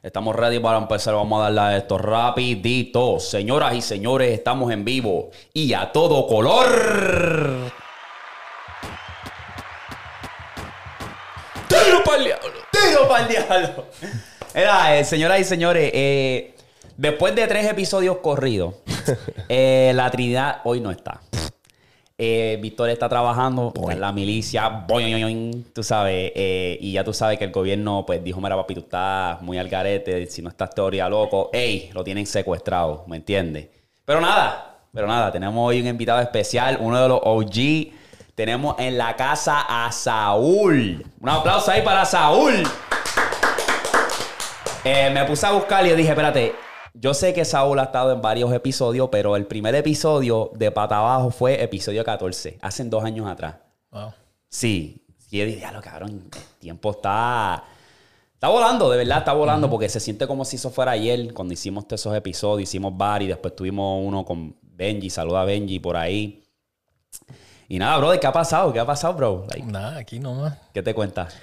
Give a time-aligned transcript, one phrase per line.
[0.00, 1.14] Estamos ready para empezar.
[1.14, 3.18] Vamos a darle a esto rapidito.
[3.18, 7.72] Señoras y señores, estamos en vivo y a todo color.
[11.66, 12.48] ¡Tiro para el diablo!
[12.70, 13.86] ¡Tiro para el diablo!
[14.54, 16.54] Era, eh, señoras y señores, eh,
[16.96, 18.74] después de tres episodios corridos,
[19.48, 21.20] eh, la Trinidad hoy no está.
[22.20, 27.38] Eh, Victoria está trabajando en la milicia, boing, tú sabes, eh, y ya tú sabes
[27.38, 30.70] que el gobierno pues dijo, mira papi, tú estás muy al garete, si no estás
[30.70, 33.68] teoría loco, ey, lo tienen secuestrado, ¿me entiendes?
[34.04, 37.92] Pero nada, pero nada, tenemos hoy un invitado especial, uno de los OG,
[38.34, 41.04] tenemos en la casa a Saúl.
[41.20, 42.64] Un aplauso ahí para Saúl.
[44.82, 46.52] Eh, me puse a buscar y yo dije, espérate,
[46.94, 50.98] yo sé que Saúl ha estado en varios episodios, pero el primer episodio de Pata
[50.98, 53.56] Abajo fue episodio 14, hace dos años atrás.
[53.90, 54.12] Wow.
[54.48, 55.04] Sí.
[55.30, 57.64] Y yo dije, lo cabrón, el tiempo está...
[58.34, 61.54] Está volando, de verdad, está volando, porque se siente como si eso fuera ayer, cuando
[61.54, 65.96] hicimos todos esos episodios, hicimos varios, después tuvimos uno con Benji, saluda a Benji por
[65.96, 66.44] ahí.
[67.66, 68.72] Y nada, bro, ¿qué ha pasado?
[68.72, 69.44] ¿Qué ha pasado, bro?
[69.50, 70.56] Like, Nada, aquí nomás.
[70.72, 71.36] ¿Qué te cuentas?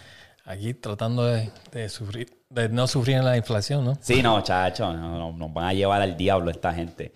[0.46, 3.98] Aquí tratando de, de sufrir, de no sufrir en la inflación, ¿no?
[4.00, 7.12] Sí, no, chacho, no, no, nos van a llevar al diablo esta gente.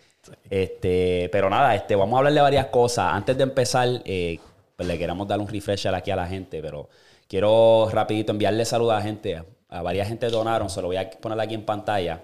[0.49, 3.13] Este, pero nada, este, vamos a hablar de varias cosas.
[3.13, 4.39] Antes de empezar, eh,
[4.75, 6.89] pues le queremos dar un refresher aquí a la gente, pero
[7.27, 9.43] quiero rapidito enviarle saludos a la gente.
[9.69, 12.21] A varias gente donaron, se lo voy a poner aquí en pantalla,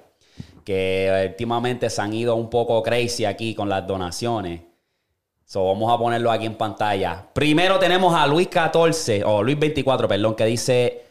[0.63, 4.61] que últimamente se han ido un poco crazy aquí con las donaciones.
[5.45, 7.23] So, vamos a ponerlo aquí en pantalla.
[7.33, 11.03] Primero tenemos a Luis 14, o Luis 24, perdón, que dice,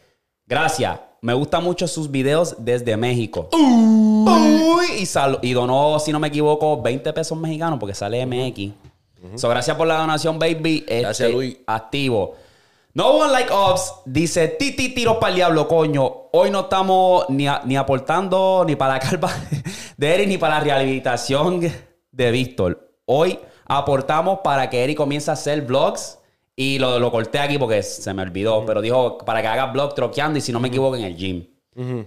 [0.45, 3.49] gracias, me gustan mucho sus videos desde México.
[3.51, 8.73] Uy, y, sal- y donó, si no me equivoco, 20 pesos mexicanos porque sale MX.
[9.39, 10.85] So, gracias por la donación, baby.
[10.87, 11.57] Gracias, Este, Luis.
[11.65, 12.35] Activo.
[12.93, 16.05] No one like us dice titi tiros para el diablo, coño.
[16.31, 19.31] Hoy no estamos ni, a- ni aportando ni para la calva
[19.97, 21.59] de Eric ni para la rehabilitación
[22.11, 22.91] de Víctor.
[23.05, 26.19] Hoy aportamos para que Eric comience a hacer vlogs.
[26.55, 28.65] Y lo, lo corté aquí porque se me olvidó.
[28.65, 31.45] Pero dijo para que haga vlog troqueando y si no me equivoco en el gym.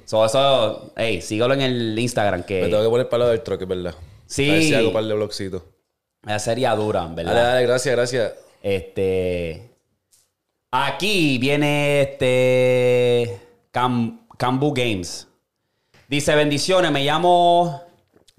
[0.07, 3.43] So, eso, hey, síguelo en el Instagram que Me tengo que poner para lo del
[3.43, 3.95] troque, ¿verdad?
[4.27, 4.49] Sí.
[4.49, 5.63] A ver si hago par de blogcitos.
[6.25, 7.35] esa sería dura, ¿verdad?
[7.35, 8.33] Dale, dale, gracias, gracias.
[8.63, 9.71] Este.
[10.71, 13.41] Aquí viene este.
[13.71, 15.29] Cam, Cambu Games.
[16.09, 17.83] Dice: Bendiciones, me llamo.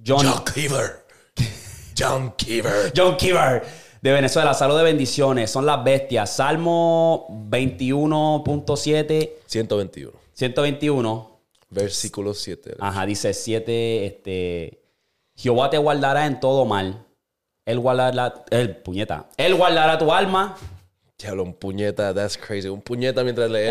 [0.06, 0.26] John.
[0.26, 1.06] John, Cleaver.
[1.98, 2.92] John Cleaver.
[3.18, 3.64] Kiver.
[4.02, 5.52] De Venezuela, salud de bendiciones.
[5.52, 6.34] Son las bestias.
[6.34, 10.14] Salmo 21.7, 121.
[10.34, 11.40] 121.
[11.70, 12.78] Versículo 7.
[12.80, 14.06] Ajá, dice 7.
[14.06, 14.82] Este.
[15.36, 17.06] Jehová te guardará en todo mal.
[17.66, 18.46] Él guardará.
[18.52, 19.28] Él, puñeta.
[19.36, 20.56] Él guardará tu alma.
[21.20, 22.70] Diablo, un puñeta, that's crazy.
[22.70, 23.68] Un puñeta mientras lee.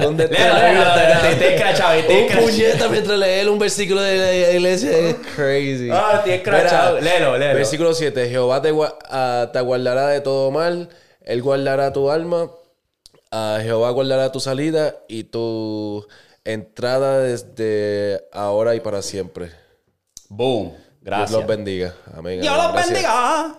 [0.00, 4.96] ¿Dónde está te- escrachado, te Un puñeta mientras lee un versículo de la iglesia.
[4.96, 5.88] Es crazy.
[5.92, 7.00] Ah, te escrachado.
[7.00, 7.54] Léelo, léelo.
[7.56, 8.28] Versículo 7.
[8.28, 8.72] Jehová te,
[9.10, 10.88] ah, te guardará de todo mal.
[11.20, 12.48] Él guardará tu alma.
[13.32, 16.06] Ah, Jehová guardará tu salida y tu
[16.44, 19.50] entrada desde ahora y para siempre.
[20.28, 20.74] Boom.
[21.02, 21.30] Gracias.
[21.30, 21.94] Dios los bendiga.
[22.16, 22.40] Amén.
[22.40, 23.58] Dios los bendiga.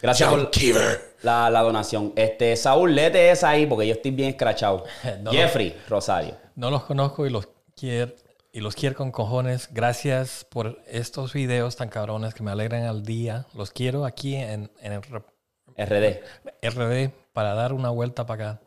[0.00, 1.11] Gracias John Keever.
[1.22, 2.12] La, la donación.
[2.16, 4.84] Este, Saúl, léete esa ahí porque yo estoy bien escrachado.
[5.22, 5.30] No.
[5.30, 6.36] Jeffrey Rosario.
[6.56, 8.12] No los conozco y los quiero
[8.52, 9.68] y los quiero con cojones.
[9.72, 13.46] Gracias por estos videos tan cabrones que me alegran al día.
[13.54, 16.20] Los quiero aquí en, en el RD.
[16.62, 18.60] RD para dar una vuelta para acá.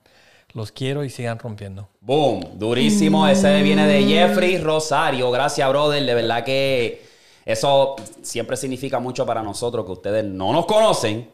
[0.54, 1.90] Los quiero y sigan rompiendo.
[2.00, 2.58] Boom.
[2.58, 3.28] Durísimo.
[3.28, 5.30] Ese viene de Jeffrey Rosario.
[5.30, 6.04] Gracias, brother.
[6.04, 7.06] De verdad que
[7.46, 11.30] eso siempre significa mucho para nosotros que ustedes no nos conocen,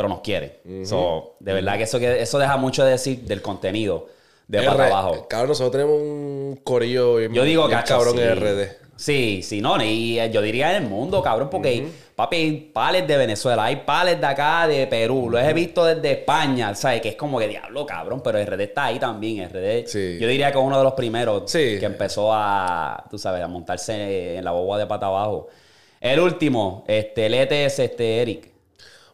[0.00, 0.52] pero nos quieren.
[0.86, 4.06] So, de verdad que eso, que eso deja mucho de decir del contenido
[4.48, 5.26] de para R- abajo.
[5.28, 8.22] Cabrón, nosotros tenemos un corillo Yo digo cacho, cabrón sí.
[8.22, 8.68] en RD.
[8.96, 13.06] Sí, sí, no, y eh, yo diría en el mundo, cabrón, porque papi, hay pales
[13.08, 17.00] de Venezuela, hay pales de acá, de Perú, los he visto desde España, ¿sabes?
[17.00, 19.86] Que es como que diablo, cabrón, pero RD está ahí también, RD.
[19.86, 20.18] Sí.
[20.20, 21.76] Yo diría que es uno de los primeros Sí.
[21.78, 25.48] que empezó a, tú sabes, a montarse en la boba de pata abajo.
[26.00, 28.50] El último, este, el ETS, este, Eric.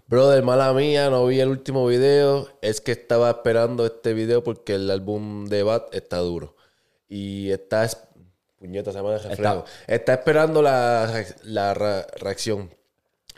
[0.08, 2.48] Brother, mala mía, no vi el último video.
[2.62, 6.54] Es que estaba esperando este video porque el álbum de Bat está duro.
[7.08, 7.98] Y está es-
[8.58, 9.64] Puñeta, se llama el reflejo.
[9.86, 12.70] Está, esperando la, la reacción.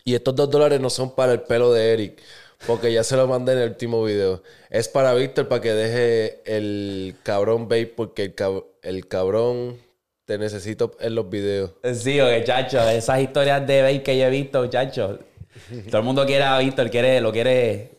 [0.05, 2.21] Y estos dos dólares no son para el pelo de Eric.
[2.67, 4.43] Porque ya se lo mandé en el último video.
[4.69, 7.87] Es para Víctor para que deje el cabrón vape.
[7.87, 9.79] Porque el, cab- el cabrón
[10.25, 11.71] te necesito en los videos.
[11.95, 15.19] Sí, oye, chacho, esas historias de Babe que yo he visto, chacho.
[15.91, 17.97] Todo el mundo quiere a Víctor, quiere, lo quiere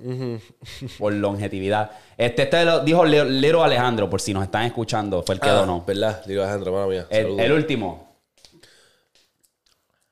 [0.98, 1.92] por longevidad.
[2.18, 5.54] Este, este lo dijo Lero Alejandro, por si nos están escuchando, fue el que Ah,
[5.54, 5.84] donó.
[5.86, 6.24] ¿Verdad?
[6.26, 7.08] Digo, Alejandro, mala mía.
[7.10, 8.10] El, el último.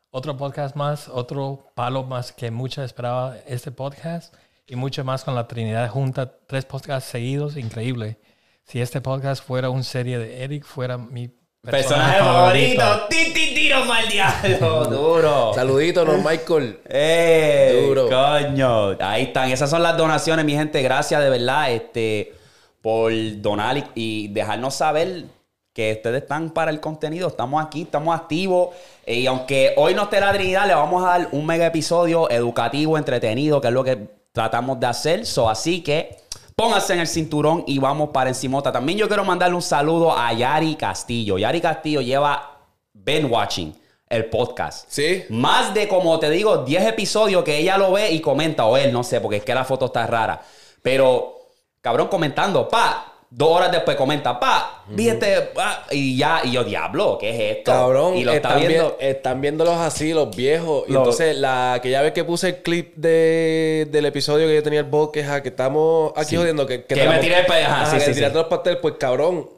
[0.09, 4.33] Otro podcast más, otro palo más que mucha esperaba este podcast
[4.65, 8.17] y mucho más con la Trinidad junta, tres podcasts seguidos, increíble.
[8.63, 11.29] Si este podcast fuera una serie de Eric, fuera mi
[11.71, 12.83] Personaje favorito.
[13.09, 14.85] Ti, ti, tiro mal diablo.
[14.89, 15.51] Duro.
[15.53, 16.79] Saludito, no, Michael.
[16.87, 17.83] ¡Eh!
[17.85, 18.07] Duro.
[18.07, 18.95] Coño.
[18.99, 19.51] Ahí están.
[19.51, 20.81] Esas son las donaciones, mi gente.
[20.81, 22.33] Gracias de verdad este,
[22.81, 23.11] por
[23.41, 25.25] donar y, y dejarnos saber
[25.73, 27.27] que ustedes están para el contenido.
[27.27, 28.69] Estamos aquí, estamos activos.
[29.05, 32.29] Eh, Y aunque hoy no esté la Trinidad, le vamos a dar un mega episodio
[32.31, 35.25] educativo, entretenido, que es lo que tratamos de hacer.
[35.25, 36.15] So, así que
[36.57, 38.71] pónganse en el cinturón y vamos para encimota.
[38.71, 41.37] También yo quiero mandarle un saludo a Yari Castillo.
[41.37, 42.63] Yari Castillo lleva
[42.93, 44.87] Ben Watching, el podcast.
[44.89, 45.23] ¿Sí?
[45.29, 48.91] Más de, como te digo, 10 episodios que ella lo ve y comenta, o él,
[48.91, 50.41] no sé, porque es que la foto está rara.
[50.81, 51.35] Pero,
[51.79, 56.63] cabrón, comentando, pa, dos horas después comenta, pa, vi este, pa, y ya, y yo,
[56.63, 57.71] diablo, ¿qué es esto?
[57.71, 58.97] Cabrón, y lo está están, viendo.
[58.99, 60.83] vi- están viéndolos así, los viejos.
[60.87, 64.79] Y entonces, la aquella vez que puse el clip de, del episodio que yo tenía
[64.79, 66.35] el bot, que, que estamos aquí Sí.
[66.37, 68.39] jodiendo, que, Que me tiré el pe- ajá, ajá, sí, que sí, tiraste sí.
[68.39, 69.49] los pasteles, pues cabrón.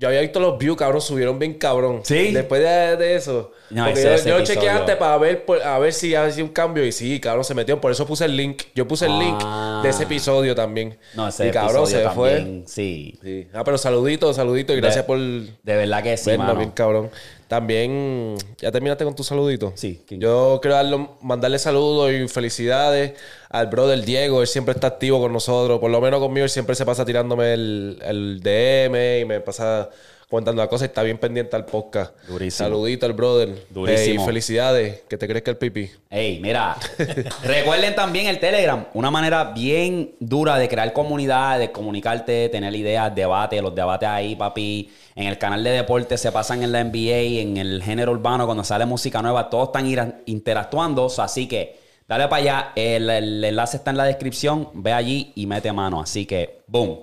[0.00, 2.00] Yo había visto los views, cabrón, subieron bien cabrón.
[2.04, 2.32] Sí.
[2.32, 3.52] Después de, de eso.
[3.68, 6.14] No, porque ese- yo, ese yo lo chequeé antes para ver, por- a ver si
[6.14, 6.86] había un cambio.
[6.86, 7.78] Y sí, cabrón, se metió.
[7.82, 8.62] Por eso puse el link.
[8.74, 9.80] Yo puse el link Ah.
[9.84, 10.98] de ese episodio también.
[11.14, 12.62] No, ese y cabrón, episodio se fue.
[12.66, 13.46] Sí, Sí.
[13.52, 14.72] Ah, pero saludito, saludito.
[14.72, 16.56] Y gracias por de verdad que sí, mano.
[16.56, 17.10] bien cabrón.
[17.46, 19.72] También, ¿ya terminaste con tu saludito?
[19.74, 20.02] Sí.
[20.08, 23.12] Yo quiero darle, mandarle saludos y felicidades
[23.50, 24.40] al brother Diego.
[24.40, 25.78] Él siempre está activo con nosotros.
[25.78, 29.90] Por lo menos conmigo, él siempre se pasa tirándome el, el DM y me pasa
[30.30, 30.86] contando las cosas.
[30.86, 32.14] y Está bien pendiente al podcast.
[32.28, 32.68] Durísimo.
[32.68, 33.66] Saludito al brother.
[33.68, 34.20] Durísimo.
[34.20, 35.00] Ey, felicidades.
[35.08, 35.90] Que te que el pipi.
[36.08, 36.76] Ey, mira,
[37.42, 43.12] recuerden también el Telegram, una manera bien dura de crear comunidad, de comunicarte, tener ideas,
[43.12, 44.92] debate, los debates ahí, papi.
[45.16, 48.62] En el canal de deporte se pasan en la NBA, en el género urbano, cuando
[48.62, 53.90] sale música nueva, todos están interactuando, así que dale para allá, el, el enlace está
[53.90, 56.98] en la descripción, ve allí y mete mano, así que, boom.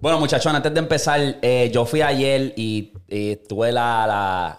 [0.00, 2.92] Bueno, muchachos, antes de empezar, eh, yo fui ayer y,
[3.48, 4.58] tuve la, la-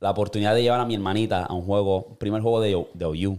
[0.00, 3.38] la oportunidad de llevar a mi hermanita a un juego, primer juego de, de OU,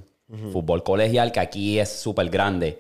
[0.52, 2.80] fútbol colegial, que aquí es súper grande.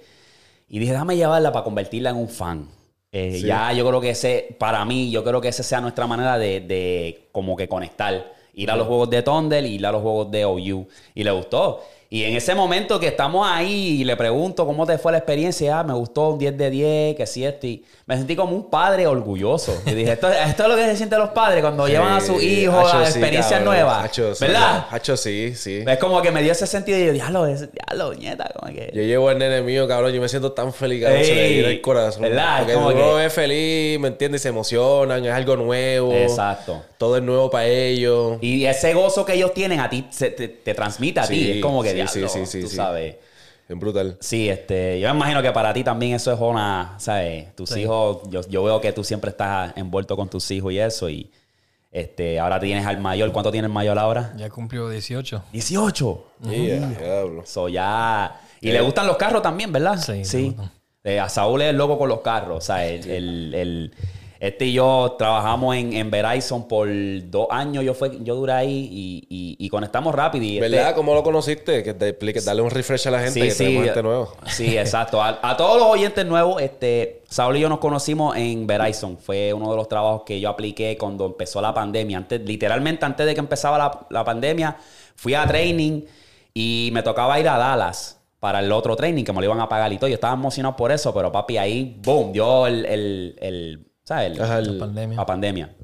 [0.67, 2.67] Y dije, déjame llevarla para convertirla en un fan.
[3.11, 6.37] Eh, Ya yo creo que ese, para mí, yo creo que esa sea nuestra manera
[6.37, 8.33] de, de como que conectar.
[8.53, 10.87] Ir a los juegos de Tondel y ir a los juegos de OU.
[11.15, 11.81] Y le gustó.
[12.11, 15.77] Y en ese momento que estamos ahí y le pregunto cómo te fue la experiencia,
[15.79, 17.67] ah, me gustó un 10 de 10, que sí, esto.
[17.67, 19.79] Y me sentí como un padre orgulloso.
[19.85, 22.39] Y dije, esto, esto es lo que se sienten los padres cuando llevan a su
[22.39, 24.05] Sí, hijo hacho, a experiencias nuevas.
[24.05, 24.87] Hacho, ¿Verdad?
[24.89, 25.83] Hacho, sí, sí.
[25.85, 28.91] Es como que me dio ese sentido y yo, diablo, es- diablo, nieta, como que...
[28.91, 30.11] Yo llevo al nene mío, cabrón.
[30.11, 31.23] Yo me siento tan feliz, cabrón.
[31.23, 32.23] se le Ey, el corazón.
[32.23, 32.57] ¿verdad?
[32.57, 34.41] Porque Como uno que- lo ve feliz, ¿me entiendes?
[34.41, 36.11] Se emocionan, es algo nuevo.
[36.11, 36.81] Exacto.
[36.97, 38.39] Todo es nuevo para ellos.
[38.41, 41.51] Y ese gozo que ellos tienen a ti se- te, te transmite a ti.
[41.51, 42.75] Es como que sí, sí, sí, sí, tú sí.
[42.75, 43.15] sabes.
[43.67, 44.17] Es brutal.
[44.19, 47.55] Sí, este, yo me imagino que para ti también eso es una, ¿sabes?
[47.55, 51.07] Tus hijos, yo, yo veo que tú siempre estás envuelto con tus hijos y eso.
[51.09, 51.29] Y
[51.91, 53.31] este, ahora tienes al mayor.
[53.31, 54.33] ¿Cuánto tiene el mayor ahora?
[54.37, 55.43] Ya cumplió 18.
[55.51, 56.25] 18.
[56.49, 57.43] Yeah, diablo.
[57.45, 58.41] So ya.
[58.59, 58.73] Y Eh.
[58.73, 59.97] le gustan los carros también, ¿verdad?
[59.99, 60.55] Sí, Sí.
[61.03, 62.57] Eh, a Saúl es loco con los carros.
[62.57, 63.93] O sea, el, el- el-
[64.39, 66.87] este y yo trabajamos en, en Verizon por
[67.29, 67.83] dos años.
[67.83, 70.45] Yo fue, yo duré ahí y, y- y conectamos rápido.
[70.45, 70.95] Y este- ¿Verdad?
[70.95, 71.83] ¿Cómo lo conociste?
[71.83, 74.27] Que te expliques, darle un refresh a la gente que tenemos gente nueva.
[74.47, 75.21] Sí, exacto.
[75.21, 79.17] A, a todos los oyentes nuevos, este, Saúl y yo nos conocimos en Verizon.
[79.17, 82.17] Fue uno de los trabajos que yo apliqué cuando empezó la pandemia.
[82.17, 84.77] Antes, literalmente antes de que empezaba la, la pandemia,
[85.15, 86.03] fui a training
[86.53, 89.67] y me tocaba ir a Dallas para el otro training que me lo iban a
[89.67, 90.07] pagar y todo.
[90.07, 94.31] Yo estaba emocionado por eso, pero papi, ahí, boom, dio el, el, el- ¿sabes?
[94.31, 95.17] El- Ajá, La pandemia.
[95.17, 95.75] la pandemia.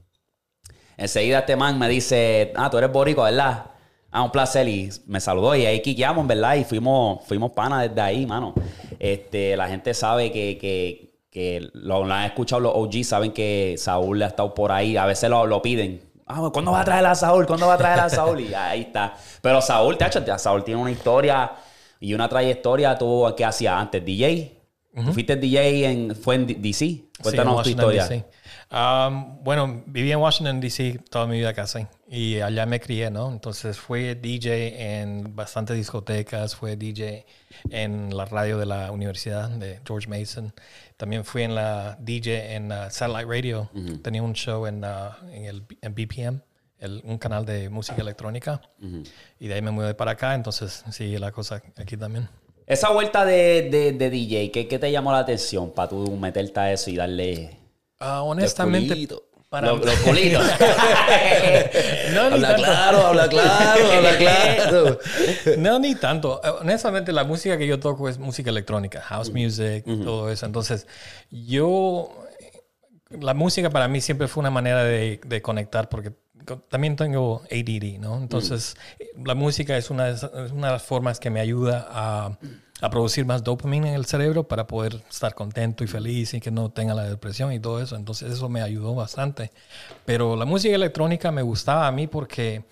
[0.98, 3.66] Enseguida este man me dice, ah, tú eres boricua, ¿verdad?
[4.12, 4.68] Ah, un placer.
[4.68, 6.56] Y me saludó y ahí quiqueamos, verdad.
[6.56, 8.54] Y fuimos, fuimos panas desde ahí, mano.
[8.98, 13.76] Este, la gente sabe que, que, que lo, lo han escuchado los OG, saben que
[13.78, 14.96] Saúl ha estado por ahí.
[14.98, 16.02] A veces lo, lo piden.
[16.28, 17.46] Ah, ¿cuándo va a traer a Saúl?
[17.46, 18.40] ¿Cuándo va a traer a Saúl?
[18.42, 19.14] Y ahí está.
[19.42, 21.52] Pero Saúl, te ya Saúl tiene una historia
[22.00, 22.98] y una trayectoria.
[22.98, 24.04] ¿Tú qué hacías antes?
[24.04, 24.55] ¿DJ?
[24.96, 26.72] ¿Tú fuiste DJ en, fue en DC?
[26.86, 28.08] Sí, Cuéntanos tu historia.
[28.08, 28.26] D.C.
[28.72, 31.00] Um, bueno, viví en Washington, D.C.
[31.10, 31.86] toda mi vida casi.
[32.10, 33.30] Y allá me crié, ¿no?
[33.32, 37.26] Entonces fui DJ en bastantes discotecas, fui DJ
[37.70, 40.54] en la radio de la Universidad de George Mason.
[40.98, 43.70] También fui en la DJ en uh, Satellite Radio.
[44.02, 46.42] Tenía un show en, uh, en el en BPM,
[46.80, 48.62] el- un canal de música electrónica.
[49.40, 52.30] Y de ahí me mudé para acá, entonces sí, la cosa aquí también.
[52.68, 56.60] Esa vuelta de, de, de DJ, ¿qué, qué te llamó la atención para tú meterte
[56.60, 57.58] a eso y darle
[58.00, 59.08] Ah, honestamente,
[59.50, 60.44] para los, los culitos?
[62.14, 62.64] no, ni Habla tanto.
[62.64, 65.00] claro, habla claro, habla claro.
[65.60, 66.42] No, ni tanto.
[66.62, 70.46] Honestamente, la música que yo toco es música electrónica, house music, todo eso.
[70.46, 70.88] Entonces,
[71.30, 72.10] yo,
[73.12, 76.12] la música para mí siempre fue una manera de, de conectar porque
[76.70, 78.18] también tengo ADD, ¿no?
[78.18, 78.76] Entonces,
[79.24, 82.38] la música es una, de las formas que me ayuda a,
[82.92, 86.70] producir más dopamina en el cerebro para poder estar contento y feliz y que no
[86.70, 87.96] tenga la depresión y todo eso.
[87.96, 89.52] Entonces, eso me ayudó bastante.
[90.06, 92.64] Pero la música electrónica me gustaba a mí porque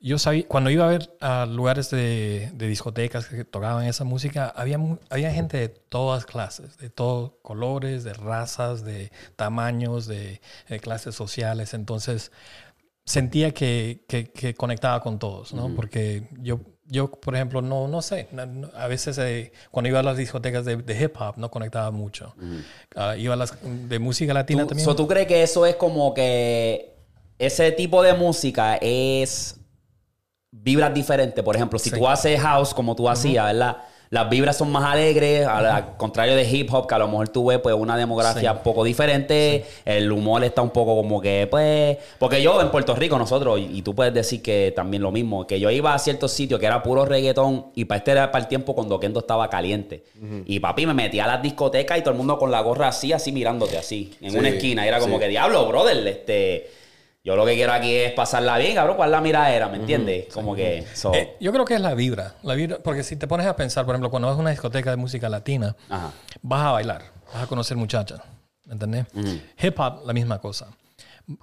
[0.00, 1.10] yo sabía, cuando iba a ver
[1.48, 4.78] lugares de, discotecas que tocaban esa música, había,
[5.10, 10.40] había gente de todas clases, de todos colores, de razas, de tamaños, de
[10.80, 11.74] clases sociales.
[11.74, 12.30] Entonces,
[13.08, 15.74] sentía que, que- que conectaba con todos, ¿no?
[15.74, 18.28] Porque yo, yo, por ejemplo, no, no sé,
[18.76, 22.34] a veces eh, cuando iba a las discotecas de, de hip hop no conectaba mucho.
[22.94, 24.84] Ah, iba a las de música latina ¿Tú, también.
[24.84, 26.94] so, ¿Tú crees que eso es como que
[27.38, 29.58] ese tipo de música es
[30.50, 31.42] vibras diferentes?
[31.42, 31.96] Por ejemplo, si Sí.
[31.96, 33.78] tú haces house como tú hacías, ¿verdad?
[34.10, 37.28] Las vibras son más alegres, al, al contrario de hip hop, que a lo mejor
[37.28, 38.56] tú ves pues una demografía Sí.
[38.56, 42.94] un poco diferente, el humor está un poco como que, pues, porque yo en Puerto
[42.94, 45.98] Rico, nosotros, y, y tú puedes decir que también lo mismo, que yo iba a
[45.98, 49.20] ciertos sitios que era puro reggaetón y para este era para el tiempo cuando Kendo
[49.20, 50.04] estaba caliente.
[50.46, 53.12] Y papi me metía a las discotecas y todo el mundo con la gorra así,
[53.12, 54.84] así mirándote así, en Sí, una esquina.
[54.84, 56.70] Y era como que, diablo, brother, este...
[57.28, 60.32] Yo lo que quiero aquí es pasarla bien, cabrón, cuál es la miradera, ¿me entiendes?
[60.32, 60.86] Como que...
[60.94, 63.54] so- Eh, yo creo que es la vibra, la vibra, porque si te pones a
[63.54, 66.10] pensar, por ejemplo, cuando vas a una discoteca de música latina, Ajá.
[66.40, 67.02] vas a bailar,
[67.34, 68.22] vas a conocer muchachas,
[68.64, 69.04] ¿me entendés?
[69.60, 70.68] Hip hop, la misma cosa.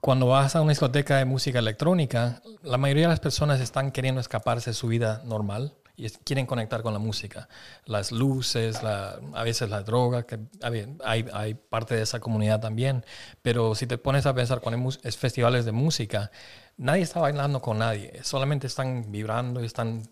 [0.01, 4.19] Cuando vas a una discoteca de música electrónica, la mayoría de las personas están queriendo
[4.19, 7.47] escaparse de su vida normal y quieren conectar con la música.
[7.85, 12.19] Las luces, la- a veces la droga, que a ver, hay, hay parte de esa
[12.19, 13.05] comunidad también.
[13.41, 16.31] Pero si te pones a pensar mus- es festivales de música,
[16.77, 20.03] nadie está bailando con nadie, solamente están vibrando y están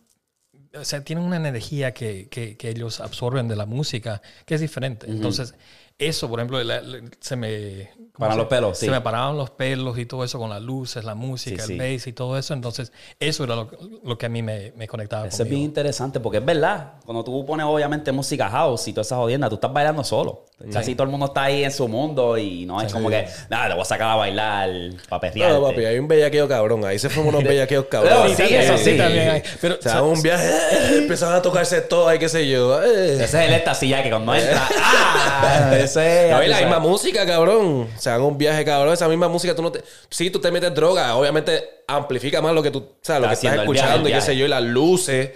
[0.79, 4.61] o sea, tienen una energía que, que- que ellos absorben de la música que es
[4.61, 5.05] diferente.
[5.09, 5.53] Entonces,
[5.99, 7.89] eso, por ejemplo, la- la- se me...
[8.13, 10.61] ¿cómo Paran se- los pelos, Se me paraban los pelos y todo eso con las
[10.61, 11.93] luces, la música, Sí, el sí.
[11.95, 12.53] bass y todo eso.
[12.53, 13.69] Entonces, eso era lo,
[14.03, 15.65] lo que a mí me, me conectaba Eso es bien conmigo.
[15.69, 16.93] interesante porque es verdad.
[17.05, 20.45] Cuando tú pones obviamente música house y todas esas jodiendas, tú estás bailando solo.
[20.71, 23.67] Casi todo el mundo está ahí en su mundo y no es como que, nada,
[23.69, 24.69] te voy a sacar a bailar
[25.09, 25.31] para.
[25.35, 26.85] No, papi, hay un bellaqueo cabrón.
[26.85, 28.37] Ahí se fueron unos bellaqueos cabrones.
[28.37, 28.95] sí, eso sí.
[28.97, 29.43] también hay.
[29.59, 32.81] Pero, Se dan un viaje, eh, empezaron a tocarse todo, hay qué sé yo.
[32.81, 33.15] eh.
[33.15, 35.77] Ese es el éxtasis ya que cuando entra, ¡ah!
[35.83, 36.47] Ese No, es...
[36.47, 37.87] y la misma música, cabrón.
[37.97, 38.93] Se dan un viaje, cabrón.
[38.93, 39.81] Esa misma música, tú no te.
[40.09, 41.15] Sí, tú te metes droga.
[41.15, 42.79] Obviamente amplifica más lo que tú.
[42.79, 45.31] O sea, lo que estás escuchando viaje, y qué sé yo, y las luces.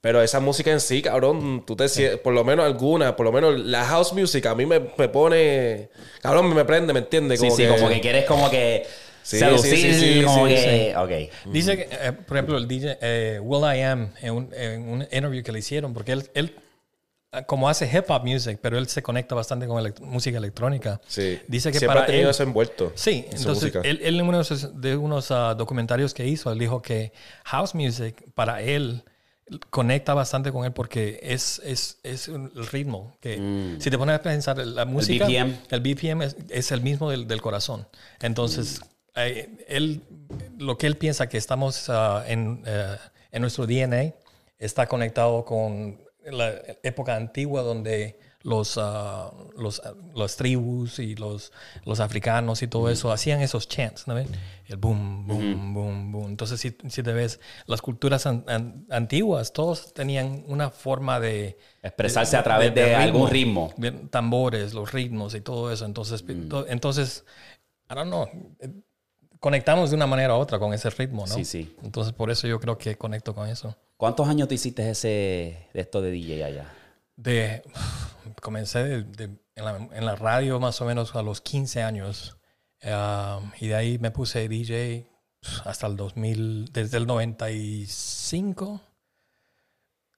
[0.00, 3.32] Pero esa música en sí, cabrón, tú te sie- por lo menos alguna, por lo
[3.32, 5.88] menos la house music a mí me, me pone,
[6.20, 7.40] cabrón, me prende, ¿me entiendes?
[7.40, 8.86] Sí, sí, como que quieres como que
[9.22, 10.94] Sí, seducir, sí, sí, sí, como sí, que...
[10.98, 11.10] Ok.
[11.50, 15.00] Dice que, eh, por ejemplo, el DJ eh, Will I Am, en un, en un
[15.10, 16.54] interview que le hicieron, porque él, él
[17.42, 21.00] como hace hip hop music, pero él se conecta bastante con elect- música electrónica.
[21.06, 21.40] Sí.
[21.48, 22.92] Dice que Siempre para ha tenido él, eso envuelto.
[22.94, 23.80] Sí, en su entonces música.
[23.88, 27.12] él, él en uno de esos- de unos ah, documentarios que hizo, él dijo que
[27.44, 29.04] house music para él
[29.70, 33.16] conecta bastante con él porque es, es, es el ritmo.
[33.20, 35.54] Que Si te pones a pensar, la música, BPM.
[35.70, 37.86] el BPM es, es el mismo del, del corazón.
[38.22, 38.80] Entonces,
[39.16, 40.00] eh, él,
[40.58, 42.96] lo que él piensa que estamos ah, en, eh,
[43.32, 44.14] en nuestro DNA
[44.58, 46.00] está conectado con
[46.32, 46.52] la
[46.82, 51.50] época antigua donde los, ah, los, ah, las tribus y los,
[51.84, 54.28] los africanos y todo eso hacían esos chants, ¿no ven?
[54.66, 56.26] El boom, boom, boom, boom.
[56.30, 61.58] Entonces, si, si te ves, las culturas an- an- antiguas, todos tenían una forma de...
[61.82, 63.72] Expresarse a través de algún ritmo.
[64.10, 65.84] tambores, los ritmos y todo eso.
[65.86, 66.48] Entonces, Mm.
[66.48, 67.24] to- entonces
[67.90, 68.26] I don't know,
[68.60, 68.70] eh,
[69.40, 71.34] conectamos de una manera u otra con ese ritmo, ¿no?
[71.34, 71.76] Sí, sí.
[71.82, 73.76] Entonces, por eso yo creo que conecto con eso.
[74.04, 76.70] ¿Cuántos años tú hiciste ese, de esto de DJ allá?
[77.16, 77.62] De,
[78.42, 82.36] comencé de- de- en, la, en la radio más o menos a los 15 años.
[82.82, 85.06] Um, y de ahí me puse DJ
[85.64, 88.82] hasta el 2000, desde el 95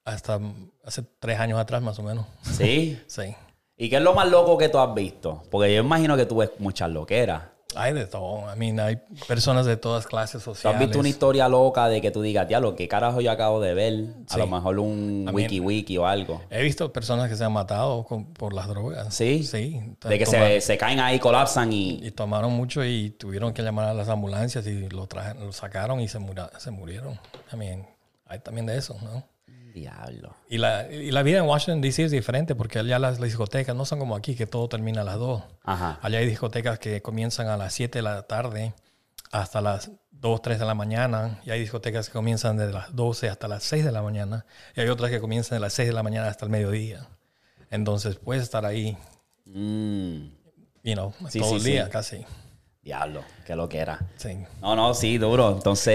[0.05, 0.41] hasta
[0.85, 2.27] hace tres años atrás más o menos.
[2.43, 3.01] ¿Sí?
[3.07, 3.37] Sí.
[3.77, 5.45] ¿Y qué es lo más loco que tú has visto?
[5.49, 7.43] Porque yo imagino que tú ves muchas loqueras.
[7.77, 8.45] Hay de todo.
[8.53, 8.97] I mean, hay
[9.29, 10.81] personas de todas clases ¿Tú sociales.
[10.81, 13.75] has visto una historia loca de que tú digas, diablo, qué carajo yo acabo de
[13.75, 14.05] ver?
[14.29, 14.39] A Sí.
[14.39, 16.41] lo mejor un wiki wiki o algo.
[16.51, 19.15] He visto personas que se han matado con- por las drogas.
[19.15, 19.45] ¿Sí?
[19.45, 19.81] Sí.
[20.03, 22.01] De que Toma- se, se caen ahí, colapsan y...
[22.07, 26.01] Y tomaron mucho y tuvieron que llamar a las ambulancias y lo, traje- lo sacaron
[26.01, 27.19] y se, mura- se murieron.
[27.51, 27.87] También
[28.27, 29.23] hay también de eso, ¿no?
[29.81, 30.35] Diablo.
[30.49, 32.05] Y la, y la vida en Washington, D.C.
[32.05, 35.05] es diferente porque allá las, las discotecas no son como aquí, que todo termina a
[35.05, 35.43] las 2.
[35.65, 35.99] Ajá.
[36.01, 38.73] Allá hay discotecas que comienzan a las 7 de la tarde
[39.33, 41.41] hasta las 2, 3 de la mañana.
[41.45, 44.47] Y hay discotecas que comienzan desde las 12 hasta las 6 de la mañana.
[44.75, 47.07] Y hay otras que comienzan de las 6 de la mañana hasta el mediodía.
[47.71, 48.97] Entonces puedes estar ahí,
[49.45, 50.29] Mm,
[50.85, 51.71] you know, Sí, todo sí, el sí.
[51.71, 52.25] día casi.
[52.83, 54.01] diablo, qué lo que era.
[54.17, 54.39] Sí.
[54.61, 55.53] No, no, sí, duro.
[55.53, 55.95] Entonces,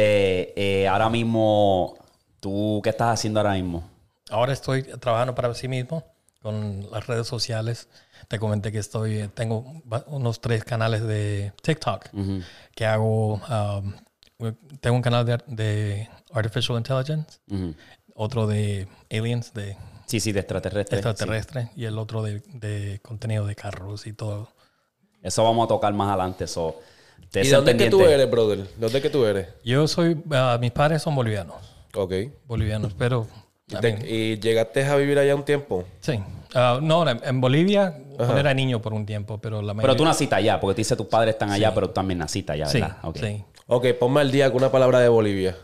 [0.56, 1.96] eh, ahora mismo,
[2.42, 3.90] ¿tú qué estás haciendo ahora mismo?
[4.30, 6.04] Ahora estoy trabajando para sí mismo
[6.42, 7.88] con las redes sociales.
[8.28, 12.08] Te comenté que estoy, tengo va- unos tres canales de TikTok
[12.76, 13.36] que hago.
[13.36, 13.94] um,
[14.80, 17.40] tengo un canal de, de Artificial Intelligence,
[18.16, 20.98] otro de Aliens, de Sí, sí, de extraterrestre.
[20.98, 24.50] extraterrestre, y el otro de, de contenido de carros y todo.
[25.22, 26.48] Eso vamos a tocar más adelante.
[26.48, 26.80] So,
[27.30, 28.68] te ¿Y sé dónde es que tú eres, brother?
[28.78, 29.48] ¿Dónde es que tú eres?
[29.64, 31.58] Yo soy, uh, mis padres son bolivianos,
[31.96, 32.14] Ok.
[32.48, 33.28] bolivianos, pero
[33.68, 35.86] ¿Y, te- llegaste a vivir allá un tiempo?
[36.00, 36.20] sí.
[36.54, 40.04] Uh, no, en, en Bolivia cuando era niño por un tiempo, pero la Pero tú
[40.04, 42.66] mayoría- naciste allá, porque tú dices tus padres están allá, pero tú también naciste allá,
[42.66, 42.98] sí, ¿verdad?
[43.04, 43.18] Ok.
[43.20, 43.44] sí.
[43.68, 45.56] Ok, ponme al día con una palabra de Bolivia.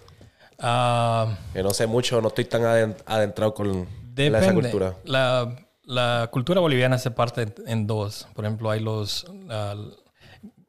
[0.60, 4.54] Ah, Que no sé mucho, no estoy tan aden- adentrado con la- esa Depende.
[4.62, 4.96] cultura.
[5.04, 8.28] La, la cultura boliviana se parte en dos.
[8.34, 9.26] Por ejemplo, hay los...
[9.50, 9.76] ah,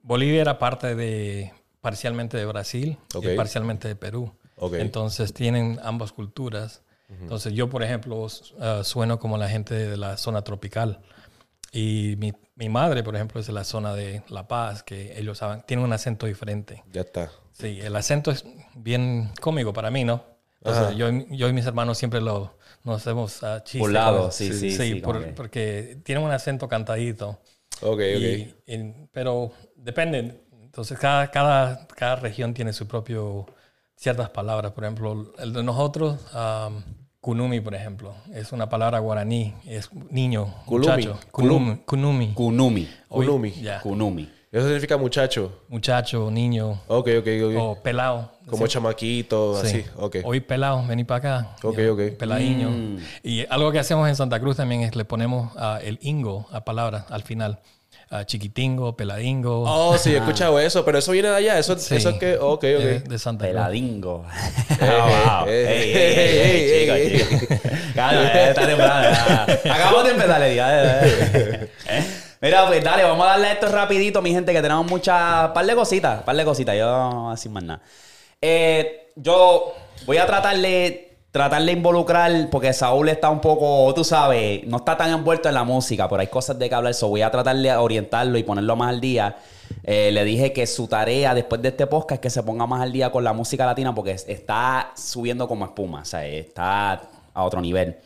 [0.02, 4.32] Bolivia era parte de parcialmente de Brasil y parcialmente de Perú.
[4.58, 4.74] Ok.
[4.74, 6.82] Entonces tienen ambas culturas.
[7.08, 8.26] Entonces yo, por ejemplo,
[8.60, 11.00] ah, sueno como la gente de la zona tropical.
[11.72, 15.38] Y mi, mi madre, por ejemplo, es de la zona de La Paz, que ellos
[15.38, 16.82] saben, tienen un acento diferente.
[16.92, 17.30] Ya está.
[17.52, 20.22] Sí, el acento es bien cómico para mí, ¿no?
[20.62, 23.80] Entonces, yo, yo y mis hermanos siempre lo, nos hacemos uh, chistes.
[23.80, 27.38] Burlados, con- sí, sí, sí, como por- que- porque tienen un acento cantadito.
[27.80, 28.00] Ok, ok.
[28.00, 30.42] Y- y- pero depende.
[30.62, 33.46] Entonces, cada, cada, cada región tiene su propio,
[33.98, 34.72] ciertas palabras.
[34.72, 36.82] Por ejemplo, el de nosotros, um,
[37.20, 40.92] kunumi, por ejemplo, es una palabra guaraní, es niño, Kulumi.
[41.04, 41.18] muchacho.
[41.32, 41.76] Kunumi.
[41.84, 42.32] Kunumi.
[42.34, 42.88] Kunumi.
[43.08, 43.50] Hoy- Kunumi.
[43.60, 43.80] ya.
[43.80, 44.30] Kunumi.
[44.50, 45.52] Eso significa muchacho.
[45.68, 47.54] Muchacho, niño, Ok, ok, ok.
[47.58, 48.32] o pelado.
[48.48, 49.66] Como chamaquito, Sí.
[49.66, 49.84] así.
[49.96, 50.16] Ok.
[50.24, 51.56] Hoy pelado, vení para acá.
[51.62, 52.00] Ok, Ya, ok.
[52.18, 52.70] Peladiño.
[52.70, 52.98] Mm.
[53.24, 56.64] Y algo que hacemos en Santa Cruz también es le ponemos ah, el ingo a
[56.64, 57.58] palabras al final.
[58.10, 59.64] Ah, chiquitingo, peladingo.
[59.66, 61.58] Oh, sí, he escuchado eso, pero eso viene de allá.
[61.58, 61.96] Eso, Sí.
[61.96, 62.38] eso es que.
[62.40, 63.08] Ok, de, ok.
[63.08, 63.54] de Santa Cruz.
[63.54, 64.24] Peladingo.
[64.80, 67.28] eh, eh, eh, eh, eh,
[67.94, 69.70] eh.
[69.70, 71.02] Acabamos de empezar el día.
[71.04, 71.70] eh.
[72.40, 75.74] Mira, pues dale, vamos a darle esto rapidito, mi gente, que tenemos muchas, par de
[75.74, 77.80] cositas, par de cositas, yo no voy a decir más nada.
[78.40, 79.74] Eh, yo
[80.06, 84.96] voy a tratarle, tratarle de involucrar, porque Saúl está un poco, tú sabes, no está
[84.96, 87.68] tan envuelto en la música, pero hay cosas de que hablar, so voy a tratarle
[87.68, 89.36] de orientarlo y ponerlo más al día.
[89.84, 92.80] Eh, le dije que su tarea después de este podcast es que se ponga más
[92.82, 97.02] al día con la música latina, porque es- está subiendo como espuma, o sea, está
[97.34, 97.98] a otro nivel.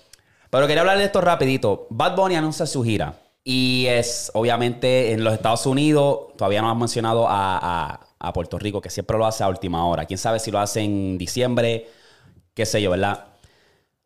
[0.51, 1.87] Pero quería hablar de esto rapidito.
[1.91, 3.15] Bad Bunny anuncia su gira.
[3.45, 8.81] Y es, obviamente, en los Estados Unidos, todavía no has mencionado a- a Puerto Rico,
[8.81, 10.05] que siempre lo hace a última hora.
[10.05, 11.89] Quién sabe si lo hace en diciembre,
[12.55, 13.27] qué sé yo, ¿verdad?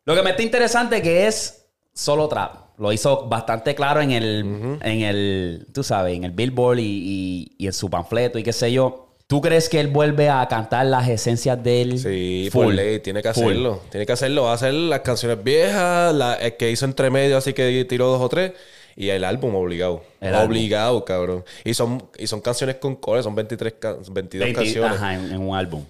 [0.05, 2.67] Lo que me está interesante que es solo trap.
[2.79, 7.55] Lo hizo bastante claro en el, en el tú sabes, en el Billboard y, y-
[7.57, 9.03] y en su panfleto y qué sé yo.
[9.25, 11.99] ¿Tú crees que él vuelve a cantar las esencias de él?
[11.99, 12.63] Sí, Full.
[12.65, 13.43] por ley, tiene que Full.
[13.45, 13.81] hacerlo.
[13.91, 14.43] Tiene que hacerlo.
[14.43, 18.07] Va a hacer las canciones viejas, la, el que hizo entre medio, así que tiró
[18.07, 18.53] dos o tres.
[18.95, 20.01] Y el álbum obligado.
[20.21, 20.51] El álbum.
[20.51, 21.43] obligado, cabrón.
[21.65, 24.91] Y son, y son canciones con core, son 23, ca- 22 20 canciones.
[24.97, 25.83] Ajá, en, en un álbum.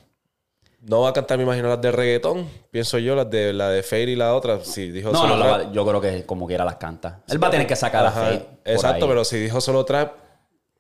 [0.90, 2.48] No va a cantar, me imagino, las de reggaetón.
[2.72, 4.64] Pienso yo, las de la de Fade y la otra.
[4.64, 5.58] Si dijo No, solo no, trap.
[5.68, 7.22] la- yo creo que como quiera las canta.
[7.28, 8.24] Él va a tener que sacar a por
[8.64, 9.10] Exacto, ahí.
[9.10, 10.14] pero si dijo solo trap,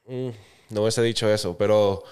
[0.08, 0.30] mm,
[0.70, 1.58] no hubiese dicho eso.
[1.58, 2.04] Pero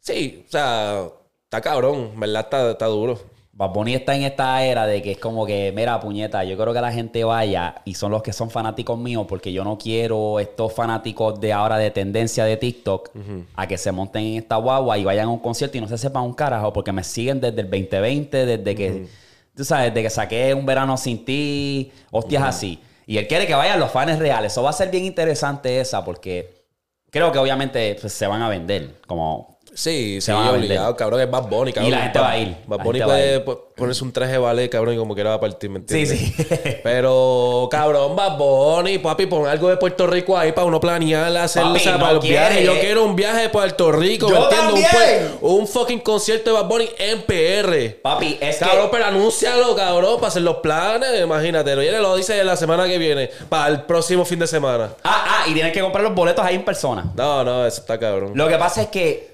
[0.00, 1.06] sí, o sea,
[1.44, 2.18] está cabrón.
[2.18, 2.44] ¿Verdad?
[2.44, 3.20] Está, está duro.
[3.56, 6.74] Bad Bunny está en esta era de que es como que, mira, puñeta, yo creo
[6.74, 10.40] que la gente vaya y son los que son fanáticos míos porque yo no quiero
[10.40, 13.10] estos fanáticos de ahora de tendencia de TikTok
[13.54, 15.98] a que se monten en esta guagua y vayan a un concierto y no se
[15.98, 19.06] sepan un carajo porque me siguen desde el 2020, desde que,
[19.54, 22.80] tú sabes, desde que saqué Un Verano Sin Ti, hostias así.
[23.06, 24.50] Y él quiere que vayan los fans reales.
[24.50, 26.64] Eso va a ser bien interesante esa porque
[27.10, 30.96] creo que obviamente pues, se van a vender como Sí, sí, Se van a obligado,
[30.96, 31.20] cabrón.
[31.20, 31.90] Es Bad Bunny, cabrón.
[31.90, 32.56] la gente va a ir.
[32.66, 33.40] Bad Bunny a puede
[33.74, 36.10] ponerse un traje de ballet, cabrón, y como quiera va a partir, ¿me entiendes?
[36.10, 36.44] Sí, sí.
[36.84, 41.44] Pero, cabrón, Bad Bunny, papi, pon algo de Puerto Rico ahí para uno planear, Papi,
[41.44, 42.64] o sea, no para los viajes.
[42.64, 45.32] Yo quiero un viaje de Puerto Rico, Yo ¿me entiendes?
[45.40, 48.00] Un, un fucking concierto de Bad Bunny en PR.
[48.00, 48.92] Papi, es Cabrón, que...
[48.92, 51.20] pero anúncialo, cabrón, para hacer los planes.
[51.20, 54.90] Imagínate, viene lo dice la semana que viene, para el próximo fin de semana.
[55.02, 57.12] Ah, ah, y tienes que comprar los boletos ahí en persona.
[57.16, 58.32] No, no, eso está cabrón.
[58.34, 59.33] Lo que pasa es que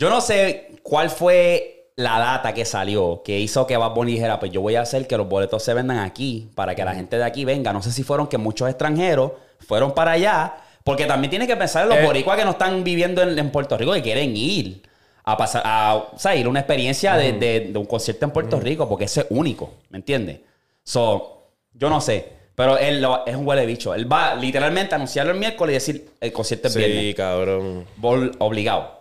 [0.00, 4.40] yo no sé cuál fue la data que salió que hizo que Bad Bunny dijera,
[4.40, 7.18] pues yo voy a hacer que los boletos se vendan aquí para que la gente
[7.18, 7.72] de aquí venga.
[7.74, 9.32] No sé si fueron que muchos extranjeros
[9.68, 12.04] fueron para allá, porque también tienes que pensar en los Eh.
[12.06, 14.82] boricuas que no están viviendo en, en Puerto Rico que quieren ir
[15.24, 18.30] a pasar, a, o sea, ir a una experiencia de, de- de un concierto en
[18.30, 20.40] Puerto Rico, porque ese es único, ¿me entiendes?
[20.82, 22.40] So, yo no sé.
[22.54, 23.94] Pero él lo- es un huele bicho.
[23.94, 26.98] Él va literalmente a anunciarlo el miércoles y decir el concierto es viernes.
[27.00, 27.84] Sí, cabrón.
[28.00, 28.99] Vol- obligado.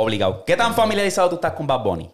[0.00, 0.44] Obligado.
[0.44, 2.08] ¿Qué tan familiarizado tú estás con Bad Bunny?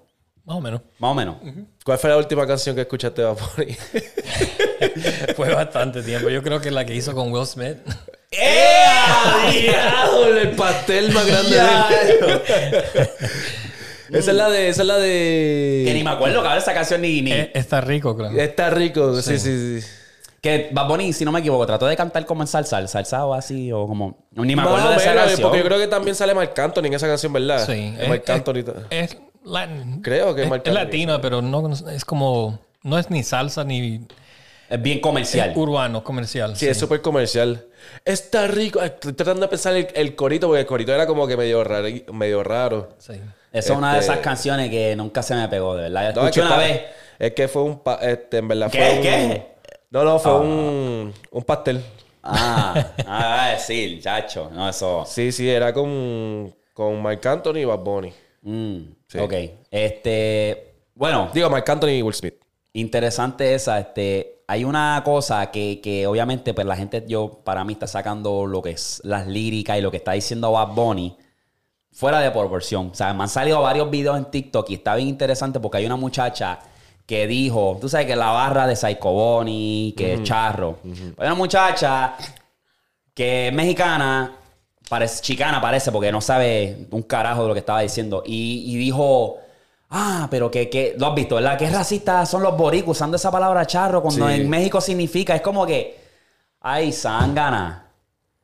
[0.46, 0.80] Más o menos.
[0.98, 1.36] Más o menos.
[1.84, 3.76] ¿Cuál fue la última canción que escuchaste de Bad Bunny?
[5.36, 6.28] Fue bastante tiempo.
[6.30, 7.76] Yo creo que la que hizo con Will Smith.
[8.30, 8.84] ¡Eh!
[9.52, 10.36] ¡Diablo!
[10.38, 11.56] El pastel más grande
[14.10, 14.68] de Esa es la de.
[14.68, 16.04] Esa es la Que ni de.
[16.04, 17.20] me acuerdo, cabrón, esa canción ni...
[17.22, 18.36] ni- Eh, Está rico, claro.
[18.38, 19.20] Está rico.
[19.20, 19.86] Sí, sí, sí.
[20.44, 23.32] Que Bad Bunny, si no me equivoco, trató de cantar como en salsa, salsa o
[23.32, 24.18] así, o como...
[24.32, 25.42] Ni me Más acuerdo de esa menos, canción.
[25.48, 27.64] Porque yo creo que también sale Marc Anthony en esa canción, ¿verdad?
[27.66, 27.94] Sí.
[27.98, 28.64] Es Marc Anthony.
[28.90, 30.02] es Latin.
[30.02, 32.58] Creo que es es, es latina, pero no es como.
[32.82, 34.06] No es ni salsa ni
[34.68, 35.52] Es bien comercial.
[35.56, 36.54] urbano, comercial.
[36.56, 37.64] Sí, es súper comercial.
[38.04, 38.82] Está rico.
[38.82, 41.88] Estoy tratando de pensar el, el corito, porque el corito era como que medio raro.
[42.12, 42.90] Medio raro.
[42.98, 43.14] Sí.
[43.52, 46.14] Esa es una de Este- esas canciones que nunca se me pegó, de verdad.
[46.14, 46.82] No, es Escuché que una está- vez...
[47.18, 47.78] Es que fue un.
[47.78, 48.78] pa- este, en verdad ¿Qué?
[48.78, 49.53] fue un.
[49.94, 51.14] No, no, fue un.
[51.30, 51.80] Un pastel.
[52.20, 52.74] Ah,
[53.06, 54.50] ah, decir, chacho.
[54.52, 55.04] No, eso...
[55.06, 56.52] Sí, sí, era con.
[56.72, 58.12] Con Marc Anthony y Bad Bunny.
[58.42, 59.18] Mm, Sí.
[59.18, 59.32] Ok.
[59.70, 60.74] Este...
[60.96, 62.34] Bueno, Digo, Marc Anthony y Will Smith.
[62.72, 63.78] interesante esa.
[63.78, 68.46] Este, hay una cosa que, que obviamente, pues la gente, yo, para mí, está sacando
[68.46, 71.16] lo que es las líricas y lo que está diciendo Bad Bunny
[71.92, 72.90] fuera de proporción.
[72.90, 75.86] O sea, me han salido varios videos en TikTok y está bien interesante porque hay
[75.86, 76.58] una muchacha
[77.06, 80.78] que dijo, tú sabes que la barra de Psycho Bonnie, que es charro.
[80.84, 82.14] Hay una muchacha
[83.12, 84.32] que es mexicana,
[84.88, 88.22] parece, chicana parece, porque no sabe un carajo de lo que estaba diciendo.
[88.24, 89.36] Y, y dijo,
[89.90, 91.58] ah, pero que, que, lo has visto, ¿verdad?
[91.58, 94.34] Que racistas son los boricos usando esa palabra charro cuando Sí.
[94.34, 95.98] en México significa, es como que,
[96.60, 97.82] ay, zángana.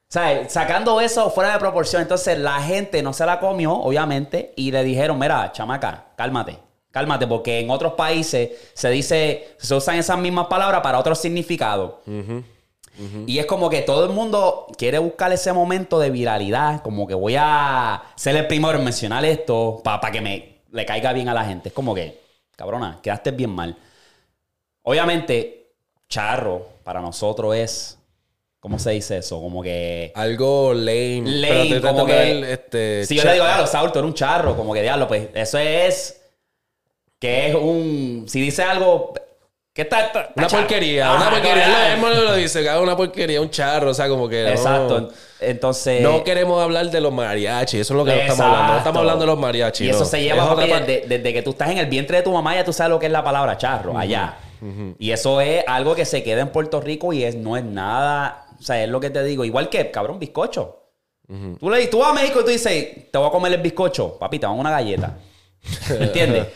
[0.02, 4.52] O sea, sacando eso fuera de proporción, entonces la gente no se la comió, obviamente,
[4.56, 6.58] y le dijeron, mira, chamaca, cálmate,
[6.90, 11.94] cálmate, porque en otros países se dice, se usan esas mismas palabras para otros significados.
[13.26, 17.14] Y es como que todo el mundo quiere buscar ese momento de viralidad, como que
[17.14, 21.34] voy a ser el primero en mencionar esto para que me le caiga bien a
[21.34, 21.70] la gente.
[21.70, 22.20] Es como que,
[22.56, 23.76] cabrona, quedaste bien mal.
[24.82, 25.72] Obviamente,
[26.08, 27.98] charro para nosotros es,
[28.58, 29.40] ¿cómo se dice eso?
[29.40, 30.12] Como que...
[30.14, 31.22] Algo lame.
[31.24, 32.12] Lame, pero estoy como que...
[32.12, 34.82] de ver, este, si yo le digo, diablo, Saúl, tú eres un charro, como que
[34.82, 36.19] diablo, pues eso es...
[37.20, 38.24] Que es un...
[38.26, 39.12] Si dice algo...
[39.72, 40.06] ¿Qué está?
[40.06, 40.62] está- Una charro.
[40.64, 41.96] porquería, una porquería.
[41.96, 44.42] no, Él lo dice, que una porquería, un charro, o sea, como que.
[44.42, 45.10] no- Exacto.
[45.38, 46.02] Entonces...
[46.02, 48.72] No queremos hablar de los mariachis, eso es lo que no estamos hablando.
[48.72, 49.86] No estamos hablando de los mariachis.
[49.86, 50.04] Y eso no.
[50.06, 52.56] se Es lleva parte- desde, desde que tú estás en el vientre de tu mamá,
[52.56, 54.38] ya tú sabes lo que es la palabra charro, allá.
[54.98, 58.46] Y eso es algo que se queda en Puerto Rico y es, no es nada.
[58.58, 59.44] O sea, es lo que te digo.
[59.44, 60.78] Igual que, cabrón, bizcocho.
[61.60, 64.18] Tú le tú vas a México y tú dices, te voy a comer el bizcocho.
[64.18, 65.16] Papi, te van una galleta.
[65.90, 66.46] ¿Me entiendes?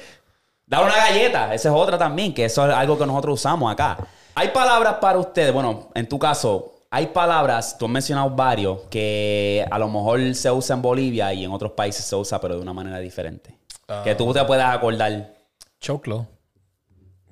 [0.66, 3.98] Dar una galleta, esa es otra también, que eso es algo que nosotros usamos acá.
[4.34, 9.66] Hay palabras para ustedes, bueno, en tu caso, hay palabras, tú has mencionado varios, que
[9.70, 12.62] a lo mejor se usa en Bolivia y en otros países se usa, pero de
[12.62, 13.58] una manera diferente.
[14.02, 15.34] Que tú te puedas acordar.
[15.80, 16.26] Choclo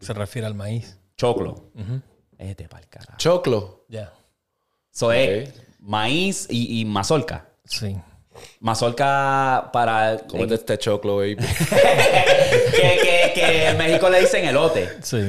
[0.02, 0.98] se refiere al maíz.
[1.16, 1.70] Choclo.
[2.36, 3.16] Este pa'l carajo.
[3.18, 3.84] Choclo.
[3.88, 4.12] Ya.
[4.92, 7.46] Eso es maíz y, y mazorca.
[7.64, 7.96] Sí.
[8.60, 10.18] Mazorca para...
[10.28, 11.36] Cómete este choclo, baby.
[11.36, 14.88] que, que, que en México le dicen elote.
[15.02, 15.20] Sí.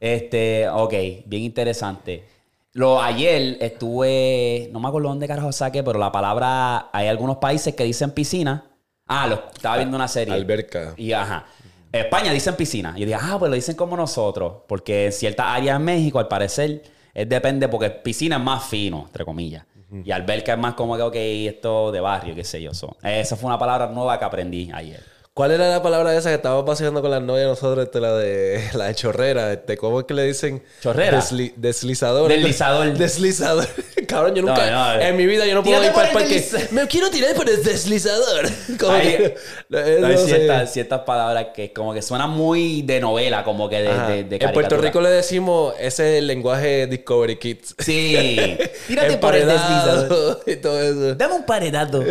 [0.00, 0.92] Este, ok,
[1.26, 2.24] bien interesante.
[2.72, 7.74] Lo, ayer estuve, no me acuerdo dónde carajo saqué, pero la palabra, hay algunos países
[7.74, 8.64] que dicen piscina.
[9.06, 10.34] Ah, lo, estaba viendo una serie.
[10.34, 10.92] Alberca.
[10.96, 11.46] Y ajá.
[11.90, 12.92] España dicen piscina.
[12.96, 14.62] Y yo dije, ah, pues lo dicen como nosotros.
[14.68, 16.82] Porque en ciertas áreas en México, al parecer,
[17.14, 19.64] es depende, porque piscina es más fino, entre comillas.
[19.90, 22.74] Y alberca es más como que, ok, esto de barrio, qué sé yo.
[22.74, 25.02] So, esa fue una palabra nueva que aprendí ayer.
[25.36, 27.84] ¿Cuál era la palabra esa que estábamos paseando con las novias nosotros?
[27.84, 29.52] Este, la de la de chorrera.
[29.52, 30.62] Este, ¿Cómo es que le dicen?
[30.80, 31.18] ¿Chorrera?
[31.20, 32.30] Desli- deslizador.
[32.30, 32.90] Deslizador.
[32.96, 33.66] Deslizador.
[34.08, 34.70] cabrón, yo nunca.
[34.70, 36.42] No, no, en mi vida yo no puedo ir para el parque.
[36.70, 38.46] Me quiero tirar por el deslizador.
[38.80, 39.36] Como Hay- que-
[39.68, 40.24] no Hay sé.
[40.26, 44.36] ciertas, ciertas palabras que como que suenan muy de novela, como que de, de, de
[44.42, 44.78] en Puerto.
[44.78, 47.74] Rico le decimos ese es el lenguaje Discovery Kids.
[47.78, 48.56] Sí.
[48.86, 50.40] Tírate por el deslizador.
[50.46, 51.14] Y todo eso.
[51.14, 52.02] Dame un paredado.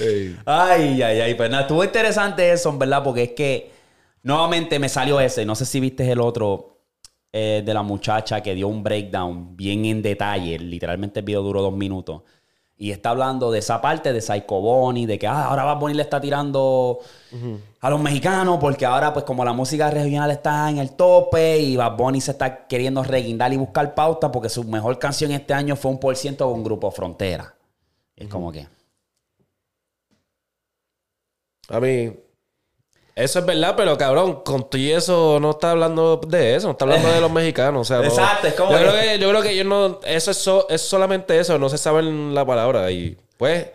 [0.00, 0.36] Ey.
[0.44, 1.34] Ay, ay, ay.
[1.34, 3.70] Pues nada, estuvo interesante eso, en verdad, porque es que
[4.22, 5.44] nuevamente me salió ese.
[5.44, 6.78] No sé si viste el otro
[7.32, 10.58] eh, de la muchacha que dio un breakdown bien en detalle.
[10.58, 12.22] Literalmente el video duró dos minutos.
[12.78, 15.94] Y está hablando de esa parte de Psycho Bonnie, de que ah, ahora Bad Bunny
[15.94, 16.98] le está tirando
[17.80, 21.76] a los mexicanos, porque ahora, pues, como la música regional está en el tope y
[21.76, 25.74] Bad Bunny se está queriendo reguindar y buscar pauta, porque su mejor canción este año
[25.74, 27.54] fue un por ciento con Grupo Frontera.
[28.14, 28.66] Es como que.
[31.68, 32.12] A mí,
[33.14, 36.84] eso es verdad, pero cabrón, con y eso no está hablando de eso, no está
[36.84, 37.80] hablando de los mexicanos.
[37.80, 40.00] O sea, no- Exacto, es como Yo, creo que, yo creo que ellos no.
[40.04, 42.90] Eso es, so- es solamente eso, no se saben la palabra.
[42.90, 43.68] Y pues,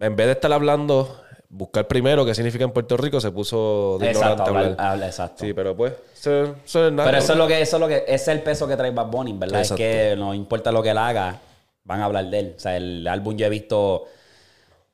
[0.00, 4.10] en vez de estar hablando, buscar primero qué significa en Puerto Rico, se puso de
[4.10, 4.76] Exacto, hablar- hablar.
[4.86, 5.44] habla- exacto.
[5.44, 7.08] Sí, pero pues, eso, eso es nada.
[7.08, 8.90] Pero eso es lo que, eso es lo que, ese es el peso que trae
[8.90, 9.60] Bad Bunny, ¿verdad?
[9.60, 9.82] Exacto.
[9.82, 11.40] Es que no importa lo que él haga,
[11.84, 12.54] van a hablar de él.
[12.56, 14.04] O sea, el álbum yo he visto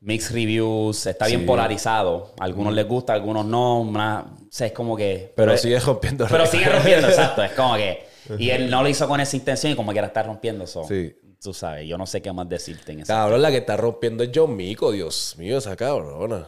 [0.00, 1.46] mixed reviews, está bien Sí.
[1.46, 2.34] polarizado.
[2.40, 3.80] A algunos les gusta, a algunos no.
[3.80, 5.32] una- o sea, es como que.
[5.36, 6.26] Pero sigue rompiendo.
[6.28, 7.42] Pero sigue rompiendo, exacto.
[7.42, 8.08] Es como que.
[8.38, 10.84] Y él no lo hizo con esa intención y como quiera estar rompiendo eso.
[10.86, 11.16] Sí.
[11.42, 13.06] Tú sabes, yo no sé qué más decirte en eso.
[13.12, 16.46] Cabrón, la que está rompiendo es John Mico, Dios mío, esa cabrona.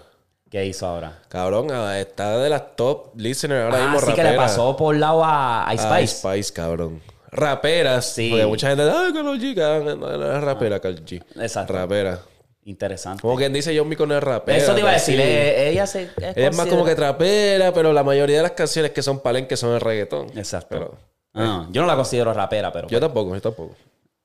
[0.51, 1.23] ¿Qué hizo ahora?
[1.29, 4.43] Cabrón, ah, está de las top listeners ahora Ah, mismo sí que le rapera.
[4.43, 6.15] pasó por lado a, a Ice Ah, Spice.
[6.19, 7.01] Spice, cabrón.
[7.31, 8.13] Raperas.
[8.13, 8.29] Sí.
[8.31, 11.23] Porque mucha gente, ay, Karol G, cabrón, no, no es rapera, Karol G.
[11.41, 11.73] Exacto.
[11.73, 12.21] Rapera.
[12.65, 13.23] Interesante.
[13.23, 14.57] Como quien dice, John Mico no es rapera.
[14.59, 15.19] Eso te iba a decir.
[15.21, 16.11] eh, ella se.
[16.17, 19.59] Ella es más como que trapera, pero la mayoría de las canciones que son palenques
[19.59, 20.27] son el reggaetón.
[20.39, 20.69] Exacto.
[20.71, 20.99] Pero
[21.35, 23.75] Ah, yo no la considero rapera, pero yo tampoco, yo tampoco.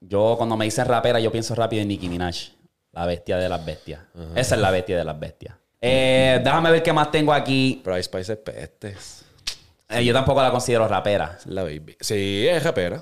[0.02, 2.36] yo cuando me dicen rapera, yo pienso rápido en Nicki Minaj,
[2.92, 4.02] la bestia de las bestias.
[4.36, 5.56] Esa es la bestia de las bestias.
[5.80, 7.82] Eh, déjame ver qué más tengo aquí.
[7.84, 8.96] Pero Ice Spice es peste.
[9.90, 11.38] Eh, yo tampoco la considero rapera.
[11.46, 11.96] La baby.
[12.02, 13.02] Sí, es rapera.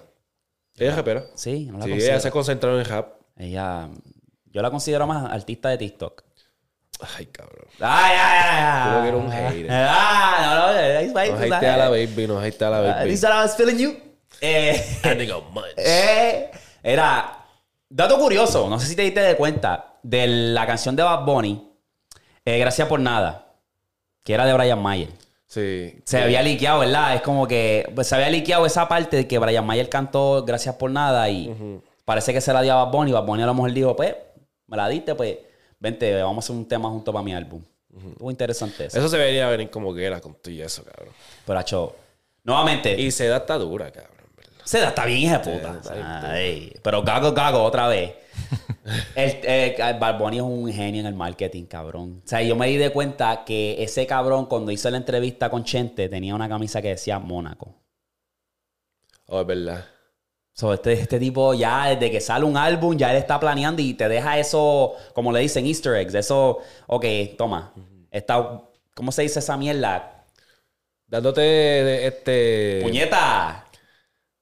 [0.77, 1.23] Ella es rapera.
[1.33, 2.13] Sí, no la Sí, considero.
[2.13, 3.07] ella se concentró en rap.
[3.37, 3.89] Ella,
[4.55, 6.23] yo la considero más artista de TikTok.
[7.17, 7.65] Ay, cabrón.
[7.81, 9.67] Ay, ay, ay, lo que eres un hater.
[9.71, 13.09] Ah, no, no, No tú hatea a la baby, no hatea a la Ah, baby.
[13.09, 13.97] This is what I was feeling you.
[14.39, 15.65] Eh, I think I'm much.
[15.77, 16.49] Eh,
[16.81, 17.37] era.
[17.89, 21.69] Dato curioso, no sé si te diste de cuenta de la canción de Bad Bunny,
[22.45, 23.55] eh, Gracias por Nada,
[24.23, 25.09] que era de Brian Mayer.
[25.47, 25.99] Sí.
[26.05, 27.15] Se había liqueado, ¿verdad?
[27.15, 30.75] Es como que pues, se había liqueado esa parte de que Brian Mayer cantó Gracias
[30.75, 33.11] por Nada y parece que se la dio a Bad Bunny.
[33.11, 34.15] Bad Bunny a lo mejor dijo, pues,
[34.67, 35.37] me la diste, pues,
[35.79, 37.61] vente, vamos a hacer un tema junto para mi álbum.
[38.11, 38.97] Estuvo interesante eso.
[38.97, 41.13] Eso se debería venir como que era con todo y eso, cabrón.
[41.45, 41.95] Pero, hecho,
[42.43, 44.27] nuevamente, Y Seda está dura, cabrón.
[44.35, 44.53] ¿verdad?
[44.65, 45.79] Se da, está bien, hija puta.
[46.23, 48.13] Ay, pero Gago, Gago, otra vez.
[49.15, 52.21] El, Bunny es un genio en el marketing, cabrón.
[52.23, 55.63] O sea, yo me di de cuenta que ese cabrón, cuando hizo la entrevista con
[55.63, 57.73] Chente, tenía una camisa que decía Mónaco.
[59.27, 59.85] Oh, es verdad.
[60.55, 63.93] So, este, este tipo ya desde que sale un álbum, ya él está planeando y
[63.93, 66.15] te deja eso, como le dicen, easter eggs.
[66.15, 67.05] Eso, ok,
[67.37, 67.73] toma.
[68.09, 68.61] Está,
[68.93, 70.23] ¿Cómo se dice esa mierda?
[71.07, 72.79] Dándote este.
[72.81, 73.65] ¡Puñeta!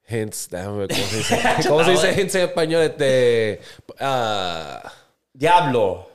[0.08, 0.50] Hints.
[0.52, 1.42] Déjame ver cómo se dice.
[1.68, 2.84] ¿Cómo se dice hints en español?
[2.84, 3.60] Este.
[4.00, 4.94] Ah.
[5.34, 6.13] ¡Diablo!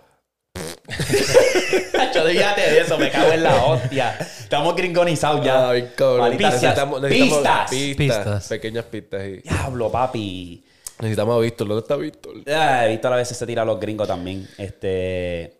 [2.15, 4.17] Yo dígate de eso, me cago en la hostia.
[4.19, 5.71] Estamos gringonizados ya.
[5.71, 6.37] Ay, cabrón.
[6.37, 7.71] Necesitamos, necesitamos Pistas.
[7.71, 7.97] pistas.
[7.97, 8.49] Pistas.
[8.49, 9.23] Pequeñas pistas.
[9.25, 10.65] y- Diablo, papi.
[11.01, 11.69] Necesitamos a Víctor.
[11.69, 12.35] ¿Dónde está Víctor?
[12.49, 14.49] Ah, He visto a veces se tira a los gringos también.
[14.59, 15.55] Este.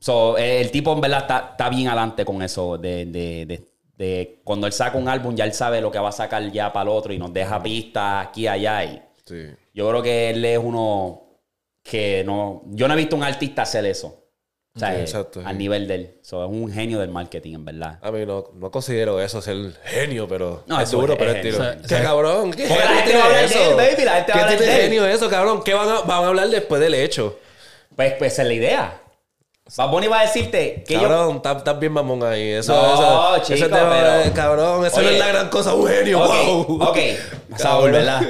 [0.00, 2.76] So, eh, el tipo en verdad está, está bien adelante con eso.
[2.76, 6.08] De, de- de- de cuando él saca un álbum, ya él sabe lo que va
[6.08, 8.84] a sacar ya para el otro y nos deja pistas aquí y allá.
[8.84, 9.46] Y Sí.
[9.72, 11.22] yo creo que él es uno
[11.82, 12.62] que no.
[12.66, 14.21] Yo no he visto un artista hacer eso.
[14.74, 15.58] O sea, Sí, eh, exacto, al sí.
[15.58, 16.14] nivel de él.
[16.22, 17.98] So, es un genio del marketing, en verdad.
[18.00, 21.30] A mí no, no considero eso ser genio, pero No, es eso duro, es pero
[21.32, 21.58] es tiro.
[21.58, 22.50] O sea, ¿Qué o sea, cabrón?
[22.52, 23.70] ¿Qué la genio gente va a hablar de eso?
[23.70, 24.82] él, baby, la gente va a ¿Qué hablar tiene de él.
[24.84, 25.62] genio eso, cabrón?
[25.62, 27.38] ¿Qué van a, van a hablar después del hecho?
[27.94, 28.98] Pues, pues esa es la idea.
[29.76, 31.00] Bad Bunny va a decirte que yo.
[31.02, 32.52] cabrón, estás estás bien mamón ahí.
[32.52, 33.90] Eso, No, eso, chico, tema,
[34.22, 36.30] pero- cabrón, eso no es la gran cosa, un genio, Ok,
[36.68, 36.82] wow.
[36.88, 36.98] ok.
[37.56, 38.22] Saúl, ¿verdad?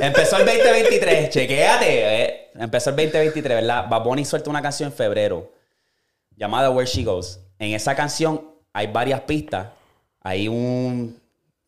[0.00, 2.22] Empezó el 2023, chequéate.
[2.24, 2.50] eh.
[2.58, 3.86] Empezó el 2023, ¿verdad?
[3.88, 5.52] Bad Bunny suelta una canción en febrero
[6.36, 7.40] llamada Where She Goes.
[7.58, 9.68] En esa canción hay varias pistas.
[10.22, 11.18] Hay un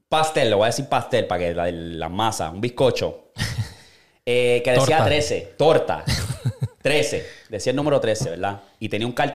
[0.09, 3.33] pastel, le voy a decir pastel para que la, la masa, un bizcocho.
[4.27, 5.05] eh, que decía Torta.
[5.05, 6.05] 13, torta.
[6.83, 8.61] 13, decía el número 13, ¿verdad?
[8.79, 9.35] Y tenía un cartel.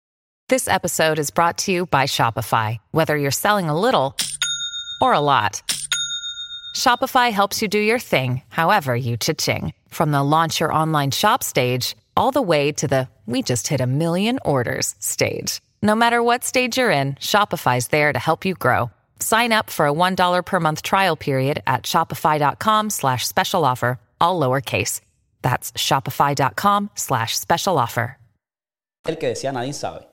[0.49, 2.79] This episode is brought to you by Shopify.
[2.91, 4.15] Whether you're selling a little
[4.99, 5.61] or a lot,
[6.75, 9.73] Shopify helps you do your thing, however you cha-ching.
[9.89, 13.79] From the launch your online shop stage, all the way to the we just hit
[13.81, 15.61] a million orders stage.
[15.81, 18.91] No matter what stage you're in, Shopify's there to help you grow.
[19.19, 24.39] Sign up for a $1 per month trial period at shopify.com slash special offer, all
[24.39, 25.01] lowercase.
[25.41, 28.17] That's shopify.com slash special offer.
[29.05, 30.05] El que decía nadie sabe.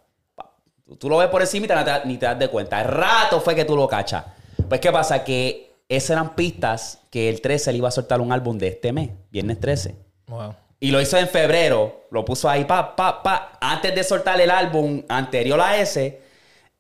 [0.86, 2.80] Tú, tú lo ves por encima y te- te- ni te das de cuenta.
[2.80, 4.24] El rato fue que tú lo cachas.
[4.68, 5.24] Pues, ¿qué pasa?
[5.24, 8.92] Que esas eran pistas que el 13 le iba a soltar un álbum de este
[8.92, 9.96] mes, viernes 13.
[10.28, 10.54] Wow.
[10.78, 13.52] Y lo hizo en febrero, lo puso ahí, pa, pa, pa.
[13.60, 16.20] Antes de soltar el álbum anterior a ese,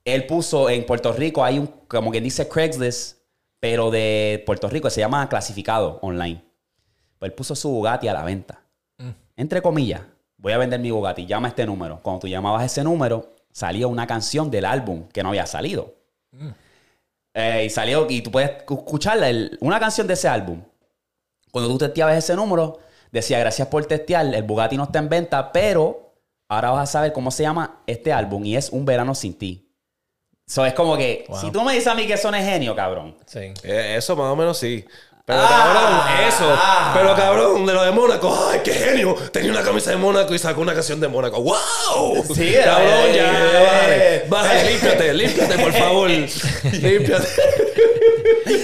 [0.04, 3.18] él puso en Puerto Rico, hay un, como que dice Craigslist,
[3.58, 6.44] pero de Puerto Rico, se llama clasificado online.
[7.18, 8.60] Pues él puso su Bugatti a la venta.
[9.34, 10.02] Entre comillas,
[10.36, 12.00] voy a vender mi Bugatti, llama este número.
[12.02, 15.94] Cuando tú llamabas ese número, salía una canción del álbum que no había salido.
[17.34, 20.62] Eh, y salió, y tú puedes escucharla, el- una canción de ese álbum.
[21.50, 22.78] Cuando tú testeabas ese número,
[23.18, 26.14] decía gracias por testear, el Bugatti no está en venta, pero
[26.48, 29.62] ahora vas a saber cómo se llama este álbum y es Un Verano Sin Ti.
[30.48, 31.40] Eso es como que, Wow.
[31.40, 33.16] si tú me dices a mí que son es genio, cabrón.
[33.26, 33.52] Sí.
[33.64, 34.84] Eh, Eso más o menos sí.
[35.24, 35.48] Pero Ah,
[36.08, 36.44] cabrón, eso.
[36.56, 36.92] ah.
[36.96, 38.48] Pero cabrón, de lo de Mónaco.
[38.48, 39.12] ¡Ay, qué genio!
[39.32, 41.42] Tenía una camisa de Mónaco y sacó una canción de Mónaco.
[41.42, 42.22] ¡Wow!
[42.32, 44.46] Sí, cabrón, eh, ya, eh, vale.
[44.54, 46.08] Vale, límpiate, límpiate, por favor.
[46.80, 47.26] límpiate.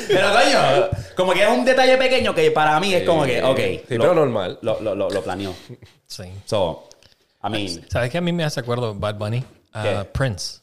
[0.06, 3.58] Pero coño, como que es un detalle pequeño que para mí es como que, ok.
[3.88, 4.58] Sí, lo, pero normal.
[4.62, 5.54] Lo, lo, lo, lo planeó.
[6.06, 6.24] Sí.
[6.44, 6.88] So,
[7.44, 9.44] I mean, ¿Sabes qué a mí me hace acuerdo Bad Bunny?
[9.72, 10.06] ¿Qué?
[10.12, 10.60] Prince.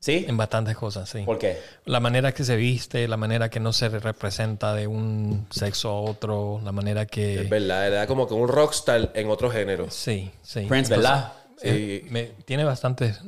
[0.00, 0.24] ¿sí?
[0.28, 1.22] En bastantes cosas, sí.
[1.24, 1.58] ¿Por qué?
[1.86, 6.00] La manera que se viste, la manera que no se representa de un sexo a
[6.00, 7.40] otro, la manera que...
[7.42, 9.90] Es verdad, era como que un rockstar en otro género.
[9.90, 10.66] Sí, sí.
[10.66, 11.32] Prince, ¿verdad?
[11.56, 12.02] Sí.
[12.10, 13.20] Me- tiene bastantes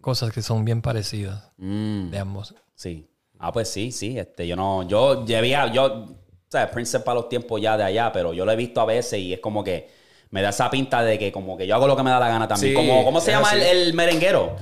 [0.00, 2.10] cosas que son bien parecidas Mm.
[2.10, 2.54] de ambos.
[2.74, 3.08] Sí.
[3.46, 4.18] Ah, pues sí, sí.
[4.18, 6.16] Este, yo no, yo llevía, yo, o
[6.48, 9.20] sea, Prince para los tiempos ya de allá, pero yo lo he visto a veces
[9.20, 9.90] y es como que
[10.30, 12.28] me da esa pinta de que como que yo hago lo que me da la
[12.28, 12.72] gana también.
[12.72, 14.56] Sí, como, ¿Cómo se llama el, el merenguero?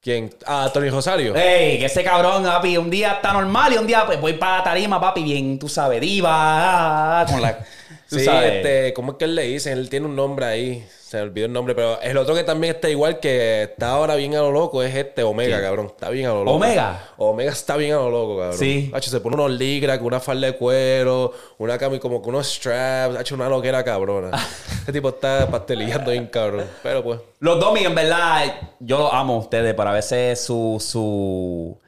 [0.00, 0.34] ¿Quién?
[0.46, 1.36] Ah, Tony Rosario.
[1.36, 4.58] Ey, que ese cabrón, papi, un día está normal y un día pues voy para
[4.58, 7.56] la tarima, papi, bien, tú sabes, diva, ah, con la...
[8.10, 8.54] Tú sí, sabes.
[8.56, 9.70] este, ¿cómo es que él le dice?
[9.70, 10.84] Él tiene un nombre ahí.
[11.06, 14.16] Se me olvidó el nombre, pero el otro que también está igual que está ahora
[14.16, 15.86] bien a lo loco es este Omega, cabrón.
[15.86, 16.56] Está bien a lo loco.
[16.56, 17.08] ¿Omega?
[17.18, 18.58] Omega está bien a lo loco, cabrón.
[18.58, 18.90] Sí.
[18.92, 22.48] Hacho, se pone unos ligras con una falda de cuero, una cami como con unos
[22.48, 23.16] straps.
[23.16, 24.30] Ha hecho una loquera cabrona.
[24.80, 26.66] este tipo está pastelillando bien, cabrón.
[26.82, 27.20] Pero pues.
[27.38, 31.78] Los Domi, en verdad, yo los amo a ustedes, pero a veces su, su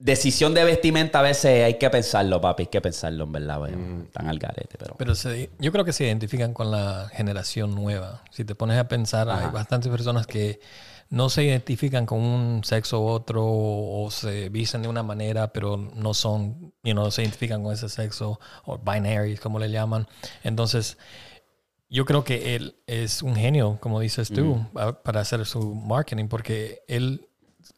[0.00, 3.72] decisión de vestimenta, a veces hay que pensarlo, papi, hay que pensarlo, en verdad, güey.
[4.06, 4.96] Están al garete, pero...
[4.98, 8.24] Pero se- yo creo que se identifican con la generación nueva.
[8.30, 10.58] Si te pones a pensar, hay bastantes personas que
[11.10, 15.76] no se identifican con un sexo u otro o se visten de una manera, pero
[15.76, 20.06] no son, you know, no se identifican con ese sexo o binary, como le llaman.
[20.44, 20.96] Entonces,
[21.88, 26.28] yo creo que él es un genio, como dices tú, a- para hacer su marketing,
[26.28, 27.26] porque él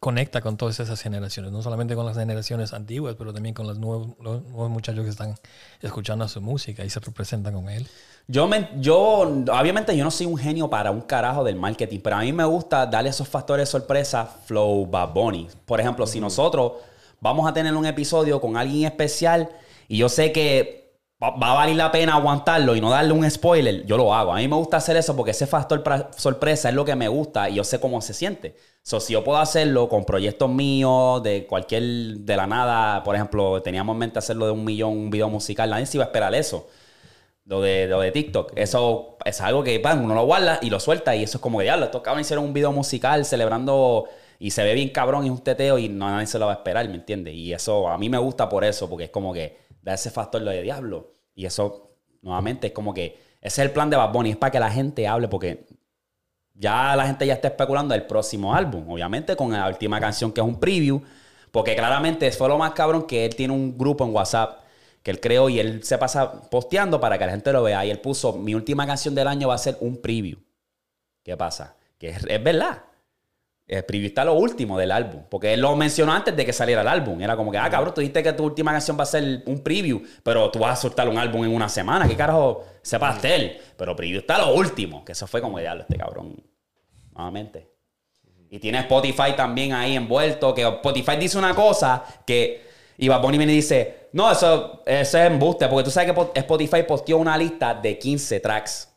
[0.02, 3.78] conecta con todas esas generaciones, no solamente con las generaciones antiguas, pero también con los
[3.78, 5.36] nuevos, los nuevos muchachos que están
[5.80, 7.86] escuchando su música y se representan con él.
[8.26, 12.16] Yo, me, yo, obviamente yo no soy un genio para un carajo del marketing, pero
[12.16, 15.46] a mí me gusta darle esos factores de sorpresa flow Bad Bunny.
[15.64, 16.72] Por ejemplo, si nosotros
[17.20, 19.50] vamos a tener un episodio con alguien especial
[19.86, 20.81] y yo sé que
[21.22, 24.32] va, a valer la pena aguantarlo y no darle un spoiler, yo lo hago.
[24.32, 25.82] A mí me gusta hacer eso porque ese factor
[26.16, 28.56] sorpresa es lo que me gusta y yo sé cómo se siente.
[28.82, 33.62] So, si yo puedo hacerlo con proyectos míos, de cualquier, de la nada, por ejemplo,
[33.62, 36.34] teníamos en mente hacerlo de un millón, un video musical, nadie se iba a esperar
[36.34, 36.68] eso.
[37.44, 38.52] Lo de, lo de TikTok.
[38.56, 41.14] Eso es algo que uno lo guarda y lo suelta.
[41.16, 44.08] Y eso es como que ya, estos cabrones hicieron un video musical celebrando
[44.38, 46.54] y se ve bien cabrón y es un teteo y nadie se lo va a
[46.56, 47.34] esperar, ¿me entiendes?
[47.34, 50.42] Y eso a mí me gusta por eso, porque es como que da ese factor
[50.42, 51.14] de diablo.
[51.34, 54.50] Y eso, nuevamente, es como que ese es el plan de Bad Bunny, es para
[54.50, 55.66] que la gente hable, porque
[56.54, 58.88] ya la gente ya está especulando el próximo álbum.
[58.88, 61.02] Obviamente con la última canción que es un preview.
[61.50, 64.62] Porque claramente fue lo más cabrón que él tiene un grupo en WhatsApp
[65.02, 67.84] que él creó y él se pasa posteando para que la gente lo vea.
[67.84, 70.38] Y él puso, mi última canción del año va a ser un preview.
[71.22, 71.76] ¿Qué pasa?
[71.98, 72.84] Que es verdad.
[73.72, 75.22] El preview está lo último del álbum.
[75.30, 77.18] Porque él lo mencionó antes de que saliera el álbum.
[77.22, 79.60] Era como que, ah, cabrón, tú dijiste que tu última canción va a ser un
[79.62, 82.06] preview, pero tú vas a soltar un álbum en una semana.
[82.06, 82.64] ¿Qué carajo?
[82.84, 83.58] Ese pastel.
[83.78, 85.02] Pero preview está lo último.
[85.04, 86.36] Que eso fue como, diablo, este cabrón.
[87.14, 87.70] Nuevamente.
[88.50, 90.54] Y tiene Spotify también ahí envuelto.
[90.54, 92.70] Que Spotify dice una cosa que.
[92.98, 95.66] Y Bad Bunny viene y dice: No, eso, eso es embuste.
[95.68, 98.94] Porque tú sabes que Spotify posteó una lista de 15 tracks.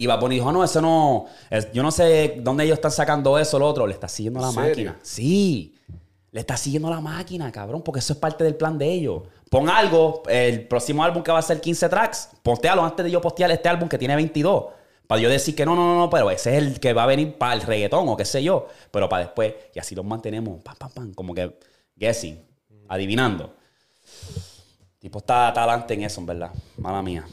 [0.00, 1.26] Y Bad Bunny dijo: No, eso no.
[1.50, 3.86] es- yo no sé dónde ellos están sacando eso, lo otro.
[3.86, 4.96] Le está siguiendo la máquina.
[5.02, 5.74] Sí.
[6.30, 9.22] Le está siguiendo la máquina, cabrón, porque eso es parte del plan de ellos.
[9.50, 13.20] Pon algo, el próximo álbum que va a ser 15 tracks, postealo antes de yo
[13.20, 14.66] postear este álbum que tiene 22.
[15.06, 17.06] Para yo decir que no, no, no, no, pero ese es el que va a
[17.06, 18.68] venir para el reggaetón o qué sé yo.
[18.90, 21.58] Pero para después, y así los mantenemos, pam, pam, pam, como que
[21.96, 22.38] guessing,
[22.88, 23.54] adivinando.
[24.98, 26.50] Tipo está, está adelante en eso, en verdad.
[26.76, 27.24] Mala mía.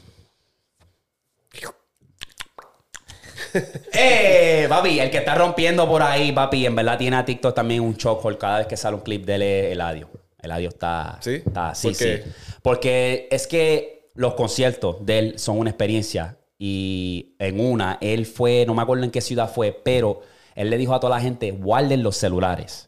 [3.93, 4.65] ¡Eh!
[4.69, 7.95] Papi, el que está rompiendo por ahí, papi, en verdad tiene a TikTok también un
[7.95, 10.09] chokehold cada vez que sale un clip de él, es Eladio.
[10.41, 11.17] Eladio está.
[11.21, 11.41] ¿Sí?
[11.45, 12.23] Está, sí, ¿Por qué?
[12.23, 12.31] sí.
[12.61, 16.37] Porque es que los conciertos de él son una experiencia.
[16.57, 20.21] Y en una, él fue, no me acuerdo en qué ciudad fue, pero
[20.55, 22.87] él le dijo a toda la gente: guarden los celulares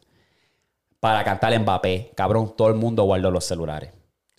[1.00, 2.12] para cantar Mbappé.
[2.14, 3.90] Cabrón, todo el mundo guardó los celulares.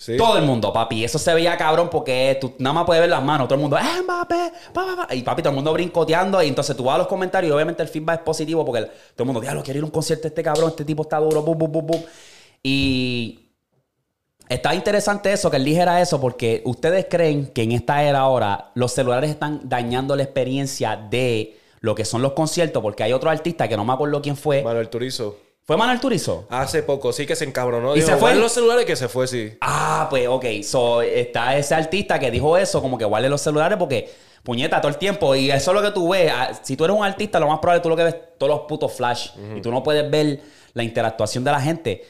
[0.02, 0.16] Sí.
[0.16, 1.04] Todo el mundo, papi.
[1.04, 3.50] Eso se veía cabrón porque tú nada más puedes ver las manos.
[3.50, 4.52] Todo el mundo, ¡eh, Mbappé!
[4.74, 5.14] Pa, pa, pa".
[5.14, 6.42] Y papi, todo el mundo brincoteando.
[6.42, 8.86] Y entonces tú vas a los comentarios y obviamente el feedback es positivo porque el-
[8.88, 10.70] todo el mundo, diablo, quiero ir a un concierto este cabrón.
[10.70, 12.02] Este tipo está duro, bum, bum, bum, bum.
[12.64, 13.50] Y
[14.48, 18.72] está interesante eso, que él dijera eso, porque ustedes creen que en esta era ahora
[18.76, 23.30] los celulares están dañando la experiencia de lo que son los conciertos, porque hay otro
[23.30, 24.64] artista que no me acuerdo quién fue.
[24.64, 25.36] Manuel Turizo.
[25.70, 26.48] ¿Fue Manuel Turizo?
[26.50, 27.92] Hace poco, sí que se encabronó.
[27.96, 28.22] ¿Y Dijo, se fue?
[28.22, 29.54] "Guarden los celulares que se fue, sí.
[29.62, 30.44] Ah, pues ok.
[30.64, 34.10] So, está ese artista que dijo eso, como que guarde los celulares porque,
[34.42, 35.36] puñeta, todo el tiempo.
[35.36, 36.32] Y eso es lo que tú ves.
[36.36, 38.62] Ah, Si tú eres un artista, lo más probable tú lo que ves todos los
[38.62, 39.30] putos flash.
[39.56, 40.42] Y tú no puedes ver
[40.74, 42.04] la interactuación de la gente.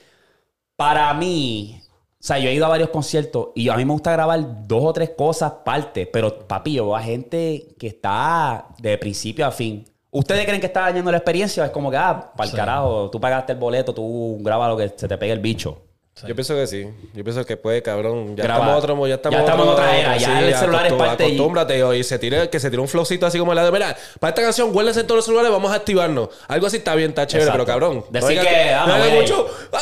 [0.78, 1.82] Para mí,
[2.14, 4.40] o sea, yo he ido a varios conciertos y a mí me gusta grabar
[4.70, 6.06] dos o tres cosas parte.
[6.08, 9.86] Pero, papi, yo veo a gente que está de principio a fin.
[10.12, 11.66] ¿Ustedes creen que está dañando la experiencia?
[11.66, 12.56] Es como que, ah, para el Sí.
[12.58, 15.84] carajo, tú pagaste el boleto, tú grabas lo que se te pegue el bicho.
[16.28, 16.86] Yo pienso que sí.
[17.14, 18.36] Yo pienso que puede, cabrón.
[18.36, 18.60] Ya Graba.
[18.66, 21.36] estamos otro, ya estamos, Ya estamos en otra era, ya el celular es parte y-
[21.36, 24.30] Acostúmbrate y se tire, que se tire un flowcito así como el de mira, para
[24.32, 26.28] esta canción, guárdense todos los celulares, vamos a activarnos.
[26.50, 27.66] Algo así está bien, está chévere, Exacto.
[27.66, 28.06] pero cabrón.
[28.10, 29.48] Decir digas que, ah, no voy mucho.
[29.72, 29.80] Ah,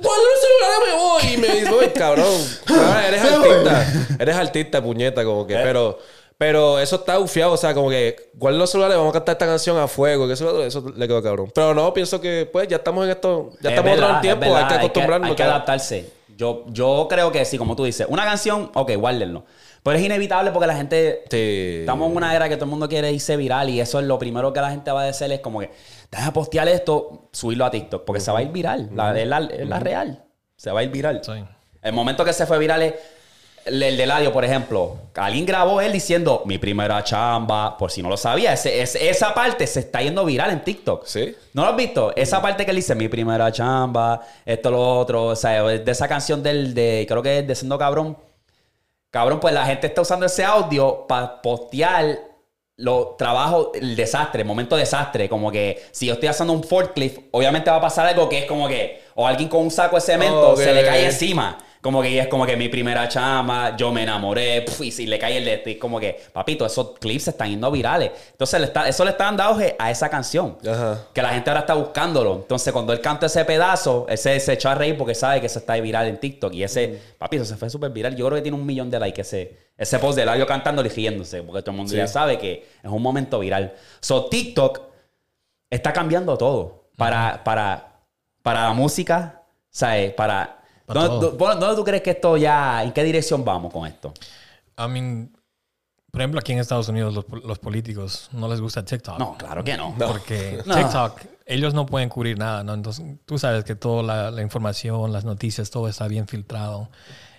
[0.00, 1.34] guarda los celulares, me voy.
[1.34, 2.26] Y me dice, "Oye, cabrón.
[2.68, 3.86] Ah, eres artista.
[4.20, 5.46] Eres artista, puñeta, como Eh.
[5.48, 5.98] que, pero.
[6.36, 9.46] Pero eso está ufiado, o sea, como que guarda los celulares, vamos a cantar esta
[9.46, 11.50] canción a fuego, que eso, eso le quedó cabrón.
[11.54, 14.16] Pero no, pienso que pues ya estamos en esto, ya Es estamos en verdad, otro
[14.16, 15.30] es tiempo, verdad, hay que acostumbrarnos.
[15.30, 16.10] Hay que, adaptarse.
[16.36, 18.06] Yo, yo creo que sí, como tú dices.
[18.10, 19.44] Una canción, ok, guárdenlo.
[19.84, 21.24] Pero es inevitable porque la gente...
[21.30, 21.80] Sí.
[21.80, 24.18] Estamos en una era que todo el mundo quiere irse viral y eso es lo
[24.18, 25.70] primero que la gente va a decir es como que,
[26.10, 28.90] deja postear esto, subirlo a TikTok, porque se va a ir viral.
[28.94, 30.24] La, es, la, es la real.
[30.56, 31.20] Se va a ir viral.
[31.22, 31.32] Sí.
[31.82, 32.94] El momento que se fue viral es
[33.64, 34.96] el, el de Eladio, por ejemplo.
[35.14, 38.52] Alguien grabó él diciendo mi primera chamba, por si no lo sabía.
[38.52, 41.04] Ese- ese- esa parte se está yendo viral en TikTok.
[41.06, 41.34] ¿Sí?
[41.52, 42.12] ¿No lo has visto?
[42.16, 45.24] Esa parte que él dice mi primera chamba, esto, lo otro.
[45.26, 48.16] O sea, de esa canción del, de, creo que es de Siendo Cabrón.
[49.10, 52.18] Cabrón, pues la gente está usando ese audio para postear
[52.76, 55.28] los trabajos, el desastre, el momento desastre.
[55.28, 58.46] Como que si yo estoy haciendo un forklift, obviamente va a pasar algo que es
[58.46, 60.58] como que, o alguien con un saco de cemento Ok.
[60.58, 61.58] se le cae encima.
[61.84, 65.18] Como que es como que mi primera chama, yo me enamoré, puf, y si le
[65.18, 68.10] cae el de este, es como que, papito, esos clips están yendo virales.
[68.32, 70.56] Entonces, le está, eso le está dando auge a esa canción.
[70.66, 71.08] Ajá.
[71.12, 72.36] Que la gente ahora está buscándolo.
[72.36, 75.46] Entonces, cuando él canta ese pedazo, él se, se echó a reír porque sabe que
[75.46, 76.54] eso está viral en TikTok.
[76.54, 78.16] Y ese, papi, eso se fue súper viral.
[78.16, 80.88] Yo creo que tiene un millón de likes ese, ese post de Lario cantando y
[80.88, 81.42] riéndose.
[81.42, 81.98] Porque todo el mundo Sí.
[81.98, 83.74] ya sabe que es un momento viral.
[84.00, 84.80] So, TikTok
[85.68, 86.88] está cambiando todo.
[86.96, 88.00] Para, para,
[88.42, 90.14] para la música, ¿sabes?
[90.14, 90.53] Para...
[90.86, 92.82] ¿Dónde, ¿Dónde tú crees que esto ya...
[92.82, 94.12] ¿En qué dirección vamos con esto?
[94.78, 95.30] I mean,
[96.10, 99.18] por ejemplo, aquí en Estados Unidos los, los políticos no les gusta TikTok.
[99.18, 99.94] No, claro que no.
[99.98, 100.74] Porque No.
[100.76, 102.74] TikTok, ellos no pueden cubrir nada, ¿no?
[102.74, 106.90] Entonces, tú sabes que toda la, la información, las noticias, todo está bien filtrado.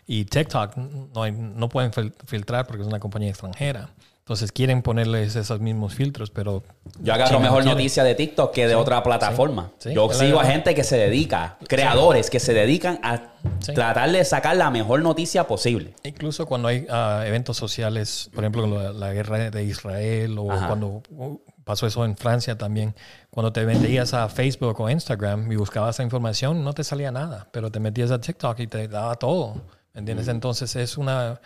[0.07, 3.89] Y TikTok no, hay- no pueden fil- filtrar porque es una compañía extranjera.
[4.25, 6.63] Entonces quieren ponerles esos mismos filtros, pero...
[6.99, 9.71] Yo agarro mejor noticia de TikTok que de otra plataforma.
[9.77, 9.93] sí.
[9.93, 13.35] Yo sigo a gente que se dedica, creadores que se dedican a
[13.75, 15.93] tratar de sacar la mejor noticia posible.
[16.01, 20.69] Incluso cuando hay ah, eventos sociales, por ejemplo, la, la guerra de Israel o Ajá.
[20.69, 22.95] cuando uh, pasó eso en Francia también,
[23.29, 27.47] cuando te metías a Facebook o Instagram y buscabas esa información, no te salía nada,
[27.51, 29.53] pero te metías a TikTok y te daba todo.
[29.93, 30.29] ¿me ¿Entiendes?
[30.29, 31.39] Entonces es una...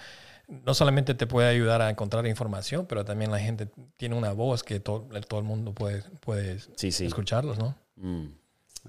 [0.65, 4.63] No solamente te puede ayudar a encontrar información, pero también la gente tiene una voz
[4.63, 7.05] que to- todo el mundo puede, puede Sí, sí.
[7.05, 7.75] escucharlos, ¿no?
[7.97, 8.25] Mm.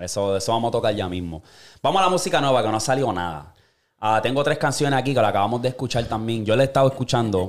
[0.01, 1.43] Eso, eso vamos a tocar ya mismo.
[1.83, 3.53] Vamos a la música nueva, que no ha salido nada.
[3.99, 6.45] Ah, tengo tres canciones aquí que la acabamos de escuchar también.
[6.47, 7.49] Yo la he estado escuchando.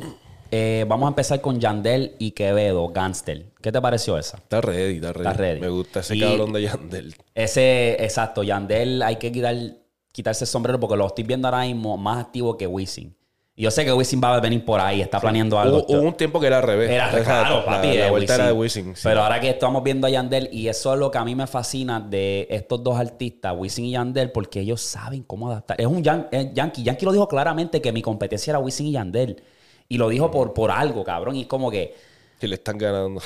[0.53, 3.45] Eh, vamos a empezar con Yandel y Quevedo, Gangster.
[3.61, 4.35] ¿Qué te pareció esa?
[4.37, 5.27] Está ready, está ready.
[5.29, 5.61] Está ready.
[5.61, 7.15] Me gusta ese Y- cabrón de Yandel.
[7.33, 9.55] Ese, exacto, Yandel hay que quitar,
[10.11, 13.15] quitarse el sombrero porque lo estoy viendo ahora mismo más activo que Wisin.
[13.61, 15.77] Yo sé que Wisin va a venir por ahí, está planeando algo.
[15.87, 16.89] Hubo, hubo un tiempo que era al revés.
[16.89, 17.97] Era claro, La- papi.
[17.97, 18.95] La, vuelta era de Wisin.
[18.95, 19.01] Sí.
[19.03, 21.45] Pero ahora que estamos viendo a Yandel, y eso es lo que a mí me
[21.47, 25.79] fascina de estos dos artistas, Wisin y Yandel, porque ellos saben cómo adaptar.
[25.79, 26.83] Es un yan- Yankee.
[26.83, 29.43] Yankee lo dijo claramente que mi competencia era Wisin y Yandel.
[29.87, 31.35] Y lo dijo por, por algo, cabrón.
[31.35, 31.95] Y es como que.
[32.39, 33.21] Que le están ganando.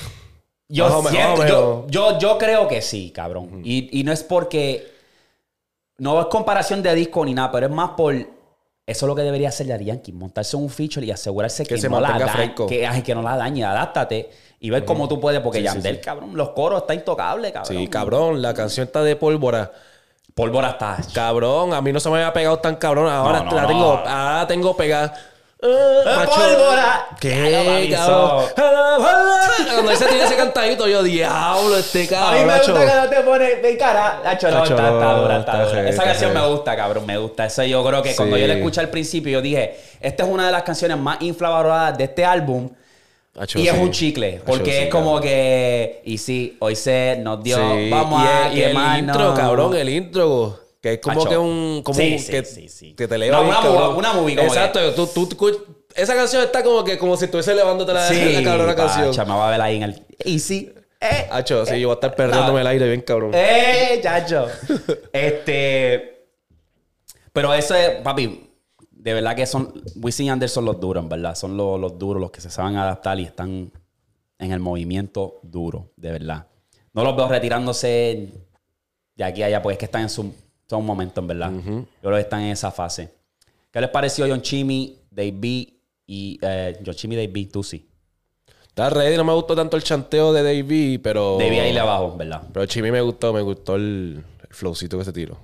[0.68, 1.86] Yo, siento-
[2.20, 3.62] yo creo que sí, cabrón.
[3.64, 4.92] y, y no es porque.
[5.98, 8.14] No es comparación de disco ni nada, pero es más por.
[8.88, 10.14] Eso es lo que debería hacer Daddy Yankee.
[10.14, 12.54] Montarse en un feature y asegurarse que, Que se no la dañe.
[12.68, 13.64] Que, ay, que no la dañe.
[13.64, 14.30] Adáptate
[14.60, 15.42] y ver cómo tú puedes.
[15.42, 16.02] Porque Sí, Yandel, sí.
[16.02, 17.78] cabrón, los coros está intocable, cabrón.
[17.78, 18.42] Sí, cabrón.
[18.42, 19.72] La canción está de pólvora.
[20.36, 20.98] Pólvora está.
[21.14, 23.12] Cabrón, a mí no se me había pegado tan cabrón.
[23.12, 25.14] Ahora No, no, la tengo, ahora la tengo pegada.
[25.62, 26.32] ¡Eh, macho!
[26.32, 27.08] pólvora!
[27.20, 28.46] ¿Qué, cabrón?
[29.74, 32.48] Cuando ese tiene ese cantadito, yo, diablo, este A mí cabrón.
[32.48, 34.22] me gusta cuando te pones de cara.
[34.24, 35.90] Nacho, no, está, está no, dura, está dura.
[35.90, 37.46] Esa canción me gusta, cabrón, me gusta.
[37.46, 40.46] Eso yo creo que cuando yo la escuché al principio, yo dije, esta es una
[40.46, 42.70] de las canciones más infravaloradas de este álbum.
[43.56, 47.90] Y es un chicle, porque es como que, y sí, hoy se nos dio, Sí,
[47.90, 50.65] vamos y a el, y el intro, cabrón, el intro.
[50.86, 51.30] Que es como Macho.
[51.32, 51.82] que un.
[51.84, 53.42] Como Sí, un- sí, que, sí, que te eleva.
[53.42, 54.80] Una- bien, una movie- una movie como Exacto.
[54.80, 58.76] que- Tú, tú, esa canción está como que como si estuviese elevándote la, la cabrona
[58.76, 59.28] canción.
[59.28, 60.72] me va a ver ahí en el, y sí,
[61.02, 63.32] eh, Hacho, sí, yo voy a estar perdiéndome el aire bien, cabrón.
[63.34, 64.46] ¡Eh, chacho!
[65.12, 66.28] este.
[67.34, 68.52] Pero eso es, papi,
[68.92, 69.74] de verdad que son.
[69.96, 71.34] Wisin y Yandel son los duros, en verdad.
[71.34, 73.72] Son los, los duros, los que se saben adaptar y están
[74.38, 76.46] en el movimiento duro, de verdad.
[76.94, 78.30] No los veo retirándose
[79.16, 80.32] de aquí a allá, porque es que están en su,
[80.68, 81.52] son un momento, en verdad.
[81.52, 83.14] Yo creo que están en esa fase.
[83.72, 85.74] ¿Qué les pareció John Chimmy, Dave B
[86.08, 86.40] y.
[86.42, 87.88] Eh, John Chimmy, Dave B, Tusi?
[88.76, 91.38] Está ready, no me gustó tanto el chanteo de Davey, pero.
[91.38, 92.42] Dave B ahí le abajo, en verdad.
[92.52, 95.38] Pero Chimi me gustó, me gustó el, el flowcito que se tiró.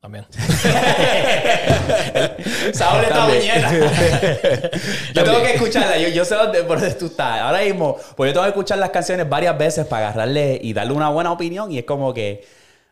[0.00, 0.24] También.
[2.72, 3.72] Saúl está muñeca.
[5.14, 5.98] yo tengo que escucharla.
[5.98, 7.40] Yo, yo sé dónde, por dónde tú estás.
[7.40, 10.92] Ahora mismo, pues yo tengo que escuchar las canciones varias veces para agarrarle y darle
[10.92, 11.72] una buena opinión.
[11.72, 12.46] Y es como que,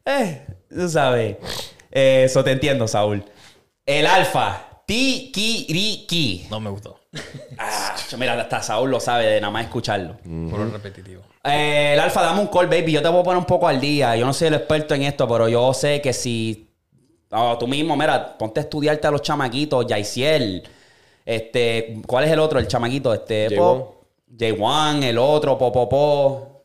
[0.07, 1.37] eh, tú sabes.
[1.91, 3.25] Eso te entiendo, Saúl.
[3.85, 4.63] El alfa.
[4.87, 6.47] Tikiriki.
[6.51, 7.01] No me gustó.
[7.59, 10.17] Ah, mira, hasta Saúl lo sabe de nada más escucharlo.
[10.23, 11.23] Puro repetitivo.
[11.45, 12.93] Eh, el alfa, dame un call, baby.
[12.93, 14.15] Yo te voy a poner un poco al día.
[14.17, 16.69] Yo no soy el experto en esto, pero yo sé que si
[17.31, 20.63] oh, tú mismo, mira, ponte a estudiarte a los chamaquitos, Yaisiel.
[21.25, 22.59] Este, ¿cuál es el otro?
[22.59, 23.57] El chamaquito, este, J1.
[23.57, 26.56] Po- J1, el otro, Popopo.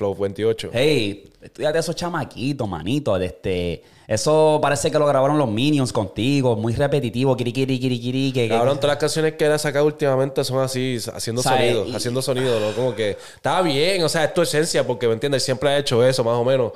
[0.00, 0.70] Flow 28.
[0.72, 3.18] Hey, estudiate esos chamaquitos, manito.
[3.18, 8.00] de Este, eso parece que lo grabaron los Minions contigo, muy repetitivo, kiri kiri kiri
[8.00, 8.32] kiri.
[8.32, 11.94] que- Cabrón, todas las canciones que él ha sacado últimamente son así, haciendo sonido, y-
[11.94, 12.72] haciendo sonido, ¿no?
[12.74, 16.02] Como que está bien, o sea, es tu esencia, porque me entiendes, siempre ha hecho
[16.02, 16.72] eso, más o menos.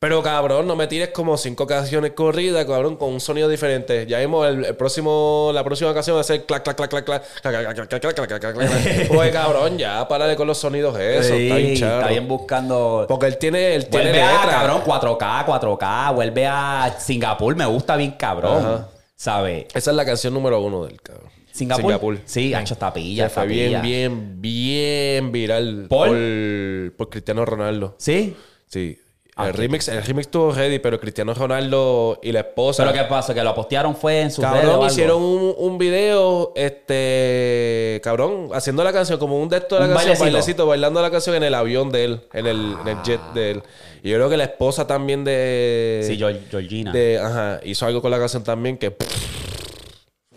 [0.00, 4.06] Pero cabrón, no me tires como cinco canciones corridas, cabrón, con un sonido diferente.
[4.06, 7.04] Ya vimos el, el próximo, la próxima canción va a ser clac, clac, clac, clac,
[7.04, 9.08] clac, clac, clac, clac, clac, clac, clac, clac, clac.
[9.08, 13.06] Pues cabrón, ya, párale con los sonidos eso, Sí, está bien está bien buscando.
[13.08, 14.50] Porque él tiene, él tiene Vuelve a, letra.
[14.50, 16.14] cabrón, 4K, 4K.
[16.14, 18.86] Vuelve a Singapur, me gusta bien cabrón.
[19.16, 19.66] ¿Sabes?
[19.74, 21.28] Esa es la canción número uno del cabrón.
[21.50, 22.20] Singapur.
[22.24, 26.10] Sí, Hacho está pilla, Que fue bien, bien, bien viral ¿Por?
[26.10, 27.96] por, por Cristiano Ronaldo.
[27.98, 28.36] ¿Sí?
[28.68, 28.96] Sí.
[29.40, 32.84] Ah, el, remix, el remix estuvo ready, pero Cristiano Ronaldo y la esposa.
[32.84, 33.32] ¿Pero qué pasó?
[33.32, 34.86] ¿Que lo postearon fue en redes o Cabrón, algo?
[34.86, 39.94] hicieron un, un video, este, cabrón, haciendo la canción, como un de estos de la
[39.94, 40.24] canción, bailecito.
[40.32, 43.50] bailecito, bailando la canción en el avión de él, en el, en el jet de
[43.52, 43.62] él.
[44.02, 46.02] Y yo creo que la esposa también de...
[46.04, 46.92] Sí, Geor- Georgina.
[46.92, 48.94] de- ajá, hizo algo con la canción también que...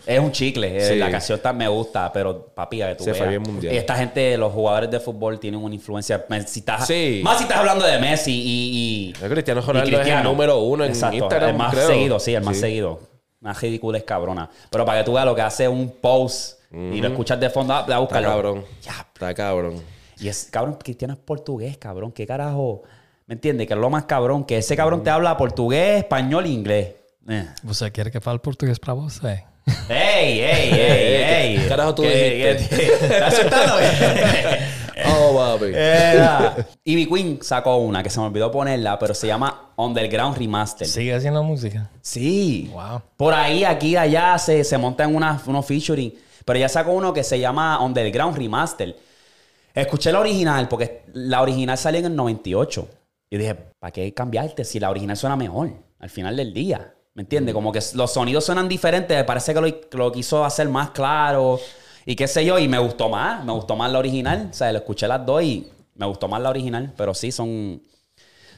[0.06, 0.78] Es un chicle.
[0.78, 0.96] eh, Sí.
[0.96, 3.30] La canción está, me gusta, pero papi, a que tú Se fue veas.
[3.30, 3.74] bien mundial.
[3.74, 6.26] Y esta gente, los jugadores de fútbol, tienen una influencia.
[6.48, 7.22] Si estás, Sí.
[7.24, 9.14] Más si estás hablando de Messi y.
[9.20, 11.88] y El Cristiano y Ronaldo es el número uno en Exacto, Instagram, El más creo.
[11.88, 12.62] seguido, sí, el más Sí.
[12.62, 13.00] seguido.
[13.42, 14.50] Más ridículo es cabrona.
[14.70, 17.74] Pero para que tú veas lo que hace un post y lo escuchas de fondo,
[17.74, 18.30] ah, a Está buscarlo.
[18.30, 18.66] cabrón.
[18.82, 19.82] Ya, Está cabrón.
[20.20, 22.12] y es, cabrón, Cristiano es portugués, cabrón.
[22.12, 22.84] ¿Qué carajo?
[23.28, 23.68] ¿Me entiendes?
[23.68, 24.44] Que es lo más cabrón.
[24.46, 26.96] Que ese cabrón te habla portugués, español e inglés.
[27.30, 27.46] Eh.
[27.64, 29.22] ¿Usted quiere que fale portugués para vos?
[29.24, 29.44] Eh?
[29.90, 31.58] ¡Ey, ey, ey, ey!
[31.60, 32.94] ¿Qué carajo tú ¿Qué- dijiste?
[33.06, 33.76] ¿Estás asustando?
[35.04, 35.72] Oh, papi.
[35.76, 36.56] Era.
[36.84, 40.86] Ivy Queen sacó una que se me olvidó ponerla, pero se llama Underground Remaster.
[40.88, 41.90] ¿Sigue haciendo música?
[42.02, 42.70] Sí.
[42.72, 43.02] Wow.
[43.18, 46.14] Por ahí, aquí, allá, se, se montan una, unos featuring.
[46.46, 48.96] Pero ya sacó uno que se llama Underground Remaster.
[49.74, 52.88] Escuché la original, porque la original salió en el 98.
[53.32, 56.94] Y dije, ¿para qué cambiarte si la original suena mejor al final del día?
[57.14, 57.54] ¿Me entiendes?
[57.54, 59.18] Como que los sonidos suenan diferentes.
[59.18, 61.60] Me parece que lo, lo quiso hacer más claro.
[62.06, 62.58] Y qué sé yo.
[62.58, 63.44] Y me gustó más.
[63.44, 64.48] Me gustó más la original.
[64.50, 66.94] O sea, lo escuché las dos y me gustó más la original.
[66.96, 67.82] Pero sí, son...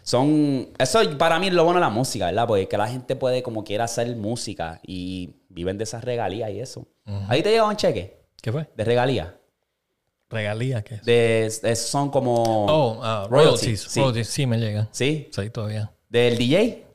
[0.03, 0.69] Son...
[0.77, 2.45] Eso para mí es lo bueno de la música, ¿verdad?
[2.45, 6.59] Porque que la gente puede como quiera hacer música y viven de esas regalías y
[6.59, 6.85] eso.
[7.27, 8.69] ¿Ahí te llega un cheque ¿Qué fue?
[8.75, 9.29] de regalías?
[10.29, 11.61] Regalía, ¿qué es?
[11.61, 12.65] De, son como...
[12.67, 13.81] oh, ah, royalties, royalties.
[13.81, 13.99] sí.
[13.99, 14.89] Royalties, sí me llegan.
[14.91, 15.29] ¿Sí?
[15.31, 15.92] Sí, todavía.
[16.13, 16.85] ¿Del DJ?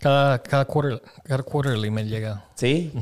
[0.00, 2.44] Cada, cada, quarter, cada quarterly me llega.
[2.54, 2.92] Sí.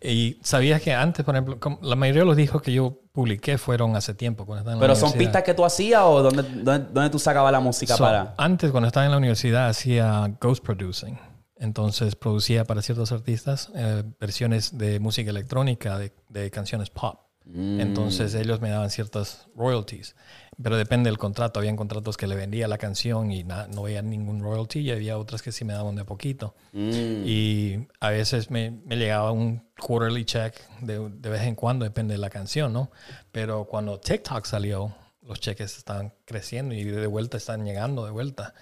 [0.00, 3.94] Y sabías que antes, por ejemplo, la mayoría de los discos que yo publiqué fueron
[3.94, 4.44] hace tiempo.
[4.44, 5.30] Cuando estaba en la ¿Pero son universidad.
[5.30, 8.34] pistas que tú hacías o dónde, dónde, dónde tú sacabas la música So, para...?
[8.36, 11.16] Antes, cuando estaba en la universidad, hacía ghost producing.
[11.54, 17.20] Entonces producía para ciertos artistas eh, versiones de música electrónica de, de canciones pop.
[17.46, 17.80] Mm.
[17.80, 20.14] Entonces ellos me daban ciertas royalties.
[20.62, 21.58] Pero depende del contrato.
[21.60, 24.80] Habían contratos que le vendía la canción y na- no veía ningún royalty.
[24.80, 26.54] Y había otras que sí me daban de poquito.
[26.72, 27.22] Mm.
[27.26, 32.14] Y a veces me, me llegaba un quarterly check de, de vez en cuando, depende
[32.14, 32.90] de la canción, ¿no?
[33.32, 38.54] Pero cuando TikTok salió, los cheques estaban creciendo y de vuelta están llegando de vuelta.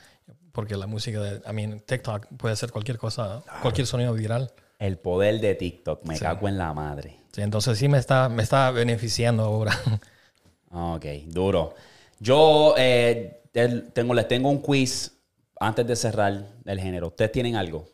[0.52, 4.52] Porque la música de, I mean, TikTok puede hacer cualquier cosa, cualquier sonido viral.
[4.78, 6.04] El poder de TikTok.
[6.06, 7.19] Me cago en la madre.
[7.32, 9.78] Sí, entonces sí me está, me está beneficiando ahora.
[10.72, 11.74] Ok, duro.
[12.20, 13.42] Yo eh,
[13.92, 15.18] tengo, les tengo un quiz
[15.58, 17.08] antes de cerrar el género.
[17.08, 17.88] ¿Ustedes tienen algo?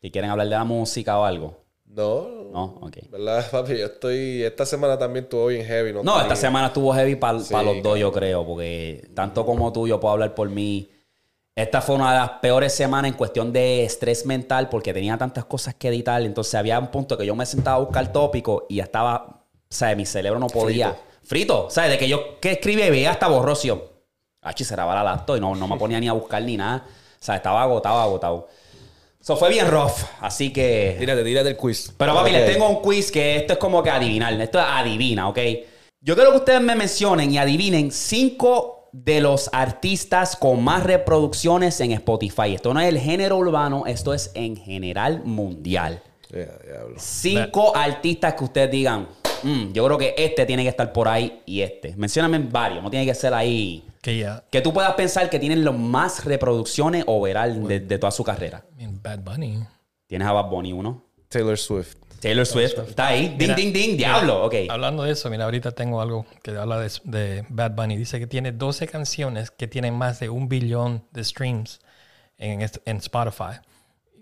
[0.00, 1.64] ¿Que quieren hablar de la música o algo?
[1.84, 2.98] No, No, ok.
[3.10, 3.78] ¿verdad, papi?
[3.78, 4.42] Yo estoy...
[4.44, 5.92] Esta semana también estuvo bien heavy.
[5.92, 7.48] No, No, esta semana estuvo heavy para los
[7.82, 10.88] dos, yo creo, porque tanto como tú, yo puedo hablar por mí.
[11.54, 15.44] Esta fue una de las peores semanas en cuestión de estrés mental porque tenía tantas
[15.44, 16.22] cosas que editar.
[16.22, 19.44] Entonces había un punto que yo me sentaba a buscar tópico y ya estaba, o
[19.68, 20.96] sea, mi cerebro no podía.
[21.22, 21.90] Frito, ¿sabes?
[21.90, 23.90] De que yo que escribía y veía hasta borrocio.
[24.40, 26.84] Achi, cerraba la laptop y no, no me ponía ni a buscar ni nada.
[26.86, 28.48] O sea, estaba agotado, agotado.
[29.20, 30.96] Eso fue bien rough, así que...
[30.98, 31.92] Tírate, tírate el quiz.
[31.96, 32.36] Pero papi, Ok.
[32.36, 34.32] les tengo un quiz que esto es como que adivinar.
[34.40, 35.38] Esto es adivina, ¿ok?
[36.00, 41.80] Yo quiero que ustedes me mencionen y adivinen cinco de los artistas con más reproducciones
[41.80, 42.54] en Spotify.
[42.54, 46.02] Esto no es el género urbano, esto es en general mundial.
[46.96, 49.08] Cinco artistas que ustedes digan,
[49.42, 51.94] "Mm, yo creo que este tiene que estar por ahí y este.
[51.96, 53.84] Mencióname varios, no tiene que ser ahí.
[54.02, 58.10] que ya, Que tú puedas pensar que tienen los más reproducciones overall de, de toda
[58.10, 58.64] su carrera.
[58.76, 59.62] I mean, Bad Bunny.
[60.08, 61.04] Tienes a Bad Bunny uno.
[61.28, 61.94] Taylor Swift.
[62.22, 62.78] Taylor Swift.
[62.78, 63.30] Está ahí.
[63.30, 63.96] Ding, Mira, ding, ding.
[63.96, 64.44] Diablo.
[64.44, 64.54] Ok.
[64.70, 67.96] Hablando de eso, mira, ahorita tengo algo que habla de, de Bad Bunny.
[67.96, 71.80] Dice que tiene 12 canciones que tienen más de un billón de streams
[72.38, 73.60] en, en Spotify.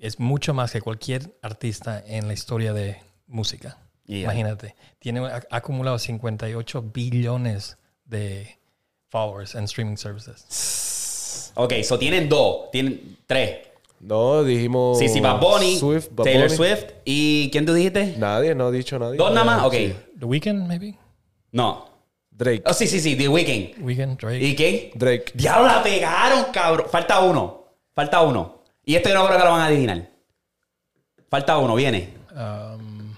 [0.01, 2.96] Es mucho más que cualquier artista en la historia de
[3.26, 3.76] música.
[4.07, 4.22] Yeah.
[4.22, 4.74] Imagínate.
[4.98, 7.76] Tiene ha ha acumulado 58 billones
[8.07, 8.59] de
[9.11, 11.53] followers en streaming services.
[11.55, 12.70] Ok, so tienen dos.
[12.70, 13.70] Tienen tres.
[14.01, 14.98] No, dijimos...
[14.98, 16.57] Sí, sí, Bad Bunny, Swift, Bad Taylor Bunny.
[16.57, 16.84] Swift.
[17.05, 18.14] ¿Y quién tú dijiste?
[18.16, 19.18] Nadie, no ha dicho nadie.
[19.18, 19.64] ¿Dos nada más?
[19.64, 19.74] Ok.
[19.74, 19.94] Sí.
[20.18, 20.98] The Weeknd, maybe?
[21.53, 21.86] No.
[22.30, 22.62] Drake.
[22.64, 23.14] Oh, sí, sí, sí.
[23.14, 23.84] The Weeknd.
[23.84, 24.42] Weeknd, Drake.
[24.42, 24.90] ¿Y quién?
[24.94, 25.32] Drake.
[25.34, 26.86] Diablo, la pegaron, cabrón.
[26.90, 27.66] Falta uno.
[27.94, 28.62] Falta uno.
[28.84, 30.09] Y este yo no creo que lo van a adivinar.
[31.28, 32.14] Falta uno, viene.
[32.30, 33.14] Um,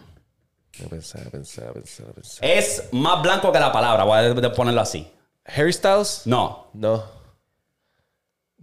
[0.90, 2.44] pensar, pensar, pensar, pensar.
[2.44, 4.02] Es más blanco que la palabra.
[4.02, 5.06] Voy a ponerlo así.
[5.44, 6.22] Harry Styles?
[6.24, 6.66] No.
[6.74, 7.21] No.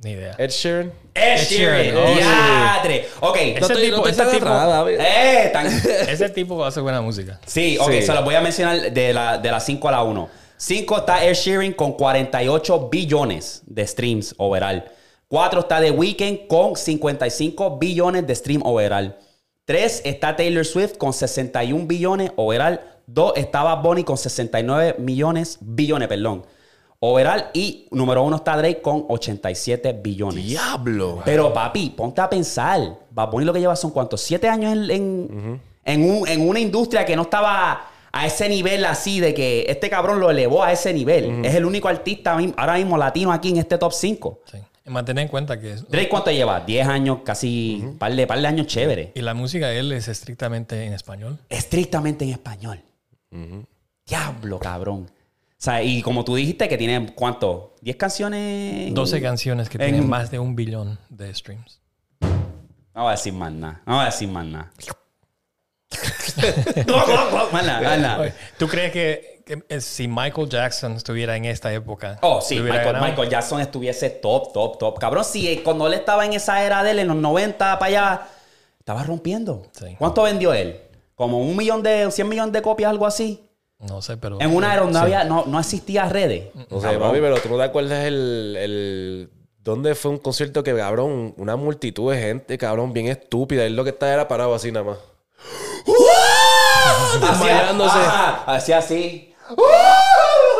[0.04, 0.36] Ni idea.
[0.38, 0.92] Ed Sheeran?
[1.14, 1.84] Ed Sheeran.
[1.86, 3.02] Sheeran.
[3.22, 3.30] Oh.
[3.30, 3.38] Ok.
[3.38, 4.48] Ese te- tipo, no te ese tipo.
[4.90, 5.68] Eh, tan-
[6.10, 7.40] ese tipo hace buena música.
[7.46, 8.02] Sí, ok, Sí.
[8.04, 10.30] se los voy a mencionar de la, de la 5 a la 1.
[10.58, 14.84] 5 está Ed Sheeran con 48 billones de streams overall.
[15.28, 19.16] 4 está The Weeknd con 55 billones de stream overall.
[19.66, 22.80] 3 está Taylor Swift con 61 billones overall.
[23.06, 26.46] 2 está Bad Bunny con 69 millones, billones, perdón.
[27.02, 27.46] Overall.
[27.54, 30.44] Y número 1 está Drake con 87 billones.
[30.46, 31.22] ¡Diablo!
[31.24, 32.82] Pero papi, ponte a pensar.
[33.12, 36.60] Bad Bunny lo que lleva son cuántos, siete años en, en, en un- en una
[36.60, 40.72] industria que no estaba a ese nivel así de que este cabrón lo elevó a
[40.74, 41.46] ese nivel.
[41.46, 44.40] Es el único artista ahora mismo latino aquí en este top 5.
[44.52, 44.58] Sí.
[44.86, 46.60] Mantener en cuenta que es- Drake, ¿cuánto lleva?
[46.62, 49.12] 10 años, casi par, de, par de años chévere.
[49.14, 51.38] y la música de él es estrictamente en español.
[51.48, 52.82] Estrictamente en español.
[54.06, 55.10] Diablo, cabrón.
[55.60, 57.76] O sea, y como tú dijiste que tiene, ¿cuánto?
[57.82, 58.94] ¿10 canciones?
[58.94, 61.82] 12 canciones que en- tienen más de un billón de streams.
[62.22, 63.82] No voy a decir más nada.
[63.86, 64.72] No voy a decir más nada.
[68.58, 72.20] ¿Tú crees que, que, eh, si Michael Jackson estuviera en esta época?
[72.22, 74.98] Oh, sí, Michael, Jackson estuviese top, top, top.
[74.98, 77.90] Cabrón, si eh, cuando él estaba en esa era de él, en los 90 para
[77.90, 78.28] allá,
[78.80, 79.64] estaba rompiendo.
[79.78, 79.94] Sí.
[79.98, 80.80] ¿Cuánto vendió él?
[81.16, 83.44] Como un millón de, 100 millones de copias, algo así.
[83.80, 84.38] No sé, pero.
[84.42, 85.04] En una era donde Sí.
[85.06, 86.50] había, no, no existía redes.
[86.70, 87.02] No sé, Cabrón.
[87.10, 89.30] papi, pero tú no te acuerdas el, el...
[89.64, 93.66] ¿Dónde fue un concierto que, cabrón, una multitud de gente, cabrón, bien estúpida?
[93.66, 94.98] Él lo que estaba era parado así nada más.
[98.08, 99.34] Ajá, hacía así.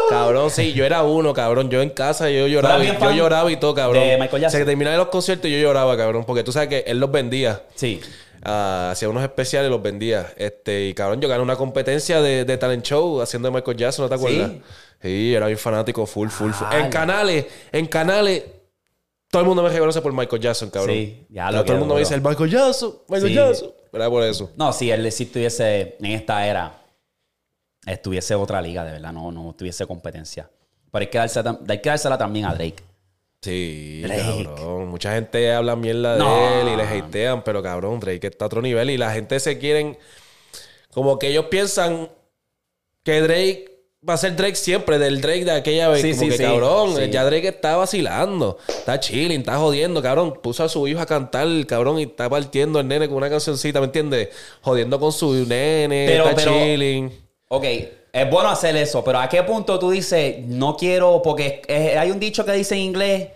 [0.10, 1.70] Cabrón, sí, yo era uno, cabrón.
[1.70, 2.76] Yo en casa, yo lloraba.
[2.78, 4.04] ¿Tú eras y- Yo lloraba y todo, cabrón.
[4.04, 4.60] de Michael Jackson?
[4.62, 6.26] Se terminaba los conciertos y yo lloraba, cabrón.
[6.26, 7.64] Porque tú sabes que él los vendía.
[7.76, 8.02] Sí.
[8.42, 10.34] Ah, hacía unos especiales y los vendía.
[10.38, 14.06] Este, y cabrón, yo gané una competencia de, de talent show haciendo de Michael Jackson,
[14.06, 14.50] ¿no te acuerdas?
[14.52, 14.62] ¿Sí?
[15.02, 16.68] Sí, era bien fanático, full, full, full.
[16.74, 18.44] En canales, en canales,
[19.30, 20.96] todo el mundo me reconoce por Michael Jackson, cabrón.
[20.96, 23.36] Sí, ya lo Todo el mundo me dice el Michael Jackson, Michael Sí.
[23.36, 23.72] Jackson.
[23.92, 24.52] Era por eso.
[24.56, 26.79] No, si él si estuviese en esta era,
[27.86, 30.50] estuviese otra liga, de verdad, no, no tuviese competencia.
[30.92, 32.84] Pero hay que, darse, hay que dársela también a Drake.
[33.42, 34.44] Sí, Drake.
[34.46, 34.88] cabrón.
[34.90, 36.62] Mucha gente habla mierda de No.
[36.62, 39.58] él y le hatean, pero cabrón, Drake está a otro nivel y la gente se
[39.60, 39.98] quieren.
[40.92, 42.10] Como que ellos piensan
[43.04, 43.66] que Drake
[44.08, 46.02] va a ser Drake siempre, del Drake de aquella vez.
[46.02, 46.44] Sí, como sí, que sí.
[46.44, 50.34] cabrón, ya Drake está vacilando, está chilling, está jodiendo, cabrón.
[50.42, 53.80] Puso a su hijo a cantar, cabrón, y está partiendo el nene con una cancioncita,
[53.80, 54.30] ¿me entiendes?
[54.62, 57.29] Jodiendo con su nene, Pero- está pero- chilling.
[57.52, 57.64] Ok,
[58.14, 62.12] es bueno hacer eso, pero ¿a qué punto tú dices, no quiero, porque eh, hay
[62.12, 63.30] un dicho que dice en inglés,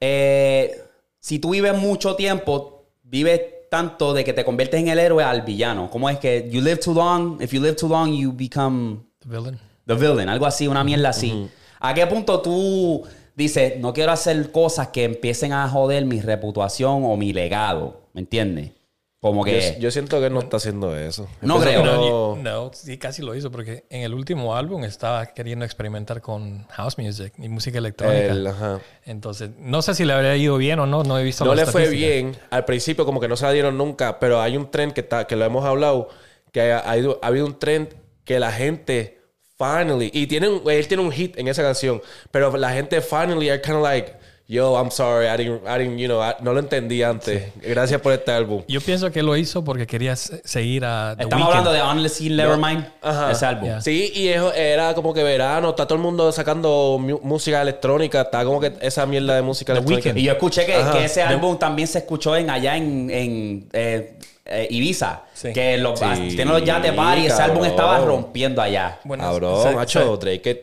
[0.00, 0.82] eh,
[1.20, 5.42] si tú vives mucho tiempo, vives tanto de que te conviertes en el héroe al
[5.42, 5.88] villano.
[5.90, 7.40] ¿Cómo es que you live too long?
[7.40, 9.60] If you live too long, you become The villain.
[9.86, 11.48] the villain, algo así, una mierda así.
[11.78, 13.04] ¿A qué punto tú
[13.36, 18.00] dices, no quiero hacer cosas que empiecen a joder mi reputación o mi legado?
[18.12, 18.72] ¿Me entiendes?
[19.20, 19.74] Como que...
[19.74, 21.28] Yo, yo siento que él no está haciendo eso.
[21.42, 21.82] No creo.
[21.82, 26.22] que No, no- sí, casi lo hizo porque en el último álbum estaba queriendo experimentar
[26.22, 28.32] con house music y música electrónica.
[28.32, 28.80] el- ajá.
[29.04, 31.66] Entonces, no sé si le habría ido bien o no, no he visto No le
[31.66, 32.34] fue bien.
[32.48, 35.26] Al principio como que no se la dieron nunca, pero hay un tren que, está,
[35.26, 36.08] que lo hemos hablado,
[36.50, 37.90] que ha, ha ido- ha habido un tren
[38.24, 39.20] que la gente
[39.58, 42.00] finally, y tiene un- él tiene un hit en esa canción,
[42.30, 44.14] pero la gente finally are kind of like,
[44.50, 47.52] yo, I'm sorry, I didn't, I didn't, you know, I- no lo entendí antes.
[47.62, 48.62] Gracias por este álbum.
[48.66, 51.58] Yo pienso que lo hizo porque quería se- seguir a The Estamos Weeknd.
[51.68, 53.30] hablando de Honestly Nevermind, Ajá.
[53.30, 53.64] ese álbum.
[53.66, 53.80] Yeah.
[53.80, 58.44] Sí, y eso era como que verano, está todo el mundo sacando música electrónica, está
[58.44, 60.08] como que esa mierda de música The electrónica.
[60.08, 60.18] Weeknd.
[60.18, 64.14] Y yo escuché que ese álbum también se escuchó en allá en, en, eh,
[64.44, 65.22] eh, Ibiza.
[65.34, 65.52] Sí.
[65.52, 67.26] Que los, Sí, tiene los yates party.
[67.26, 68.98] Ese álbum estaba rompiendo allá.
[69.04, 70.62] Bueno, Cabrón, se- macho, Drake,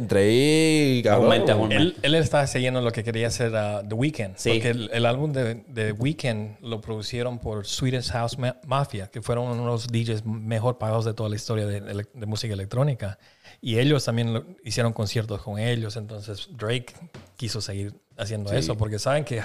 [0.00, 1.72] Drake, cabrón.
[1.72, 4.36] Él, él estaba siguiendo lo que quería hacer a The Weeknd.
[4.36, 4.50] Sí.
[4.50, 9.22] Porque el, el álbum de, de Weeknd lo producieron por Swedish House Ma- Mafia, que
[9.22, 12.54] fueron uno de los DJs mejor pagados de toda la historia de, ele- de música
[12.54, 13.18] electrónica.
[13.60, 15.96] Y ellos también lo- hicieron conciertos con ellos.
[15.96, 16.94] Entonces Drake
[17.36, 19.42] quiso seguir haciendo eso porque saben que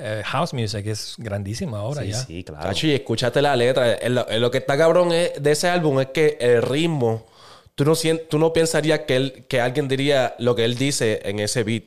[0.00, 2.16] eh, house music es grandísima ahora Sí, ya.
[2.24, 2.62] sí, claro.
[2.64, 3.96] Cacho, y escúchate la letra.
[4.08, 7.26] Lo, lo que está cabrón es- de ese álbum es que el ritmo,
[7.74, 7.92] tú no,
[8.28, 11.84] tú no pensarías que, él, que alguien diría lo que él dice en ese beat.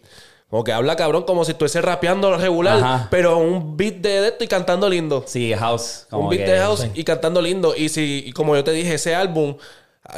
[0.49, 3.07] Como que habla cabrón como si estuviese rapeando regular, Ajá.
[3.09, 5.24] pero un beat de, de esto y cantando lindo.
[5.26, 6.05] Sí, House.
[6.11, 6.91] como un beat que- de house sí.
[6.93, 7.74] y cantando lindo.
[7.76, 9.55] Y si, y como yo te dije, ese álbum,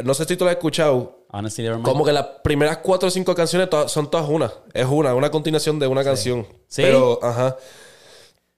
[0.03, 1.85] no sé si tú lo has escuchado, Honestly Nevermind.
[1.87, 4.51] como que las primeras cuatro o cinco canciones son todas una.
[4.73, 6.45] Es una, una continuación de una canción.
[6.67, 6.81] Sí.
[6.81, 7.55] Pero, ajá.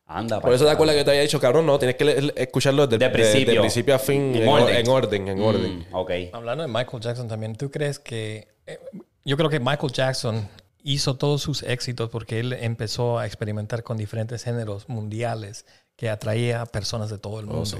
[0.10, 3.06] Anda, Por eso te acuerdas que te había dicho, cabrón, no, tienes que escucharlo desde
[3.06, 3.54] De principio.
[3.56, 4.76] de principio a fin, En en, orden.
[4.78, 5.80] en orden, en orden.
[5.80, 6.12] Mm, ok.
[6.32, 8.48] Hablando de Michael Jackson también, ¿tú crees que...
[8.66, 8.80] eh,
[9.26, 10.48] yo creo que Michael Jackson
[10.82, 15.66] hizo todos sus éxitos porque él empezó a experimentar con diferentes géneros mundiales
[15.98, 17.78] que atraía a personas de todo el mundo.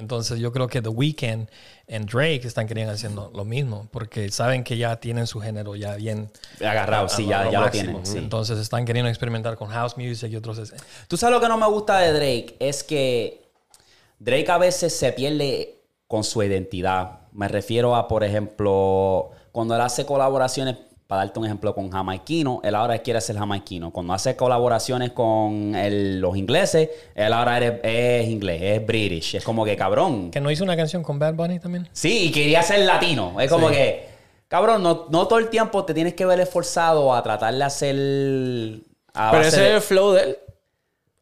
[0.00, 1.48] Entonces yo creo que The Weeknd
[1.86, 5.94] y Drake están queriendo haciendo lo mismo porque saben que ya tienen su género ya
[5.94, 8.04] bien Agarrado, sí, ya, a ya lo tienen.
[8.04, 8.18] sí.
[8.18, 10.72] Entonces están queriendo experimentar con house music y otros.
[11.06, 13.42] Tú sabes lo que no me gusta de Drake es que
[14.18, 15.76] Drake a veces se pierde
[16.08, 17.20] con su identidad.
[17.32, 20.76] Me refiero a, por ejemplo, cuando él hace colaboraciones,
[21.10, 23.90] para darte un ejemplo, con jamaiquino, él ahora quiere ser jamaiquino.
[23.90, 29.34] Cuando hace colaboraciones con el- los ingleses, él ahora es, es inglés, es british.
[29.34, 30.30] Es como que cabrón.
[30.30, 31.88] ¿Que no hizo una canción con Bad Bunny también?
[31.92, 33.40] Sí, y quería ser latino.
[33.40, 33.74] Es como Sí.
[33.74, 34.06] que,
[34.46, 37.96] cabrón, no, no todo el tiempo te tienes que ver esforzado a tratar de hacer.
[39.12, 40.38] a Pero ese de- es el flow de él.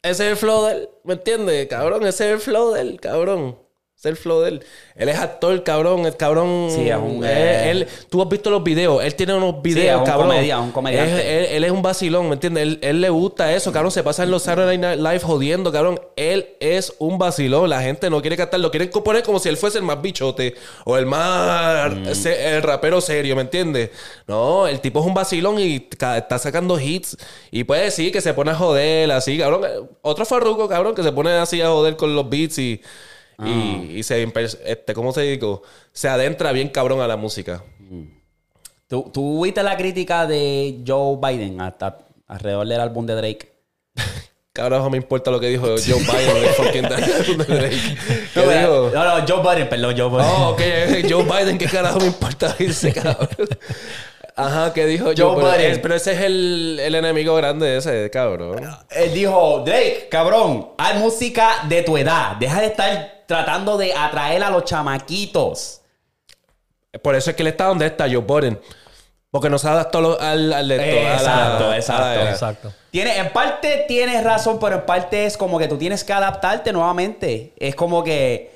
[0.03, 0.89] Ese es el flow de él.
[1.03, 1.65] ¿Me entiendes?
[1.67, 3.57] Cabrón, ese es el flow de él, cabrón.
[3.99, 4.63] Es el flow de él.
[4.95, 6.05] Él es actor, cabrón.
[6.05, 6.69] El cabrón.
[6.73, 9.03] Sí, es un, él- eh, él- tú has visto los videos.
[9.03, 10.27] Él tiene unos es videos, un cabrón.
[10.29, 11.37] comedia- un comediante.
[11.39, 12.63] Él, él es un vacilón, ¿me entiendes?
[12.63, 13.91] Él, él le gusta eso, cabrón.
[13.91, 15.99] Se pasa en los Saturday Night Live jodiendo, cabrón.
[16.15, 17.69] Él es un vacilón.
[17.69, 18.61] La gente no quiere cantar.
[18.61, 20.55] Lo quieren poner como si él fuese el más bichote.
[20.85, 21.93] O el más.
[21.93, 22.05] Mm.
[22.25, 23.89] el rapero serio, ¿me entiendes?
[24.27, 27.17] No, el tipo es un vacilón y está sacando hits.
[27.51, 29.63] Y puede decir que se pone a joder así, cabrón.
[30.03, 32.81] Otro farruco, cabrón, que se pone así a joder con los beats y.
[33.45, 34.21] Y, y se,
[34.65, 35.63] este, ¿cómo se digo?
[35.93, 37.63] Se adentra bien cabrón a la música.
[38.87, 43.51] ¿Tú, tú viste la crítica de Joe Biden hasta alrededor del álbum de Drake?
[44.51, 46.81] carajo me importa lo que dijo Joe Biden el fucking
[47.47, 47.77] Drake?
[48.33, 48.91] ¿Qué No, dijo?
[48.93, 50.25] no, no, Joe Biden, perdón, Joe Biden.
[50.25, 50.61] Oh, ok,
[51.09, 53.47] Joe Biden, ¿qué carajo me importa irse, cabrón?
[54.35, 55.81] Ajá, ¿qué dijo Joe Joe Biden?
[55.81, 58.61] Pero ese es el, el enemigo grande de ese, cabrón.
[58.89, 62.37] Él dijo, Drake, cabrón, haz música de tu edad.
[62.37, 65.81] Deja de estar tratando de atraer a los chamaquitos.
[67.03, 68.59] Por eso es que él está donde está, Joe Biden.
[69.29, 72.03] Porque no se adaptó al, al la- Exacto, exacto.
[72.23, 72.73] la- Exacto.
[72.89, 76.73] Tiene, en parte tienes razón, pero en parte es como que tú tienes que adaptarte
[76.73, 77.53] nuevamente.
[77.57, 78.51] Es como que,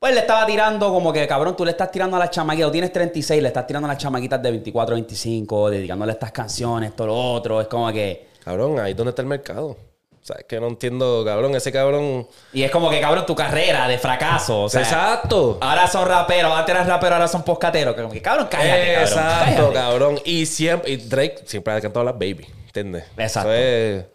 [0.00, 2.72] pues le estaba tirando como que, cabrón, tú le estás tirando a las chamaquitas, tú
[2.72, 7.06] tienes 36, le estás tirando a las chamaquitas de 24, 25, dedicándole estas canciones, todo
[7.06, 7.60] lo otro.
[7.60, 8.30] Es como que...
[8.42, 9.76] Cabrón, ahí es donde está el mercado.
[10.22, 12.28] O sea, es que no entiendo, cabrón, ese cabrón...
[12.52, 14.64] Y es como que, cabrón, tu carrera de fracaso.
[14.64, 15.56] O sea, Exacto.
[15.62, 17.94] Ahora son raperos, antes eras rapero, ahora son poscateros.
[17.94, 19.00] Que como que, cabrón, cállate.
[19.00, 20.20] Exacto, cabrón.
[20.26, 23.04] Y siempre, y Drake siempre ha cantado las baby, ¿entiendes?
[23.16, 23.50] Exacto.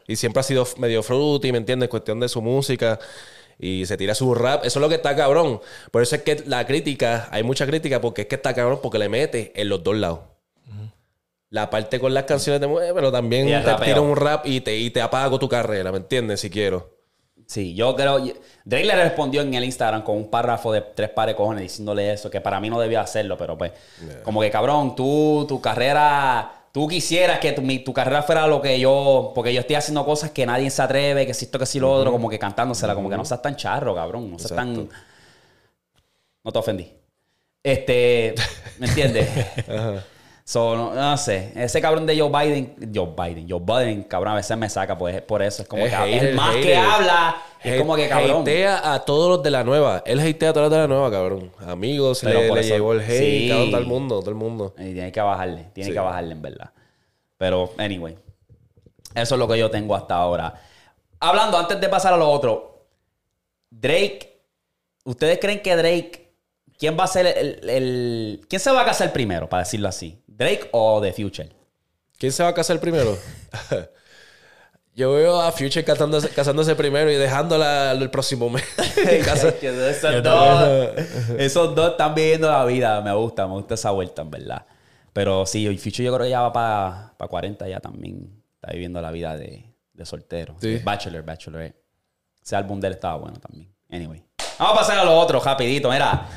[0.08, 1.90] Y siempre ha sido medio fruity, ¿me entiendes?
[1.90, 3.00] Cuestión de su música.
[3.58, 4.64] Y se tira su rap.
[4.64, 5.60] Eso es lo que está cabrón.
[5.90, 9.00] Por eso es que la crítica, hay mucha crítica porque es que está cabrón porque
[9.00, 10.20] le mete en los dos lados.
[11.50, 14.02] La parte con las canciones de mujer, pero también te rapeo.
[14.04, 16.40] un rap y te, y te apago tu carrera, ¿me entiendes?
[16.42, 16.94] Si quiero.
[17.48, 18.18] Sí, yo creo.
[18.66, 22.12] Drake le respondió en el Instagram con un párrafo de tres pares de cojones diciéndole
[22.12, 23.72] eso, que para mí no debía hacerlo, pero pues,
[24.24, 26.52] como que cabrón, tú, tu carrera.
[26.72, 29.32] Tú quisieras que tu, mi- tu carrera fuera lo que yo.
[29.34, 31.90] Porque yo estoy haciendo cosas que nadie se atreve, que si esto, que si lo
[31.94, 34.30] otro, como que cantándosela, como que no seas tan charro, cabrón.
[34.32, 34.90] No seas tan.
[36.44, 36.92] No te ofendí.
[37.64, 38.34] Este.
[38.80, 39.30] ¿Me entiendes?
[40.48, 41.52] So, no, no sé.
[41.56, 42.76] Ese cabrón de Joe Biden.
[42.94, 43.50] Joe Biden.
[43.50, 45.64] Joe Biden, cabrón, a veces me saca, pues por eso.
[45.64, 47.36] Es como Es que hater, el más que habla.
[47.64, 48.42] Es como que cabrón.
[48.44, 50.04] Hatea a todos los de la nueva.
[50.06, 51.52] Él hatea a todos los de la nueva, cabrón.
[51.66, 53.48] Amigos, Pero le, por le eso- llevó el hate, Sí.
[53.50, 54.74] cabrón, todo el mundo, todo el mundo.
[54.78, 55.64] Y tiene que bajarle.
[55.74, 55.94] Tiene Sí.
[55.94, 56.70] que bajarle, en verdad.
[57.38, 58.16] Pero, anyway.
[59.16, 60.54] Eso es lo que yo tengo hasta ahora.
[61.22, 62.86] Hablando, antes de pasar a lo otro.
[63.72, 64.42] Drake.
[65.06, 66.22] ¿Ustedes creen que Drake.
[66.78, 70.22] ¿Quién va a ser el, el- ¿Quién se va a casar primero, para decirlo así?
[70.36, 71.50] ¿Drake o The Future?
[72.18, 73.18] ¿Quién se va a casar primero?
[74.96, 78.64] Yo veo a Future casándose, casándose primero y dejándola el próximo mes.
[78.98, 80.70] Esos, dos,
[81.38, 83.02] esos dos están viviendo la vida.
[83.02, 84.66] Me gusta, me gusta esa vuelta, en verdad.
[85.12, 86.54] Pero sí, el Future yo creo que ya va
[87.18, 88.42] para 40 ya también.
[88.56, 90.56] Está viviendo la vida de, de soltero.
[90.62, 90.80] Sí.
[90.84, 91.74] Bachelor, Bachelor.
[92.42, 93.70] Ese álbum de él estaba bueno también.
[93.90, 94.24] Anyway.
[94.60, 95.90] Vamos a pasar a lo otro, rapidito.
[95.90, 96.30] Mira,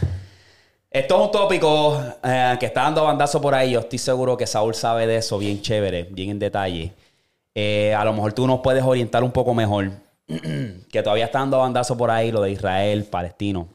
[0.91, 3.73] esto es un tópico eh, que está dando bandazo por ahí.
[3.73, 6.95] Yo estoy seguro que Saúl sabe de eso bien chévere, bien en detalle.
[7.55, 9.91] Eh, a lo mejor tú nos puedes orientar un poco mejor.
[10.27, 13.69] que todavía está dando bandazo por ahí, lo de Israel, palestino.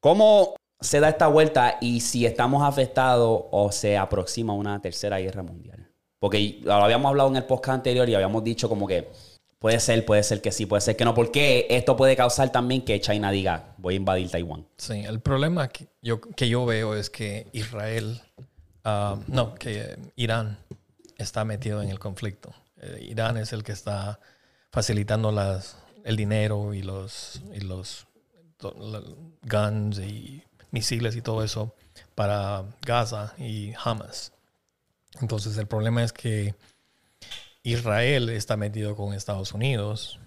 [0.00, 5.42] ¿Cómo se da esta vuelta y si estamos afectados o se aproxima una tercera guerra
[5.42, 5.88] mundial?
[6.20, 9.08] Porque lo habíamos hablado en el podcast anterior y habíamos dicho como que
[9.58, 12.84] puede ser, puede ser que sí, puede ser que no, porque esto puede causar también
[12.84, 14.66] que China diga voy a invadir Taiwán.
[14.76, 18.20] Sí, el problema que yo, que yo veo es que Israel,
[18.84, 20.58] ah, no, que Irán
[21.16, 22.52] está metido en el conflicto.
[22.80, 24.20] Eh, Irán es el que está
[24.70, 28.06] facilitando las, el dinero y los, y los
[28.62, 29.02] la-
[29.42, 31.74] guns y misiles y todo eso
[32.14, 34.32] para Gaza y Hamas.
[35.20, 36.54] Entonces el problema es que
[37.72, 40.18] Israel está metido con Estados Unidos,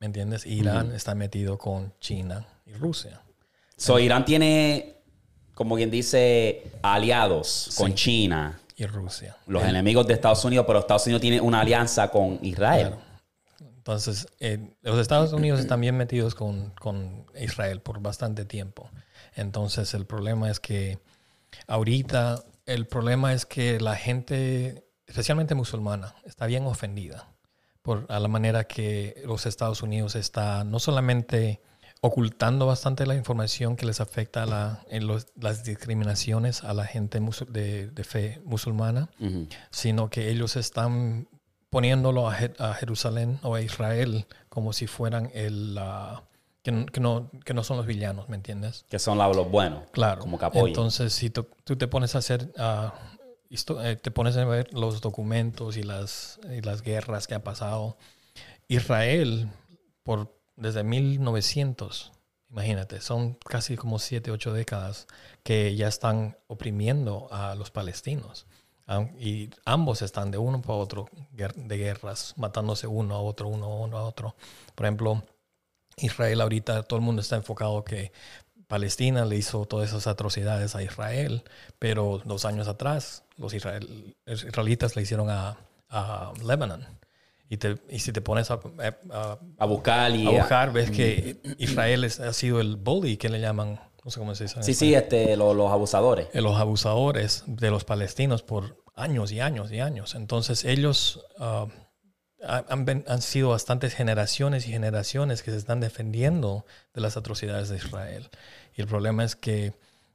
[0.00, 0.46] ¿me entiendes?
[0.46, 3.22] Irán está metido con China y Rusia.
[3.76, 4.96] So, Irán tiene,
[5.54, 9.36] como quien dice, aliados con China, y Rusia.
[9.46, 12.88] los enemigos de Estados Unidos, pero Estados Unidos tiene una alianza con Israel.
[12.88, 13.02] Claro.
[13.76, 18.88] Entonces, eh, los Estados Unidos están bien metidos con, con Israel por bastante tiempo.
[19.36, 20.98] Entonces, el problema es que
[21.66, 27.28] ahorita, el problema es que la gente, especialmente musulmana, está bien ofendida
[27.82, 31.60] por a la manera que los Estados Unidos está no solamente
[32.00, 36.84] ocultando bastante la información que les afecta a la, en los- las discriminaciones a la
[36.84, 39.08] gente musul- de, de fe musulmana,
[39.70, 41.28] sino que ellos están
[41.70, 45.76] poniéndolo a, a Jerusalén o a Israel como si fueran el...
[45.78, 46.24] ah,
[46.64, 48.84] que, que no, que no son los villanos, ¿me entiendes?
[48.88, 49.82] Que son los buenos.
[49.92, 50.20] Claro.
[50.22, 50.68] Como que apoyan.
[50.68, 52.50] Entonces, si tú, tú te pones a hacer...
[54.02, 57.96] te pones a ver los documentos y las, y las guerras que ha pasado.
[58.68, 59.48] Israel,
[60.02, 62.12] por, desde 1900,
[62.50, 65.06] imagínate, son casi como 7, 8 décadas
[65.42, 68.46] que ya están oprimiendo a los palestinos.
[69.18, 74.02] Y ambos están de uno para otro de guerras, matándose uno a otro, uno a
[74.02, 74.36] otro.
[74.74, 75.22] Por ejemplo,
[75.96, 78.12] Israel ahorita todo el mundo está enfocado que
[78.78, 81.44] Palestina le hizo todas esas atrocidades a Israel,
[81.78, 85.56] pero dos años atrás los israel- israelitas le hicieron a,
[85.88, 86.84] a Lebanon.
[87.48, 88.58] Y, te, y si te pones a,
[89.12, 90.26] a- A buscar y...
[90.26, 94.18] a buscar, ves que Israel es- ha sido el bully, que le llaman, no sé
[94.18, 94.60] cómo se dice.
[94.64, 96.26] Sí, sí, este, lo- los abusadores.
[96.32, 100.16] eh, los abusadores de los palestinos por años y años y años.
[100.16, 101.66] Entonces ellos ah,
[102.46, 108.28] han sido bastantes generaciones y generaciones que se están defendiendo de las atrocidades de Israel.
[108.76, 109.72] Y el problema es que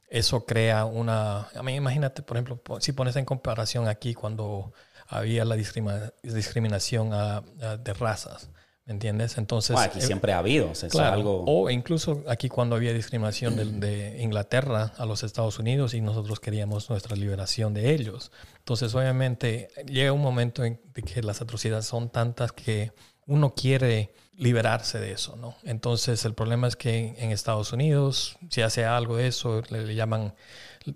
[0.08, 1.48] eso crea una...
[1.54, 4.72] A mí imagínate, por ejemplo, si pones en comparación aquí cuando
[5.06, 8.50] había la discriminación de razas,
[8.86, 9.38] ¿me entiendes?
[9.38, 9.74] Entonces...
[9.74, 10.70] Bueno, aquí eh, siempre ha habido.
[10.70, 11.12] o sea, Claro.
[11.14, 11.44] algo...
[11.46, 16.40] O incluso aquí cuando había discriminación de, de Inglaterra a los Estados Unidos y nosotros
[16.40, 18.32] queríamos nuestra liberación de ellos.
[18.58, 22.92] Entonces, obviamente, llega un momento en que las atrocidades son tantas que
[23.26, 25.54] uno quiere liberarse de eso, ¿no?
[25.64, 29.94] Entonces, el problema es que en Estados Unidos, si hace algo de eso, le, le
[29.94, 30.34] llaman,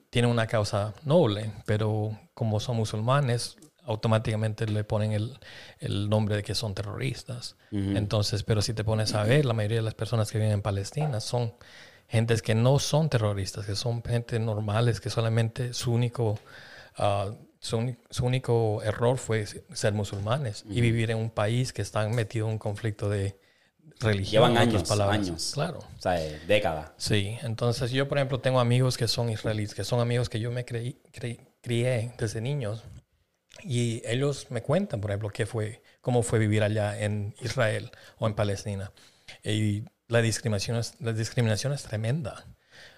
[0.09, 5.39] tiene una causa noble, pero como son musulmanes, automáticamente le ponen el,
[5.79, 7.57] el nombre de que son terroristas.
[7.71, 10.63] Entonces, pero si te pones a ver, la mayoría de las personas que viven en
[10.63, 11.55] Palestina son
[12.09, 16.39] gentes que no son terroristas, que son gente normales, que solamente su único,
[16.97, 17.33] ah,
[17.65, 22.53] su, único error fue ser musulmanes y vivir en un país que está metido en
[22.53, 23.39] un conflicto de
[24.01, 24.33] religión.
[24.51, 25.19] Llevan años, palabras.
[25.19, 25.51] años.
[25.55, 25.79] Claro.
[25.79, 26.91] O sea, eh, décadas.
[26.99, 30.51] Sí, entonces yo, por ejemplo, tengo amigos que son israelíes, que son amigos que yo
[30.51, 32.85] me creí, creí- crié desde niños.
[33.63, 38.27] Y ellos me cuentan, por ejemplo, qué fue, cómo fue vivir allá en Israel o
[38.27, 38.93] en Palestina.
[39.43, 42.45] Y la discriminación es, la discriminación es tremenda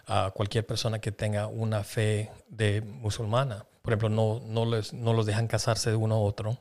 [0.07, 3.67] a cualquier persona que tenga una fe de musulmana.
[3.83, 6.59] Por ejemplo, no, no, les, no los dejan casarse de uno a otro.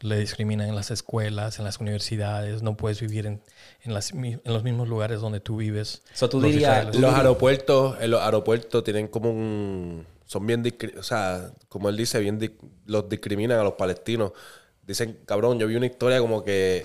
[0.00, 2.62] Le discriminan en las escuelas, en las universidades.
[2.62, 3.42] No puedes vivir en,
[3.82, 6.02] en, las en los mismos lugares donde tú vives.
[6.12, 6.94] So, tú Los dirías-.
[6.96, 10.06] Los aeropuertos, en los aeropuertos tienen como un...
[10.26, 10.62] Son bien...
[10.98, 12.38] O sea, como él dice, bien
[12.86, 14.32] los discriminan a los palestinos.
[14.82, 16.84] Dicen, cabrón, yo vi una historia como que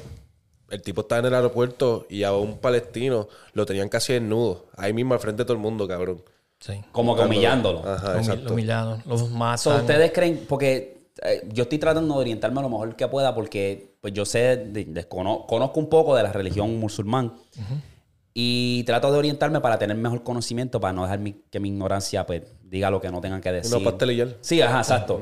[0.72, 4.66] el tipo estaba en el aeropuerto y a un palestino lo tenían casi desnudo.
[4.78, 6.24] Ahí mismo al frente de todo el mundo, cabrón.
[6.60, 6.74] Sí.
[6.92, 7.80] Como que humillándolo.
[7.88, 8.46] Ajá, exacto.
[8.50, 9.58] lo humillaron, los matan.
[9.58, 10.46] So, ¿Ustedes creen?
[10.48, 14.58] Porque eh, yo estoy tratando de orientarme lo mejor que pueda porque pues yo sé,
[14.58, 17.34] de- conozco un poco de la religión musulmán
[18.34, 22.26] y trato de orientarme para tener mejor conocimiento, para no dejar mi- que mi ignorancia
[22.26, 23.76] pues diga lo que no tengan que decir.
[23.76, 24.36] Unos pastelillos.
[24.42, 25.22] Sí, ajá, exacto.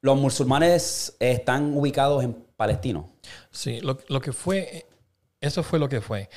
[0.00, 3.10] Los musulmanes están ubicados en Palestino.
[3.50, 4.86] Sí, lo, lo que fue,
[5.40, 6.28] eso fue lo que fue.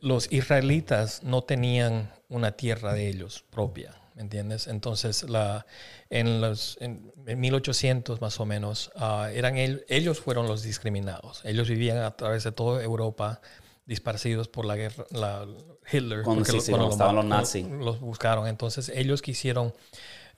[0.00, 4.66] Los israelitas no tenían una tierra de ellos propia, ¿me entiendes?
[4.66, 5.66] Entonces, la,
[6.08, 11.42] en, los, en, en 1800 más o menos, ah, eran el- ellos fueron los discriminados.
[11.44, 13.40] Ellos vivían a través de toda Europa,
[13.86, 15.46] disparcidos por la guerra, la
[15.92, 17.66] Hitler, Cuando porque sí, cuando estaban los nazis.
[17.68, 18.46] los buscaron.
[18.46, 19.74] Entonces, ellos quisieron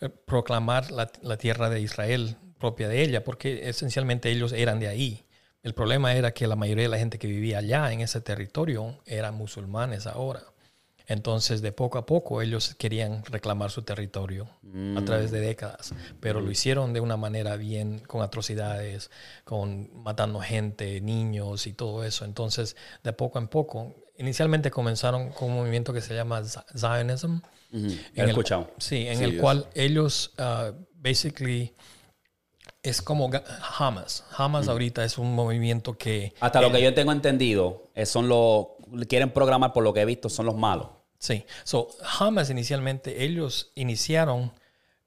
[0.00, 4.86] eh, proclamar la, la tierra de Israel propia de ella, porque esencialmente ellos eran de
[4.88, 5.24] ahí.
[5.64, 8.98] El problema era que la mayoría de la gente que vivía allá en ese territorio
[9.04, 10.42] eran musulmanes ahora.
[11.08, 14.48] Entonces, de poco a poco, ellos querían reclamar su territorio
[14.96, 19.10] a través de décadas, pero lo hicieron de una manera bien, con atrocidades,
[19.44, 22.24] con matando gente, niños y todo eso.
[22.24, 26.40] Entonces, de poco en poco, inicialmente comenzaron con un movimiento que se llama
[26.76, 27.40] Zionism.
[27.72, 28.70] En el- escuchado.
[28.78, 31.72] sí, en Sí, el cual ellos, uh, basically,
[32.82, 33.30] es como
[33.78, 34.24] Hamas.
[34.36, 36.34] Hamas ahorita es un movimiento que...
[36.40, 38.66] Hasta lo que yo tengo entendido, eh, son los
[39.08, 40.88] quieren programar por lo que he visto, son los malos.
[41.18, 41.44] Sí.
[41.64, 44.52] So, Hamas inicialmente, ellos iniciaron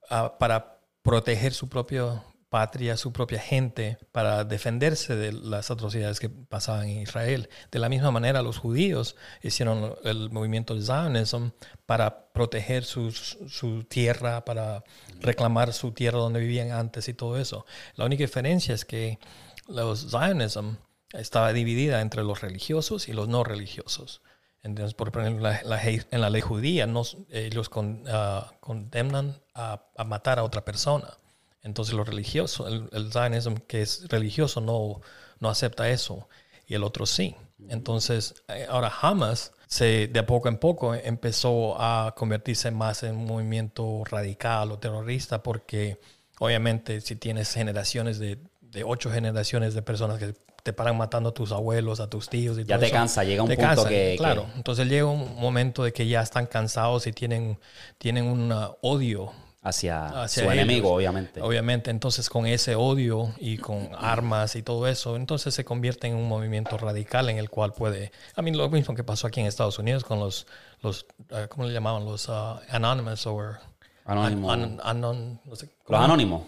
[0.10, 2.24] ah, para proteger su propia
[2.56, 7.50] patria, su propia gente, para defenderse de las atrocidades que pasaban en Israel.
[7.70, 11.50] De la misma manera, los judíos hicieron el movimiento Zionism
[11.86, 14.86] para proteger su tierra, para
[15.20, 17.66] reclamar su tierra donde vivían antes y todo eso.
[17.96, 19.20] La única diferencia es que
[19.68, 20.76] los Zionism
[21.12, 24.22] estaba dividida entre los religiosos y los no religiosos.
[24.64, 27.70] Entonces, por ejemplo, en la ley judía, nos- ellos
[28.08, 31.18] ah, condenan a matar a otra persona.
[31.66, 35.02] Entonces, los religiosos, el, el Zionism que es religioso no,
[35.40, 36.30] no acepta eso
[36.68, 37.36] y el otro sí.
[37.70, 43.26] Entonces, eh, ahora Hamas, se, de poco en poco, empezó a convertirse más en un
[43.26, 46.00] movimiento radical o terrorista porque,
[46.40, 51.34] obviamente, si tienes generaciones de, de ocho generaciones de personas que te paran matando a
[51.34, 53.68] tus abuelos, a tus tíos y Ya todo te eso, cansa, llega un te punto
[53.76, 57.58] cansa, que- Claro, que- entonces llega un momento de que ya están cansados y tienen,
[57.98, 59.32] tienen un uh, odio
[59.68, 60.64] Hacia, hacia su ellos.
[60.64, 61.42] enemigo, obviamente.
[61.42, 66.16] Obviamente, entonces con ese odio y con armas y todo eso, entonces se convierte en
[66.16, 69.48] un movimiento radical en el cual puede, a mí lo mismo que pasó aquí en
[69.48, 70.46] Estados Unidos con los,
[70.84, 72.06] los uh, ¿cómo le llamaban?
[72.06, 73.58] Los uh, Anonymous o
[74.06, 74.54] Anónimo.
[74.54, 76.44] no sé, Los anónimos.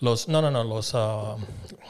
[0.00, 1.36] los, no, no, no, los, uh,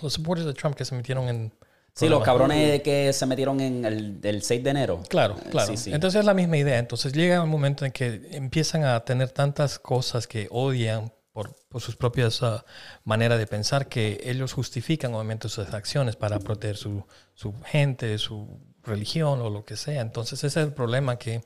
[0.03, 1.53] los supporters de Trump que se metieron en,
[1.97, 5.03] Sí, los cabrones que se metieron en el, el 6 de enero.
[5.09, 5.69] Claro, Eh, claro.
[5.69, 5.95] Sí, sí.
[5.95, 6.79] Entonces es la misma idea.
[6.79, 11.81] Entonces llega un momento en que empiezan a tener tantas cosas que odian por, por
[11.81, 12.67] sus propias ah,
[13.05, 17.03] maneras de pensar que ellos justifican obviamente sus acciones para proteger su,
[17.35, 20.03] su gente, su religión o lo que sea.
[20.03, 21.43] Entonces ese es el problema que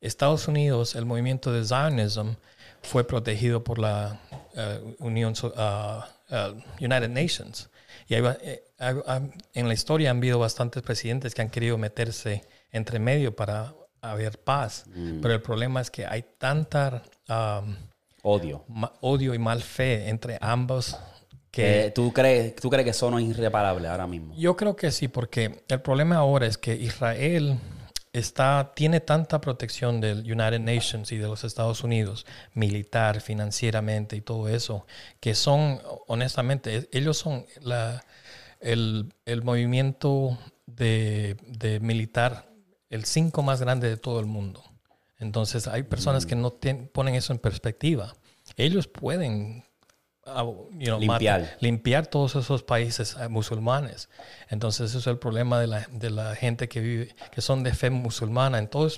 [0.00, 2.30] Estados Unidos, el movimiento de Zionism,
[2.82, 4.20] fue protegido por la
[4.56, 6.08] ah, Unión, ah,
[6.80, 7.68] United Nations.
[8.12, 12.44] Y hay eh, hay- en la historia han habido bastantes presidentes que han querido meterse
[12.70, 14.84] entre medio para haber paz.
[15.22, 17.74] Pero el problema es que hay tanta um,
[18.22, 18.64] Odio.
[18.68, 20.98] ma- odio y mal fe entre ambos
[21.50, 24.34] Que que ¿tú, crees, ¿Tú crees que eso no es irreparable ahora mismo?
[24.36, 27.58] yo creo que sí, porque el problema ahora es que Israel
[28.12, 34.20] está, tiene tanta protección del United Nations y de los Estados Unidos, militar, financieramente y
[34.20, 34.86] todo eso,
[35.20, 38.04] que son, honestamente, e- ellos son la,
[38.60, 42.48] el, el movimiento de, de militar,
[42.90, 44.62] el cinco más grande de todo el mundo.
[45.18, 46.58] Entonces hay personas que no
[46.92, 48.14] ponen eso en perspectiva.
[48.56, 49.64] Ellos pueden
[50.24, 51.40] you know, Limpiar.
[51.42, 54.08] mata- limpiar todos esos países eh, musulmanes.
[54.48, 57.74] Entonces, eso es el problema de la, de la gente que vive, que son de
[57.74, 58.88] fe musulmana en todo,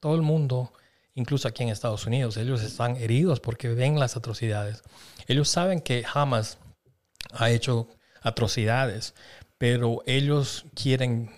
[0.00, 0.72] todo el mundo,
[1.14, 2.36] incluso aquí en Estados Unidos.
[2.36, 4.82] Ellos están heridos porque ven las atrocidades.
[5.26, 6.58] Ellos saben que Hamas
[7.32, 7.88] ha hecho
[8.22, 9.14] atrocidades,
[9.58, 11.30] pero ellos quieren,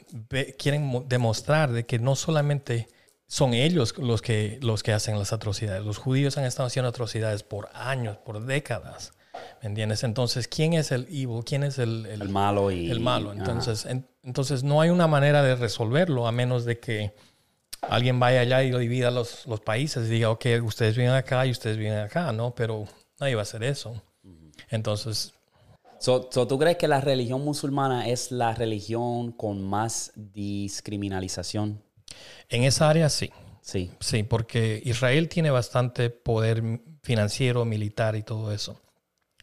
[0.58, 2.88] quieren mo- demostrar de que no solamente
[3.26, 5.82] son ellos los que, los que hacen las atrocidades.
[5.84, 9.12] Los judíos han estado haciendo atrocidades por años, por décadas.
[9.62, 10.02] ¿Me entiendes?
[10.04, 11.42] Entonces, ¿quién es el evil?
[11.44, 12.90] ¿Quién es el, El malo y...
[12.90, 13.32] el malo?
[13.32, 17.14] Entonces, en- entonces, no hay una manera de resolverlo a menos de que
[17.82, 21.50] alguien vaya allá y divida los, los países y diga, ok, ustedes viven acá y
[21.50, 22.54] ustedes viven acá, ¿no?
[22.54, 22.86] Pero
[23.18, 24.02] nadie va a hacer eso.
[24.68, 25.32] Entonces,
[25.98, 31.82] So, so, ¿Tú crees que la religión musulmana es la religión con más discriminalización?
[32.48, 33.30] en esa área sí.
[33.60, 33.90] Sí.
[34.00, 38.80] Sí, porque Israel tiene bastante poder financiero, militar y todo eso.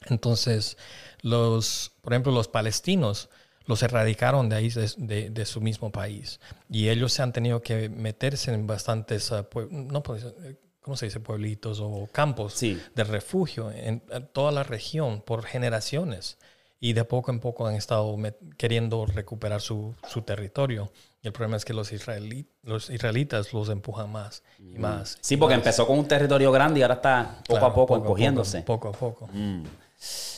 [0.10, 0.78] Entonces,
[1.22, 3.30] los, por ejemplo, los palestinos
[3.66, 6.40] los erradicaron de ahí, de, de- de su mismo país.
[6.70, 11.20] Y ellos se han tenido que meterse en bastantes, pue- no, eh, ¿cómo se dice?
[11.20, 12.82] Pueblitos o campos Sí.
[12.96, 16.38] de refugio en, en toda la región por generaciones.
[16.80, 18.16] Y de poco en poco han estado
[18.56, 20.92] queriendo recuperar su, su territorio.
[21.24, 25.18] Y el problema es que los, israelí- los israelitas los empujan más y más.
[25.20, 28.62] Sí, porque empezó con un territorio grande y ahora está poco Claro, a poco encogiéndose.
[28.62, 29.28] Poco, a poco.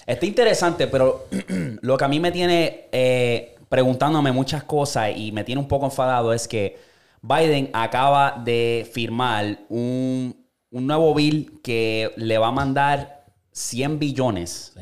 [0.05, 1.27] Está interesante, pero
[1.81, 5.85] lo que a mí me tiene eh, preguntándome muchas cosas y me tiene un poco
[5.85, 6.77] enfadado es que
[7.21, 10.35] Biden acaba de firmar un,
[10.71, 14.73] un nuevo bill que le va a mandar 100 billones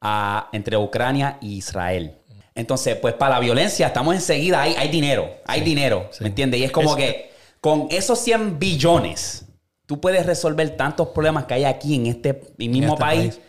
[0.00, 2.16] a, entre Ucrania y Israel.
[2.54, 6.60] Entonces, pues para la violencia estamos enseguida, hay, hay dinero, hay dinero, ¿me entiendes?
[6.60, 7.30] Y es como Es- que
[7.60, 9.46] con esos 100 billones,
[9.86, 13.40] tú puedes resolver tantos problemas que hay aquí en este mismo este país país.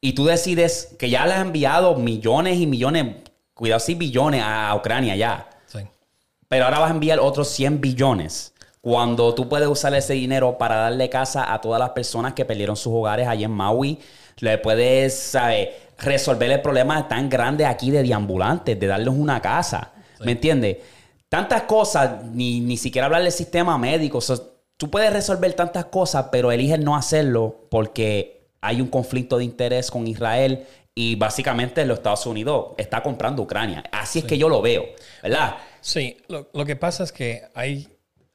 [0.00, 3.16] Y tú decides que ya le has enviado millones y millones,
[3.54, 5.80] cuidado, sí, billones a Ucrania ya, Sí.
[6.48, 8.54] pero ahora vas a enviar otros 100 billones.
[8.80, 12.76] Cuando tú puedes usar ese dinero para darle casa a todas las personas que perdieron
[12.76, 13.98] sus hogares allí en Maui,
[14.38, 15.68] le puedes, ¿sabes?
[15.98, 19.92] resolver el problema tan grande aquí de deambulantes, de darles una casa.
[20.24, 20.78] ¿Me entiendes?
[21.28, 24.16] Tantas cosas, ni, ni siquiera hablar del sistema médico.
[24.16, 24.36] o sea,
[24.78, 29.90] tú puedes resolver tantas cosas, pero eliges no hacerlo porque hay un conflicto de interés
[29.90, 33.84] con Israel y básicamente los Estados Unidos está comprando Ucrania.
[33.92, 34.84] Así es que yo lo veo,
[35.22, 35.56] ¿verdad?
[35.80, 37.88] Sí, lo, lo que pasa es que hay,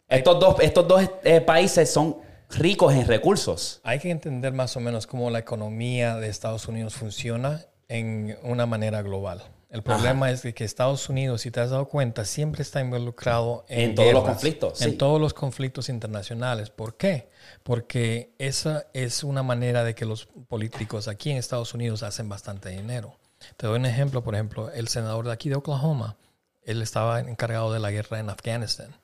[0.07, 2.17] Estos dos, estos dos eh, países son
[2.49, 3.81] ricos en recursos.
[3.83, 8.65] hay que entender más o menos cómo la economía de Estados Unidos funciona en una
[8.65, 9.43] manera global.
[9.69, 13.65] El problema es de que Estados Unidos, si te has dado cuenta, siempre está involucrado
[13.67, 14.97] en, En todos los guerras, conflictos, En sí.
[14.97, 16.69] todos los conflictos internacionales.
[16.69, 17.27] ¿Por qué?
[17.65, 22.69] Porque esa es una manera de que los políticos aquí en Estados Unidos hacen bastante
[22.69, 23.17] dinero.
[23.57, 26.15] Te doy un ejemplo, por ejemplo, el senador de aquí de Oklahoma,
[26.61, 28.95] él estaba encargado de la guerra en Afganistán.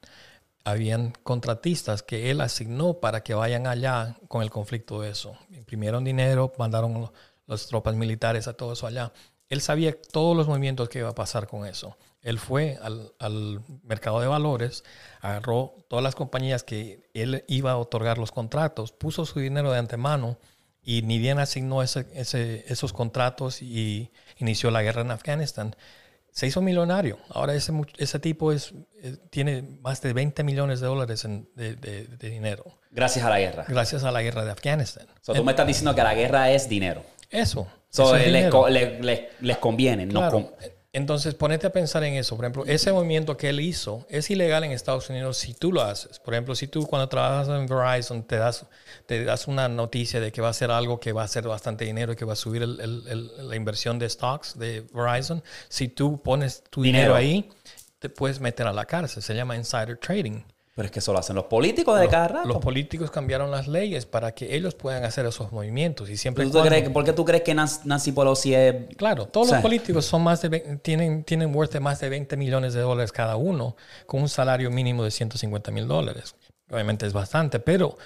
[0.64, 5.36] Habían contratistas que él asignó para que vayan allá con el conflicto de eso.
[5.50, 7.12] Imprimieron dinero, mandaron
[7.48, 9.12] las tropas militares a todo eso allá.
[9.50, 11.98] Él sabía todos los movimientos que iba a pasar con eso.
[12.22, 14.84] Él fue al, al mercado de valores,
[15.22, 19.80] agarró todas las compañías que él iba a otorgar los contratos, puso su dinero de
[19.80, 20.38] antemano
[20.84, 25.76] y ni bien asignó ese- ese- esos contratos y inició la guerra en Afganistán.
[26.32, 27.20] Se hizo millonario.
[27.30, 28.74] Ahora ese, ese tipo es,
[29.30, 33.40] tiene más de 20 millones de dólares en- de, de- de dinero Gracias a la
[33.40, 33.66] guerra.
[33.68, 35.08] gracias a la guerra de Afganistán.
[35.22, 37.04] So, tú me estás diciendo que la guerra es dinero.
[37.30, 37.68] Eso.
[37.90, 38.52] So, eso es les, dinero.
[38.62, 40.08] co- les- les- les conviene.
[40.08, 40.32] Claro.
[40.32, 40.52] con-
[40.94, 42.36] Entonces, ponete a pensar en eso.
[42.36, 45.82] Por ejemplo, ese movimiento que él hizo es ilegal en Estados Unidos si tú lo
[45.82, 46.20] haces.
[46.20, 48.66] Por ejemplo, si tú cuando trabajas en Verizon te das,
[49.06, 51.86] te das una noticia de que va a ser algo que va a ser bastante
[51.86, 55.42] dinero y que va a subir el- el- el- la inversión de stocks de Verizon,
[55.70, 57.16] si tú pones tu dinero, Dinero.
[57.16, 57.50] ahí,
[58.00, 59.24] te puedes meter a la cárcel.
[59.24, 60.42] Se llama insider trading.
[60.74, 62.48] Pero es que eso lo hacen los políticos de cada rato.
[62.48, 66.52] Los políticos cambiaron las leyes para que ellos puedan hacer esos movimientos y siempre ¿Tú
[66.52, 68.76] cuando- crees que- ¿Por qué tú crees que Nancy, Pelosi es...
[68.96, 72.08] Claro, todos O sea, los políticos son más de, tienen, tienen worth de más de
[72.08, 73.76] 20 millones de dólares cada uno,
[74.06, 76.36] con un salario mínimo de 150 mil dólares.
[76.72, 77.98] Obviamente es bastante, pero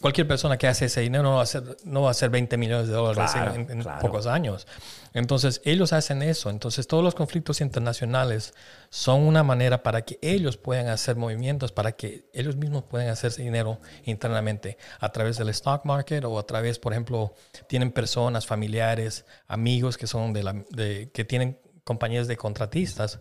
[0.00, 2.56] cualquier persona que hace ese dinero no va a hacer, no va a hacer 20
[2.56, 4.00] millones de dólares Claro, en, en claro.
[4.00, 4.66] pocos años.
[5.12, 6.48] Entonces, ellos hacen eso.
[6.50, 8.54] Entonces, todos los conflictos internacionales
[8.88, 13.42] son una manera para que ellos puedan hacer movimientos, para que ellos mismos puedan hacerse
[13.42, 17.34] dinero internamente a través del stock market o a través, por ejemplo,
[17.66, 23.20] tienen personas, familiares, amigos que son de la, de, que tienen compañías de contratistas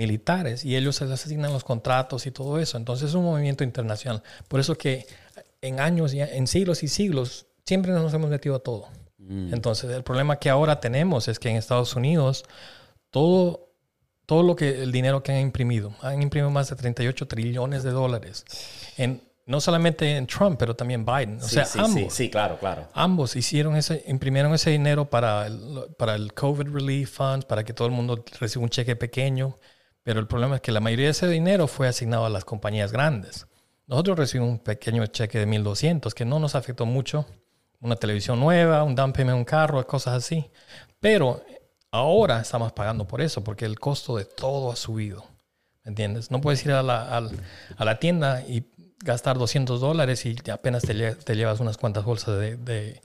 [0.00, 2.78] militares y ellos se les asignan los contratos y todo eso.
[2.78, 4.22] Entonces es un movimiento internacional.
[4.48, 5.06] Por eso que
[5.60, 8.88] en años, y en siglos y siglos, siempre nos hemos metido a todo.
[9.52, 12.44] Entonces el problema que ahora tenemos es que en Estados Unidos
[13.10, 13.68] todo,
[14.26, 17.90] todo lo que el dinero que han imprimido, han imprimido más de 38 trillones de
[17.90, 18.44] dólares.
[18.96, 21.36] En, no solamente en Trump, pero también Biden.
[21.38, 21.92] O Sí, sea, sí, ambos.
[21.94, 22.88] sí, sí, claro, claro.
[22.94, 25.58] Ambos hicieron ese, imprimieron ese dinero para el,
[25.98, 29.56] para el COVID Relief Funds, para que todo el mundo reciba un cheque pequeño.
[30.02, 32.92] Pero el problema es que la mayoría de ese dinero fue asignado a las compañías
[32.92, 33.46] grandes.
[33.86, 37.26] Nosotros recibimos un pequeño cheque de 1.200 que no nos afectó mucho.
[37.80, 40.50] Una televisión nueva, un down payment, un carro, cosas así.
[41.00, 41.42] Pero
[41.90, 45.24] ahora estamos pagando por eso porque el costo de todo ha subido.
[45.84, 46.30] ¿Me entiendes?
[46.30, 47.16] No puedes ir a la,
[47.76, 48.64] a la tienda y
[49.02, 53.00] gastar 200 dólares y apenas te, te llevas unas cuantas bolsas de, de-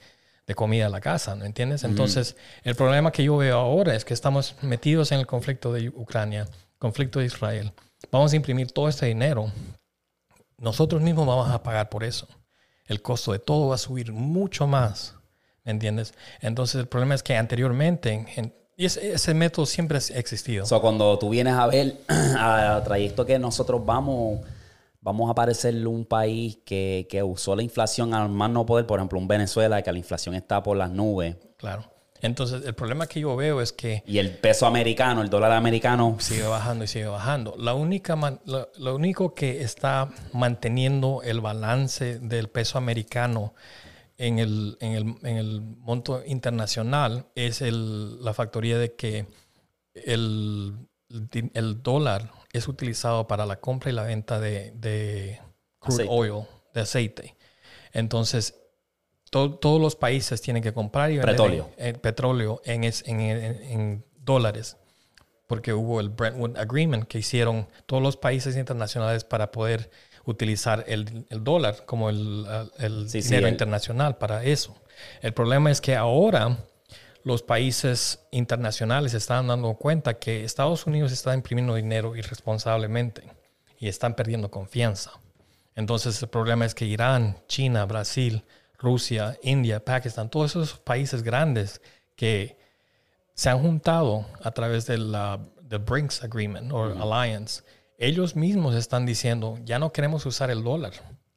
[0.46, 1.82] de comida a la casa, ¿me entiendes?
[1.82, 5.88] Entonces, el problema que yo veo ahora es que estamos metidos en el conflicto de
[5.88, 6.46] Ucrania,
[6.78, 7.72] conflicto de Israel.
[8.10, 9.50] Vamos a imprimir todo este dinero.
[10.58, 12.26] Nosotros mismos vamos a pagar por eso.
[12.86, 15.14] El costo de todo va a subir mucho más,
[15.64, 16.14] ¿me entiendes?
[16.40, 20.64] Entonces, el problema es que anteriormente, en- y ese, ese método siempre ha existido.
[20.64, 24.40] O sea, cuando tú vienes a ver al trayecto que nosotros vamos,
[25.00, 28.98] vamos a parecerle un país que, que usó la inflación al más no poder, por
[28.98, 31.84] ejemplo, un Venezuela, que la inflación está por las nubes, Claro.
[32.22, 36.16] Entonces, el problema que yo veo es que y el peso americano, el dólar americano,
[36.18, 37.54] sigue bajando y sigue bajando.
[37.58, 43.54] La única man- lo, lo único que está manteniendo el balance del peso americano
[44.18, 49.26] en el, en el, en el monto internacional es el- la factoría de que
[49.94, 50.74] el,
[51.54, 55.40] el dólar es utilizado para la compra y la venta de, de
[55.78, 56.10] crude Aceite.
[56.14, 56.44] oil,
[56.74, 57.36] de aceite.
[57.92, 58.54] Entonces,
[59.30, 61.70] to- todos los países tienen que comprar y vender Petróleo.
[61.76, 64.76] eh, petróleo en, es- en- en- en dólares
[65.46, 69.90] porque hubo el Brentwood Agreement que hicieron todos los países internacionales para poder
[70.24, 72.44] utilizar el, el dólar como el,
[72.78, 74.74] el Sí, sí, dinero el- internacional para eso.
[75.22, 76.58] El problema es que ahora
[77.22, 83.22] los países internacionales están dando cuenta que Estados Unidos está imprimiendo dinero irresponsablemente
[83.78, 85.12] y están perdiendo confianza.
[85.76, 88.42] Entonces el problema es que Irán, China, Brasil,
[88.78, 91.80] Rusia, India, Pakistán, todos esos países grandes
[92.14, 92.56] que
[93.34, 97.62] se han juntado a través de la del BRICS Agreement o Alliance,
[97.98, 100.92] ellos mismos están diciendo, ya no queremos usar el dólar,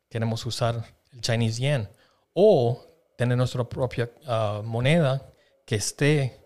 [0.10, 1.90] queremos usar el Chinese yen
[2.34, 2.86] o
[3.18, 5.26] tener nuestra propia ah, moneda
[5.66, 6.40] que esté,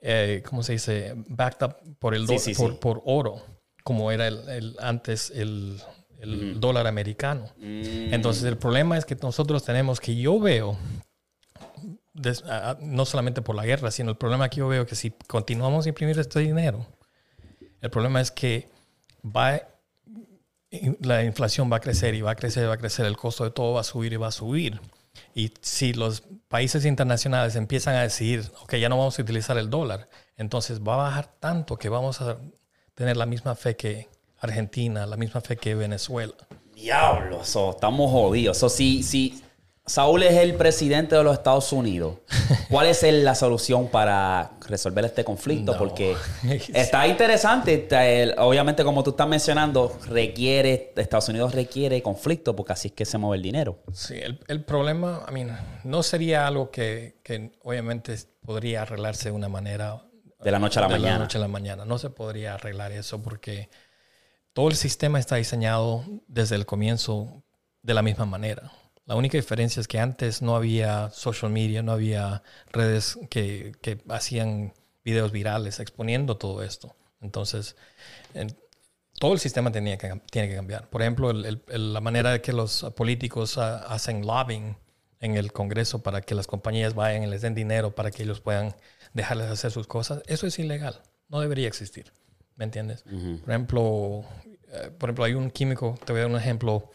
[0.00, 2.78] eh, ¿cómo se dice?, backed up por, el Sí, do- sí, por, sí.
[2.80, 3.42] por oro,
[3.84, 5.80] como era el, el- antes el,
[6.22, 7.46] el dólar americano.
[7.58, 8.14] Mm.
[8.14, 10.78] Entonces el problema es que nosotros tenemos que yo veo
[12.14, 15.10] des- a- no solamente por la guerra, sino el problema que yo veo que si
[15.26, 16.86] continuamos a imprimir este dinero,
[17.80, 18.68] el problema es que
[19.24, 19.60] va,
[21.00, 23.50] la inflación va a crecer y va a crecer, va a crecer, el costo de
[23.50, 24.80] todo va a subir y va a subir.
[25.34, 29.68] Y si los países internacionales empiezan a decir, ok, ya no vamos a utilizar el
[29.68, 32.38] dólar, entonces va a bajar tanto que vamos a
[32.94, 34.08] tener la misma fe que
[34.42, 36.34] Argentina, la misma fe que Venezuela.
[36.74, 38.58] diablo, so, estamos jodidos.
[38.58, 39.42] So, si, si
[39.86, 42.18] Saúl es el presidente de los Estados Unidos,
[42.70, 45.72] ¿cuál es la solución para resolver este conflicto?
[45.72, 45.78] No.
[45.78, 46.14] Porque
[46.74, 47.74] está interesante.
[47.74, 52.94] está el- obviamente, como tú estás mencionando, requiere, Estados Unidos requiere conflicto porque así es
[52.94, 53.78] que se mueve el dinero.
[53.92, 59.36] Sí, el, el problema, I mean, no sería algo que, que obviamente podría arreglarse de
[59.36, 60.02] una manera
[60.42, 61.12] De la noche a la de mañana.
[61.18, 61.84] la noche a la mañana.
[61.84, 63.68] No se podría arreglar eso porque
[64.52, 67.42] todo el sistema está diseñado desde el comienzo
[67.82, 68.72] de la misma manera.
[69.06, 73.98] La única diferencia es que antes no había social media, no había redes que, que
[74.08, 74.72] hacían
[75.04, 76.94] videos virales exponiendo todo esto.
[77.20, 77.76] Entonces,
[78.34, 78.56] en-
[79.18, 80.88] todo el sistema tenía que, tiene que cambiar.
[80.88, 81.62] Por ejemplo, el-
[81.92, 84.76] la manera de que los políticos ah, hacen lobbying
[85.20, 88.40] en el Congreso para que las compañías vayan y les den dinero para que ellos
[88.40, 88.74] puedan
[89.14, 91.00] dejarles hacer sus cosas, eso es ilegal.
[91.28, 92.12] No debería existir.
[92.56, 93.02] ¿Me entiendes?
[93.40, 94.24] Por ejemplo,
[94.98, 96.90] por ejemplo, hay un químico, te voy a dar un ejemplo,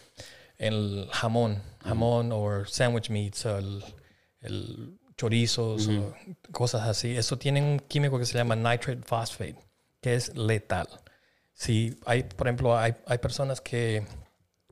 [0.58, 3.84] el jamón, jamón o sandwich meats, el,
[4.42, 6.14] el chorizos, o
[6.52, 7.18] cosas así.
[7.18, 9.58] Eso tiene un químico que se llama nitrate phosphate,
[10.02, 10.88] que es letal.
[11.54, 14.06] Si hay, por ejemplo, hay, hay personas que,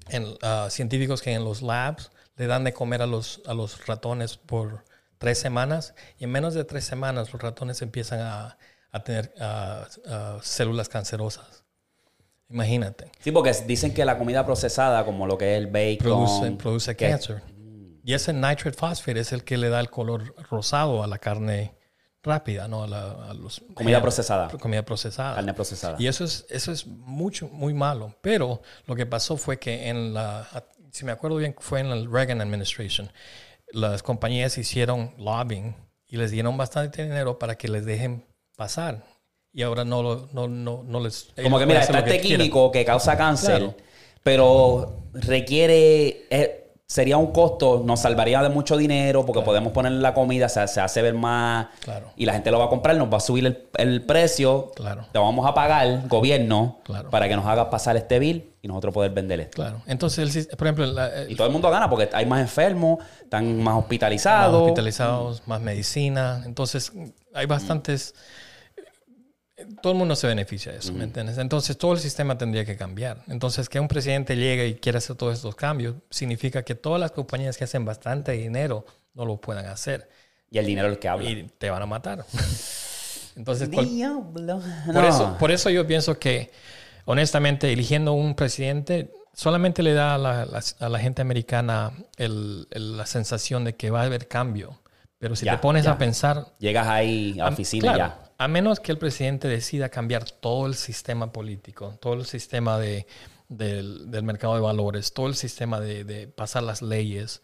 [0.10, 3.86] en, ah, científicos que en los labs le dan de comer a los, a los
[3.88, 4.86] ratones por
[5.18, 8.58] tres semanas y en menos de tres semanas los ratones empiezan a,
[8.92, 11.65] a tener ah, ah, células cancerosas.
[12.50, 13.12] Imagínate.
[13.20, 15.98] Sí, porque dicen que la comida procesada, como lo que es el bacon...
[15.98, 17.42] Produce, produce que- cáncer.
[18.04, 21.74] Y ese nitrate phosphate es el que le da el color rosado a la carne
[22.22, 22.84] rápida, ¿no?
[22.84, 24.48] A, la- a los, Comida eh, procesada.
[24.50, 25.36] Comida procesada.
[25.36, 25.96] Carne procesada.
[26.00, 28.16] Y eso es, eso es mucho, muy malo.
[28.22, 30.48] Pero lo que pasó fue que en la,
[30.92, 33.12] si me acuerdo bien, fue en la Reagan Administration,
[33.72, 35.76] las compañías hicieron lobbying
[36.08, 38.24] y les dieron bastante dinero para que les dejen
[38.56, 39.04] pasar.
[39.56, 41.30] Y ahora no, lo- no, no, no les...
[41.42, 42.42] Como que mira, está que este quieran.
[42.42, 43.76] químico que causa cáncer, Claro.
[44.22, 46.26] pero requiere...
[46.30, 50.68] eh, sería un costo, nos salvaría de mucho dinero porque podemos ponerle la comida, se,
[50.68, 51.68] se hace ver más...
[51.80, 52.12] Claro.
[52.16, 54.72] Y la gente lo va a comprar, nos va a subir el, el precio.
[54.76, 55.08] Claro.
[55.12, 57.10] Te vamos a pagar, gobierno, Claro.
[57.10, 59.56] para que nos haga pasar este bill y nosotros poder vender esto.
[59.64, 59.82] Claro.
[59.88, 63.56] Entonces, el por ejemplo, la- Y todo el mundo gana porque hay más enfermos, están
[63.58, 64.62] más más hospitalizados.
[64.64, 66.44] hospitalizados, más medicina.
[66.46, 66.92] Entonces,
[67.34, 68.14] hay bastantes.
[69.82, 71.38] Todo el mundo se beneficia de eso, ¿me entiendes?
[71.38, 73.24] Entonces, todo el sistema tendría que cambiar.
[73.28, 77.12] Entonces, que un presidente llegue y quiera hacer todos estos cambios significa que todas las
[77.12, 80.10] compañías que hacen bastante dinero no lo puedan hacer
[80.52, 81.30] Y el dinero es el que habla.
[81.30, 82.26] y te van a matar.
[83.38, 83.88] Entonces, cual-
[84.94, 86.52] por, eso, por eso yo pienso que,
[87.06, 92.68] honestamente, eligiendo un presidente solamente le da a la, la- a la gente americana el-
[92.72, 94.80] el- la sensación de que va a haber cambio.
[95.18, 95.92] Pero si Ya, te pones ya.
[95.92, 98.25] a pensar, Llegas ahí a oficina claro, ya.
[98.38, 103.08] A menos que el presidente decida cambiar todo el sistema político, todo el sistema de,
[103.48, 107.42] del, del mercado de valores, todo el sistema de, de pasar las leyes,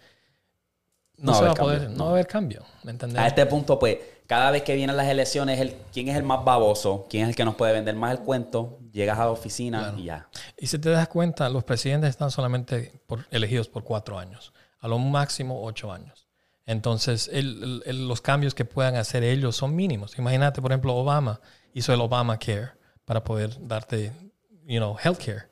[1.18, 2.65] no, No va se a va a haber poder, cambio, no va a haber cambio.
[2.84, 3.19] ¿Me?
[3.19, 6.43] A este punto, pues, cada vez que vienen las elecciones, el, ¿quién es el más
[6.43, 7.05] baboso?
[7.09, 8.80] ¿Quién es el que nos puede vender más el cuento?
[8.91, 10.27] Llegas a la oficina y ya.
[10.57, 14.88] Y si te das cuenta, los presidentes están solamente por- elegidos por cuatro años, a
[14.88, 16.20] lo máximo ocho años.
[16.72, 20.18] Entonces, el- los cambios que puedan hacer ellos son mínimos.
[20.18, 21.41] Imagínate, por ejemplo, Obama
[21.73, 22.69] hizo el Obamacare
[23.03, 24.14] para poder darte,
[24.65, 25.49] you know, healthcare.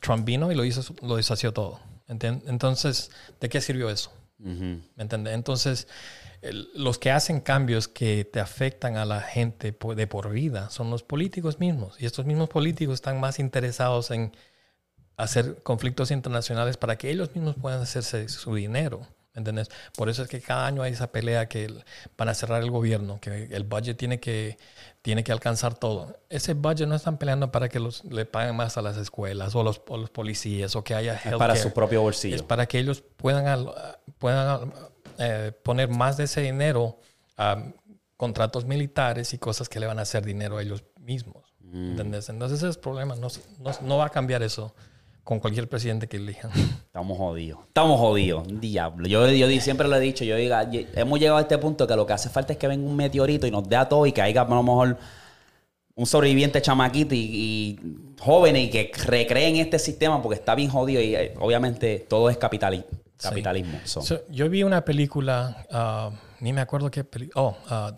[0.00, 1.80] Trump vino y lo hizo, lo deshació todo.
[2.06, 2.48] ¿entiendes?
[2.48, 3.10] Entonces,
[3.40, 4.12] ¿de qué sirvió eso?
[4.38, 5.34] ¿Me entiendes?
[5.34, 5.88] Entonces,
[6.42, 10.90] el- los que hacen cambios que te afectan a la gente de por vida son
[10.90, 11.96] los políticos mismos.
[11.98, 14.32] Y estos mismos políticos están más interesados en
[15.16, 19.06] hacer conflictos internacionales para que ellos mismos puedan hacerse su dinero.
[19.34, 19.68] ¿Me ¿Entiendes?
[19.96, 21.84] Por eso es que cada año hay esa pelea que el-
[22.16, 24.56] van a cerrar el gobierno, que el budget tiene que,
[25.02, 26.16] tiene que alcanzar todo.
[26.30, 29.62] Ese budget no están peleando para que los, le paguen más a las escuelas o
[29.62, 31.60] los, o los policías o que haya Es para healthcare.
[31.60, 32.36] su propio bolsillo.
[32.36, 33.66] Es para que ellos puedan,
[34.18, 34.72] puedan
[35.18, 36.98] eh, poner más de ese dinero
[37.36, 37.62] a
[38.16, 41.52] contratos militares y cosas que le van a hacer dinero a ellos mismos.
[41.60, 41.90] Mm.
[41.90, 42.28] ¿Entendés?
[42.28, 43.16] Entonces ese es el problema.
[43.16, 43.26] No,
[43.58, 44.74] no, no va a cambiar eso
[45.24, 46.50] con cualquier presidente que elijan.
[46.52, 47.60] Estamos jodidos.
[47.66, 48.44] Estamos jodidos.
[48.60, 49.08] Diablo.
[49.08, 50.22] Yo, yo siempre lo he dicho.
[50.24, 52.86] Yo diga, hemos llegado a este punto que lo que hace falta es que venga
[52.86, 54.98] un meteorito y nos dé a todo y que haya a lo mejor
[55.96, 57.80] un sobreviviente chamaquito y, y
[58.20, 62.38] jóvenes y que recreen este sistema porque está bien jodido y eh, obviamente todo es
[62.38, 62.84] capitali-
[63.16, 63.78] capitalismo.
[63.84, 66.10] So, So, yo vi una película, ah,
[66.40, 67.40] ni me acuerdo qué película.
[67.42, 67.94] Oh, ah,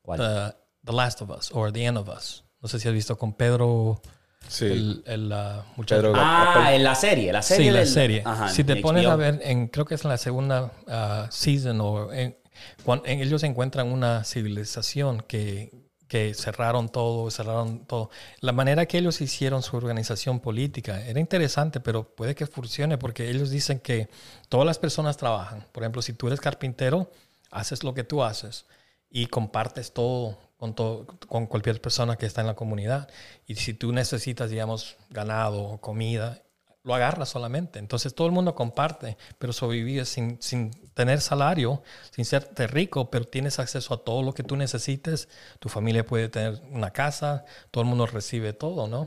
[0.00, 0.18] ¿cuál?
[0.18, 0.56] The,
[0.90, 2.44] The Last of Us or The End of Us.
[2.60, 4.00] No sé si has visto con Pedro,
[4.48, 4.66] Sí.
[4.66, 6.02] el, el, ah, muchacho.
[6.02, 7.32] Pedro- ah, en la serie.
[7.32, 8.22] La serie sí, la del- serie.
[8.24, 9.10] Ajá, si te en pones HBO.
[9.12, 12.36] a ver, en, creo que es en la segunda ah, season o en,
[12.84, 15.72] cuan- en- ellos encuentran una civilización que,
[16.08, 18.10] que cerraron todo, cerraron todo.
[18.40, 23.30] La manera que ellos hicieron su organización política era interesante, pero puede que funcione porque
[23.30, 24.08] ellos dicen que
[24.50, 25.66] todas las personas trabajan.
[25.72, 27.10] Por ejemplo, si tú eres carpintero,
[27.50, 28.66] haces lo que tú haces
[29.10, 33.08] y compartes todo con, todo, con cualquier persona que está en la comunidad.
[33.48, 36.40] Y si tú necesitas, digamos, ganado o comida,
[36.84, 37.80] lo agarras solamente.
[37.80, 41.82] Entonces todo el mundo comparte, pero sobrevives sin, sin tener salario,
[42.12, 45.28] sin serte rico, pero tienes acceso a todo lo que tú necesites.
[45.58, 49.04] Tu familia puede tener una casa, todo el mundo recibe todo, ¿no?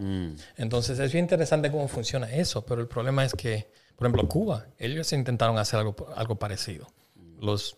[0.57, 4.65] Entonces es bien interesante cómo funciona eso, pero el problema es que, por ejemplo, Cuba,
[4.77, 6.86] ellos intentaron hacer algo, algo parecido.
[7.40, 7.77] Los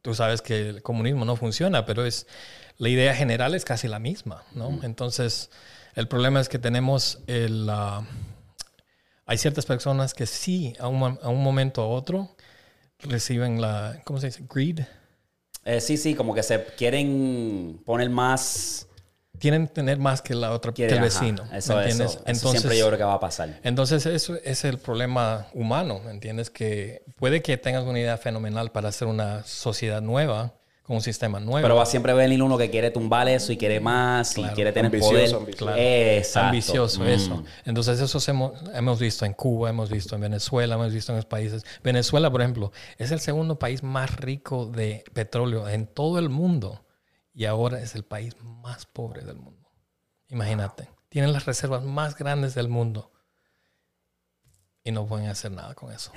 [0.00, 2.26] tú sabes que el comunismo no funciona, pero es
[2.78, 4.80] la idea general es casi la misma, ¿no?
[4.82, 5.50] Entonces,
[5.94, 7.68] el problema es que tenemos el...
[7.70, 8.06] ah,
[9.26, 12.34] hay ciertas personas que sí, a un, a un momento a otro,
[13.00, 14.00] reciben la...
[14.04, 14.44] ¿Cómo se dice?
[14.48, 14.80] Greed.
[15.64, 18.86] Eh, sí, sí, como que se quieren poner más...
[19.38, 21.48] Tienen que tener más que la otra, que quieren- el ajá, vecino.
[21.52, 22.12] Eso, ¿me entiendes?
[22.12, 23.60] eso, eso siempre yo creo que va a pasar.
[23.62, 26.50] Entonces, eso es el problema humano, ¿me entiendes?
[26.50, 30.54] Que puede que tengas una idea fenomenal para hacer una sociedad nueva,
[30.88, 31.60] con un sistema nuevo.
[31.62, 34.72] Pero va a siempre venir uno que quiere tumbar eso y quiere más y quiere
[34.72, 35.34] tener Ambicioso, poder.
[35.36, 35.64] ambicioso.
[35.66, 35.78] Claro.
[35.80, 36.46] Exacto.
[36.48, 37.06] ambicioso Mm.
[37.08, 37.44] eso.
[37.66, 41.26] Entonces, eso hemos, hemos visto en Cuba, hemos visto en Venezuela, hemos visto en los
[41.26, 41.62] países.
[41.84, 46.86] Venezuela, por ejemplo, es el segundo país más rico de petróleo en todo el mundo
[47.34, 49.70] y ahora es el país más pobre del mundo.
[50.30, 53.12] Imagínate, tienen las reservas más grandes del mundo
[54.82, 56.12] y no pueden hacer nada con eso.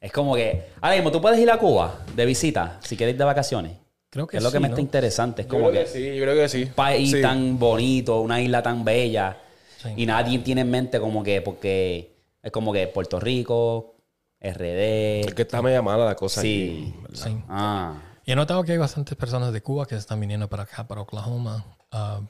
[0.00, 3.18] Es como que, ahora mismo, tú puedes ir a Cuba de visita si quieres ir
[3.18, 3.72] de vacaciones.
[4.08, 4.74] Creo que es lo que me ¿no?
[4.74, 5.42] está interesante.
[5.42, 6.62] Es Yo como creo que, que sí, yo creo que sí.
[6.64, 7.22] un país Sí.
[7.22, 9.36] tan bonito, una isla tan bella.
[9.80, 9.90] Sí.
[9.96, 13.94] Y nadie tiene en mente como que, porque es como que Puerto Rico,
[14.40, 15.20] RD.
[15.28, 16.40] Es que está media mala la cosa.
[16.40, 16.92] Sí.
[17.12, 17.36] Sí.
[17.48, 17.94] Ah,
[18.24, 21.02] Y he notado que hay bastantes personas de Cuba que están viniendo para acá, para
[21.02, 21.64] Oklahoma.
[21.92, 22.20] Ah,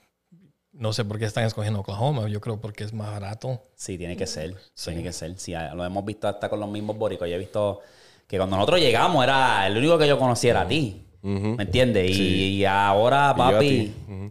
[0.81, 2.27] no sé por qué están escogiendo Oklahoma.
[2.29, 3.63] Yo creo porque es más barato.
[3.77, 4.55] sí, tiene que ser.
[4.83, 5.39] Tiene que ser.
[5.39, 7.29] Sí, lo hemos visto hasta con los mismos boricos.
[7.29, 7.81] Yo he visto
[8.27, 11.05] que cuando nosotros llegamos era el único que yo conocía era a ti.
[11.23, 12.11] ¿Me entiendes?
[12.17, 13.69] Y, y ahora, Y papi.
[13.69, 13.95] ti.
[14.09, 14.31] Ujú.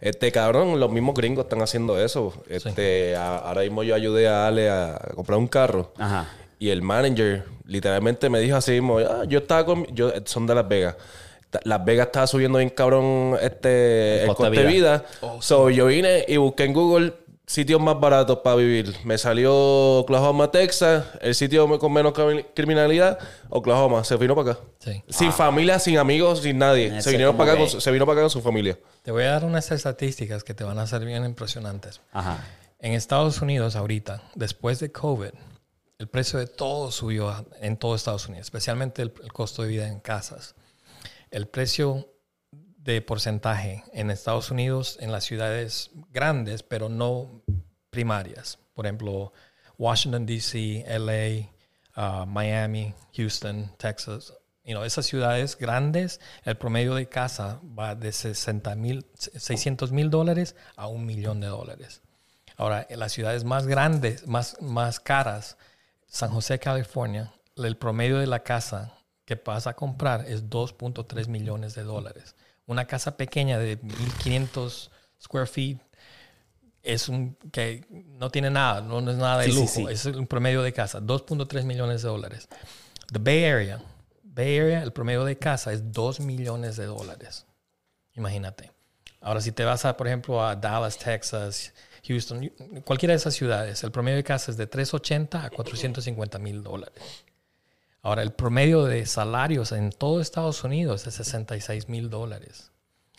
[0.00, 2.32] Este cabrón, los mismos gringos están haciendo eso.
[2.48, 5.92] Este, a- ahora mismo yo ayudé a Ale a comprar un carro.
[5.98, 6.26] Ajá.
[6.58, 9.84] Y el manager literalmente me dijo así mismo, "Ah, yo estaba con...
[9.94, 10.96] Yo, son de Las Vegas.
[11.64, 15.04] Las Vegas estaba subiendo bien cabrón este, el, costo de coste de vida.
[15.40, 17.14] so, yo vine y busqué en Google
[17.46, 18.94] sitios más baratos para vivir.
[19.02, 19.52] Me salió
[19.98, 21.04] Oklahoma, Texas.
[21.20, 23.18] El sitio con menos cri- criminalidad,
[23.48, 24.04] Oklahoma.
[24.04, 24.60] Se vino para acá.
[24.78, 25.02] Sí.
[25.08, 27.02] Sin familia, sin amigos, sin nadie.
[27.02, 28.78] Se, vinieron como para acá que- con, su- se vino para acá con su familia.
[29.02, 32.00] Te voy a dar unas estadísticas que te van a ser bien impresionantes.
[32.12, 32.38] Ajá.
[32.78, 35.30] En Estados Unidos ahorita, después de COVID,
[35.98, 39.88] el precio de todo subió en todo Estados Unidos, especialmente el, el costo de vida
[39.88, 40.54] en casas.
[41.30, 42.08] El precio
[42.50, 47.42] de porcentaje en Estados Unidos en las ciudades grandes, pero no
[47.90, 48.58] primarias.
[48.74, 49.32] Por ejemplo,
[49.78, 51.50] Washington, D.C., LA,
[51.96, 54.32] uh, Miami, Houston, Texas.
[54.64, 60.54] You esas ciudades grandes, el promedio de casa va de 60 mil, 600 mil dólares
[60.76, 62.02] a un millón de dólares.
[62.56, 65.56] Ahora, en las ciudades más grandes, más, más caras,
[66.06, 68.99] San José, California, el promedio de la casa
[69.36, 72.34] que vas a comprar es 2.3 millones de dólares.
[72.66, 74.90] Una casa pequeña de 1500
[75.22, 75.78] square feet
[76.82, 79.94] es un que no tiene nada, no, no es nada de Sí, sí, lujo, sí.
[79.94, 82.48] es un promedio de casa, 2.3 millones de dólares.
[83.12, 83.80] The Bay Area,
[84.24, 87.46] Bay Area, el promedio de casa es 2 millones de dólares.
[88.14, 88.72] Imagínate.
[89.20, 91.72] Ahora, si te vas, a, por ejemplo, a Dallas, Texas,
[92.08, 92.50] Houston,
[92.84, 97.00] cualquiera de esas ciudades, el promedio de casa es de 380 a 450 mil dólares.
[98.02, 102.70] Ahora, el promedio de salarios en todo Estados Unidos es 66 mil dólares.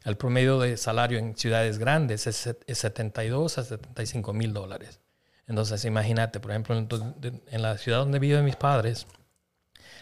[0.03, 4.99] El promedio de salario en ciudades grandes es, set- es 72 a 75 mil dólares.
[5.47, 9.05] Entonces, imagínate, por ejemplo, en, la ciudad donde viven mis padres,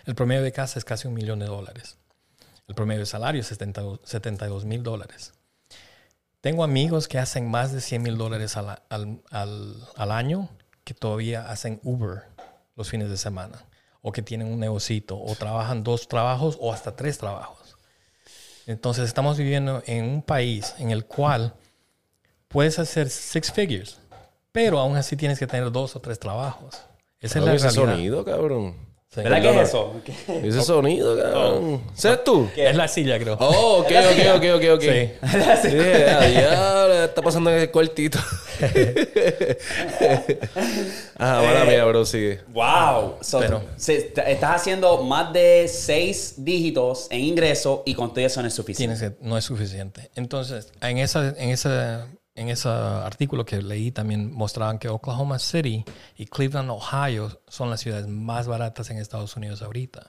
[0.06, 1.98] el promedio de casa es casi un millón de dólares.
[2.68, 5.34] El promedio de salario es 72 mil dólares.
[6.40, 10.50] Tengo amigos que hacen más de 100 mil dólares al año
[10.86, 12.24] que todavía hacen Uber
[12.78, 13.66] los fines de semana.
[14.02, 15.20] O que tienen un negocito.
[15.20, 17.76] O trabajan dos trabajos o hasta tres trabajos.
[18.66, 21.56] Entonces estamos viviendo en un país en el cual
[22.48, 24.00] puedes hacer six figures.
[24.52, 26.82] Pero aún así tienes que tener dos o tres trabajos.
[27.20, 27.72] Esa es la realidad.
[27.72, 28.89] sonido, cabrón.
[29.16, 29.94] ¿Verdad que es eso?
[30.28, 31.82] Ese sonido, cabrón.
[31.96, 32.48] ¿Sabes tú?
[32.56, 33.38] Es la silla, creo.
[33.40, 34.82] Oh, ok, ok, ok, ok, ok.
[34.82, 35.12] Sí.
[35.70, 38.20] Sí, a diablo, está pasando en el cuartito.
[41.18, 42.42] Ajá, mala mía, bro, sigue.
[42.50, 43.18] ¡Wow!
[43.22, 48.48] So, Pero- estás haciendo más de seis dígitos en ingreso y con todo eso no
[48.48, 48.96] es suficiente.
[48.96, 50.12] Tienes que, no es suficiente.
[50.16, 55.84] Entonces, en esa, en esa, en ese artículo que leí también mostraban que Oklahoma City
[56.16, 60.08] y Cleveland, Ohio, son las ciudades más baratas en Estados Unidos ahorita.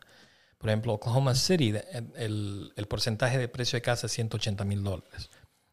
[0.58, 1.74] Por ejemplo, Oklahoma City,
[2.16, 5.30] el, el porcentaje de precio de casa es 180 mil dólares.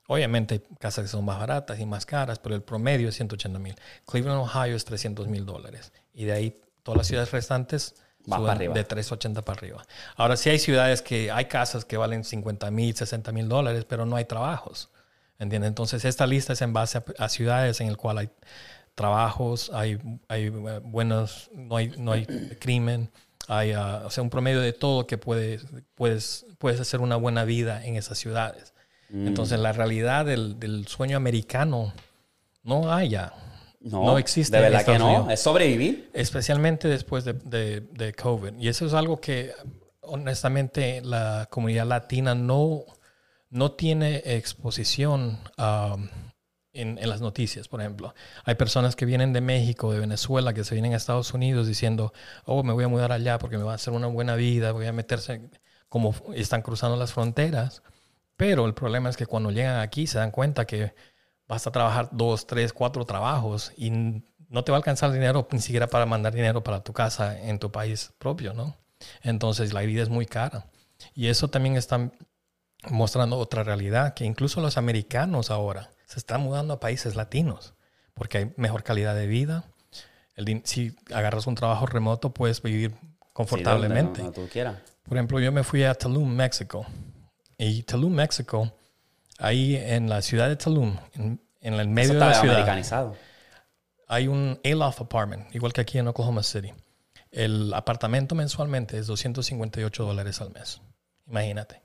[0.07, 3.59] Obviamente hay casas que son más baratas y más caras, pero el promedio es 180
[3.59, 3.75] mil.
[4.05, 5.91] Cleveland, Ohio es 300 mil dólares.
[6.13, 8.73] Y de ahí todas las ciudades restantes suben para arriba.
[8.73, 9.85] de 380 para arriba.
[10.15, 14.05] Ahora sí hay ciudades que hay casas que valen 50 mil, 60 mil dólares, pero
[14.05, 14.89] no hay trabajos.
[15.39, 15.67] ¿Entiendes?
[15.67, 18.29] Entonces esta lista es en base a, a ciudades en el cual hay
[18.97, 22.25] trabajos, hay, hay eh, buenos, no hay, no hay
[22.59, 23.11] crimen,
[23.47, 27.45] hay ah, o sea, un promedio de todo que puedes, puedes, puedes hacer una buena
[27.45, 28.73] vida en esas ciudades.
[29.09, 29.27] Mm.
[29.27, 31.93] Entonces, la realidad del, del sueño americano
[32.63, 33.33] no hay ya.
[33.79, 35.07] No, No existe De verdad que no.
[35.07, 35.33] Unidos.
[35.33, 36.09] Es sobrevivir.
[36.13, 38.53] especialmente después de, de, de COVID.
[38.57, 39.53] Y eso es algo que
[40.01, 42.83] honestamente la comunidad latina no,
[43.49, 46.07] no tiene exposición um,
[46.73, 48.13] en, en las noticias, por ejemplo.
[48.43, 52.13] Hay personas que vienen de México, de Venezuela, que se vienen a Estados Unidos diciendo,
[52.45, 54.85] oh, me voy a mudar allá porque me va a hacer una buena vida, voy
[54.85, 55.49] a meterse
[55.89, 57.83] como están cruzando las fronteras.
[58.35, 60.93] Pero el problema es que cuando llegan aquí se dan cuenta que
[61.47, 65.59] vas a trabajar dos, tres, cuatro trabajos y no te va a alcanzar dinero ni
[65.59, 68.77] siquiera para mandar dinero para tu casa en tu país propio, ¿no?
[69.23, 70.67] Entonces la vida es muy cara.
[71.13, 72.11] Y eso también está
[72.89, 77.73] mostrando otra realidad, que incluso los americanos ahora se están mudando a países latinos
[78.13, 79.65] porque hay mejor calidad de vida.
[80.35, 82.93] El si agarras un trabajo remoto, puedes vivir
[83.33, 84.21] confortablemente.
[84.21, 84.77] Sí, donde- tú quieras.
[85.03, 86.85] Por ejemplo, yo me fui a Tulum, México.
[87.57, 88.71] Y Tulum, México,
[89.37, 92.55] ahí en la ciudad de Tulum, en, en el Eso medio de la está ciudad,
[92.55, 93.15] americanizado.
[94.07, 96.73] hay un Aloft apartment, igual que aquí en Oklahoma City.
[97.31, 100.81] El apartamento mensualmente es 258 dólares al mes.
[101.27, 101.81] Imagínate.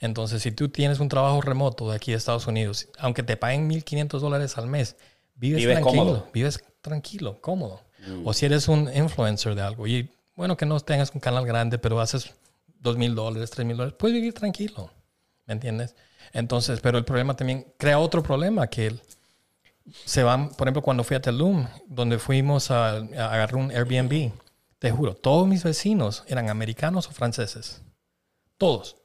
[0.00, 3.68] Entonces, si tú tienes un trabajo remoto de aquí de Estados Unidos, aunque te paguen
[3.68, 4.96] 1.500 dólares al mes,
[5.34, 6.02] vives, Vives tranquilo.
[6.04, 6.26] cómodo.
[6.28, 6.32] Mm.
[6.32, 7.80] Vives tranquilo, cómodo.
[8.24, 11.78] O si eres un influencer de algo y bueno, que no tengas un canal grande,
[11.78, 12.32] pero haces
[12.80, 14.90] dos mil dólares, tres mil dólares, puedes vivir tranquilo.
[15.46, 15.96] ¿Me entiendes?
[16.32, 19.00] Entonces, pero el problema también crea otro problema que el-
[20.04, 24.30] se van, por ejemplo, cuando fui a Tulum, donde fuimos a, a agarrar un Airbnb,
[24.78, 27.82] te juro, todos mis vecinos eran americanos o franceses.
[28.58, 28.96] Todos.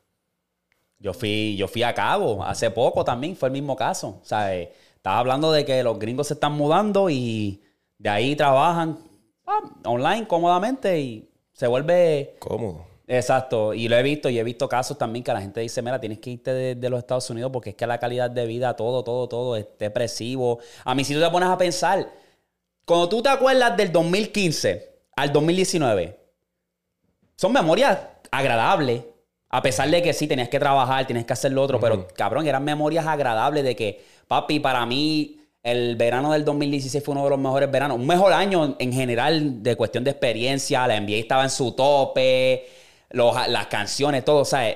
[1.03, 4.19] Yo fui, yo fui a Cabo hace poco también, fue el mismo caso.
[4.21, 7.61] O sea, eh, estaba hablando de que los gringos se están mudando y
[7.97, 8.97] de ahí trabajan
[9.45, 12.85] ah, online cómodamente y se vuelve Cómodo.
[13.05, 15.99] Exacto, y lo he visto y he visto casos también que la gente dice, mira,
[15.99, 18.73] tienes que irte de, de los Estados Unidos porque es que la calidad de vida,
[18.77, 20.59] todo, todo, todo es depresivo.
[20.85, 22.09] A mí si tú te pones a pensar,
[22.85, 26.17] cuando tú te acuerdas del 2015 al 2019,
[27.35, 27.99] son memorias
[28.31, 29.03] agradables,
[29.55, 32.47] a pesar de que sí, tenías que trabajar, tienes que hacer lo otro, pero cabrón,
[32.47, 37.29] eran memorias agradables de que, papi, para mí el verano del 2016 fue uno de
[37.29, 41.43] los mejores veranos, un mejor año en general de cuestión de experiencia, la NBA estaba
[41.43, 42.65] en su tope,
[43.11, 44.75] los- las canciones, todo, sea,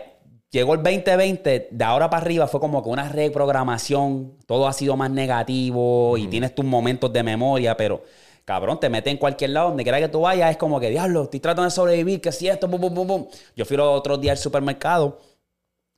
[0.51, 4.95] llegó el 2020, de ahora para arriba fue como que una reprogramación, todo ha sido
[4.95, 8.03] más negativo y tienes tus momentos de memoria, pero
[8.47, 11.23] cabrón, te metes en cualquier lado, donde quiera que tú vayas, es como que, diablo,
[11.23, 13.27] estoy tratando de sobrevivir, que si esto, bum, bum, bum, bum.
[13.57, 15.19] Yo fui los otros días al supermercado,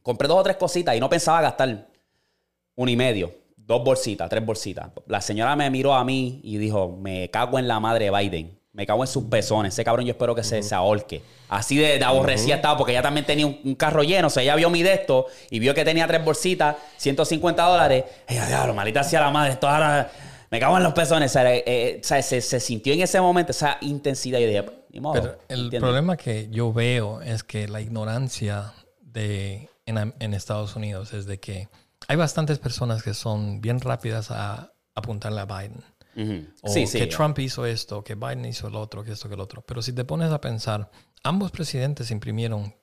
[0.02, 1.86] compré dos o tres cositas y no pensaba gastar
[2.76, 4.90] uno y medio, dos bolsitas, tres bolsitas.
[5.06, 8.60] La señora me miró a mí y dijo, me cago en la madre de Biden.
[8.74, 9.74] Me cago en sus pezones.
[9.74, 11.22] Ese cabrón yo espero que se, se ahorque.
[11.50, 14.28] Así de, de aborrecida estaba porque ella también tenía un, un carro lleno.
[14.28, 18.06] O sea, ella vio mi de esto y vio que tenía tres bolsitas, 150 dólares.
[18.28, 19.54] Ella, diablo, malita sea la madre.
[19.54, 20.10] Esto ahora
[20.52, 21.32] me cago en los pezones.
[21.32, 24.40] O sea, eh, eh, o sea, se, se sintió en ese momento esa intensidad.
[24.40, 25.14] Y dije, ni modo.
[25.14, 25.80] Pero el ¿entiendes?
[25.82, 31.68] problema que yo veo es que la ignorancia de, en, Estados Unidos es de que
[32.08, 35.84] hay bastantes personas que son bien rápidas a apuntarle a Biden.
[36.64, 37.00] O Sí, sí.
[37.00, 39.62] que Trump hizo esto, que Biden hizo el otro, que esto, que el otro.
[39.62, 40.90] Pero si te pones a pensar,
[41.24, 42.74] ambos presidentes imprimieron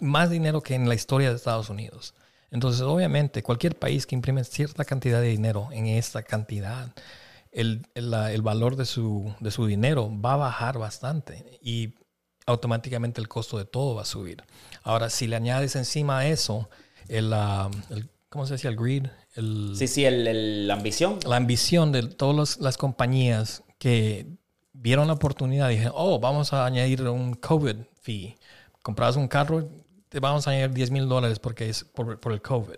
[0.00, 2.14] más dinero que en la historia de Estados Unidos.
[2.56, 6.90] Entonces, obviamente, cualquier país que imprime cierta cantidad de dinero en esta cantidad,
[7.52, 11.92] el, el- valor de su, de su dinero va a bajar bastante y
[12.46, 14.42] automáticamente el costo de todo va a subir.
[14.82, 16.70] Ahora, si le añades encima a eso,
[17.08, 17.30] el,
[17.90, 18.70] el- ¿cómo se decía?
[18.70, 19.04] El greed,
[19.34, 21.18] el, Sí, sí, el, el- la ambición.
[21.26, 24.28] la ambición de todas las compañías que
[24.72, 28.38] vieron la oportunidad y dijeron, oh, vamos a añadir un COVID fee.
[28.82, 29.68] Comprabas un carro,
[30.08, 32.76] te vamos a añadir 10 mil dólares porque es por, por el COVID.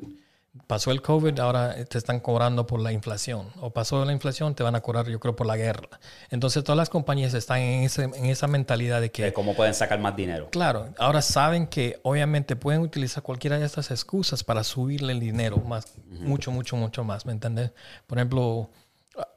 [0.66, 3.46] Pasó el COVID, ahora te están cobrando por la inflación.
[3.60, 5.88] O pasó la inflación, te van a cobrar, yo creo, por la guerra.
[6.30, 9.72] Entonces todas las compañías están en, ese- en esa mentalidad de que De cómo pueden
[9.74, 10.48] sacar más dinero.
[10.50, 15.58] Claro, ahora saben que obviamente pueden utilizar cualquiera de estas excusas para subirle el dinero
[15.58, 17.70] más, mucho, mucho, mucho más, ¿me entiendes?
[18.08, 18.70] Por ejemplo,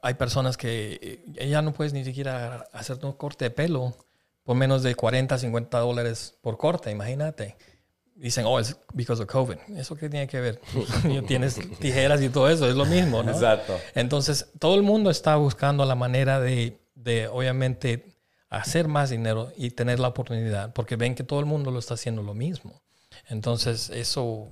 [0.02, 3.94] hay personas que eh, ya no puedes ni siquiera hacer un corte de pelo
[4.42, 7.56] por menos de 40, 50 dólares por corte, imagínate.
[8.14, 9.56] Dicen, oh, es because of COVID.
[9.76, 10.60] ¿Eso qué tiene que ver?
[11.26, 13.32] Tienes tijeras y todo eso, es lo mismo, ¿no?
[13.32, 13.78] Exacto.
[13.94, 18.14] Entonces, todo el mundo está buscando la manera de, de, obviamente,
[18.48, 21.94] hacer más dinero y tener la oportunidad, porque ven que todo el mundo lo está
[21.94, 22.82] haciendo lo mismo.
[23.28, 24.48] Entonces, eso,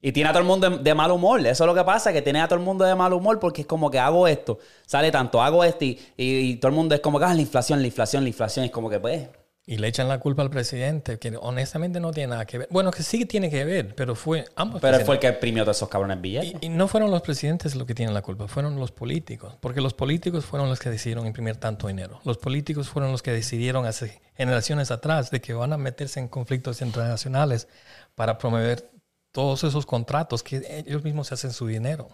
[0.00, 1.40] Y tiene a todo el mundo de, de mal humor.
[1.40, 3.62] Eso es lo que pasa, que tiene a todo el mundo de mal humor porque
[3.62, 6.94] es como que hago esto, sale tanto, hago esto y, y- y todo el mundo
[6.94, 8.64] es como que, ah, la inflación, la inflación, la inflación.
[8.66, 9.28] Es como que, pues,
[9.70, 12.68] Y le echan la culpa al presidente, que honestamente no tiene nada que ver.
[12.70, 14.80] Bueno, que sí tiene que ver, pero fue ambos.
[14.80, 15.06] pero presidentes.
[15.06, 16.54] fue el que imprimió todos esos cabrones billetes.
[16.62, 19.82] Y, y no fueron los presidentes los que tienen la culpa, fueron los políticos, porque
[19.82, 22.18] los políticos fueron los que decidieron imprimir tanto dinero.
[22.24, 26.28] Los políticos fueron los que decidieron hace generaciones atrás de que van a meterse en
[26.28, 27.68] conflictos internacionales
[28.14, 28.90] para promover
[29.32, 32.08] todos esos contratos que ellos mismos se hacen su dinero.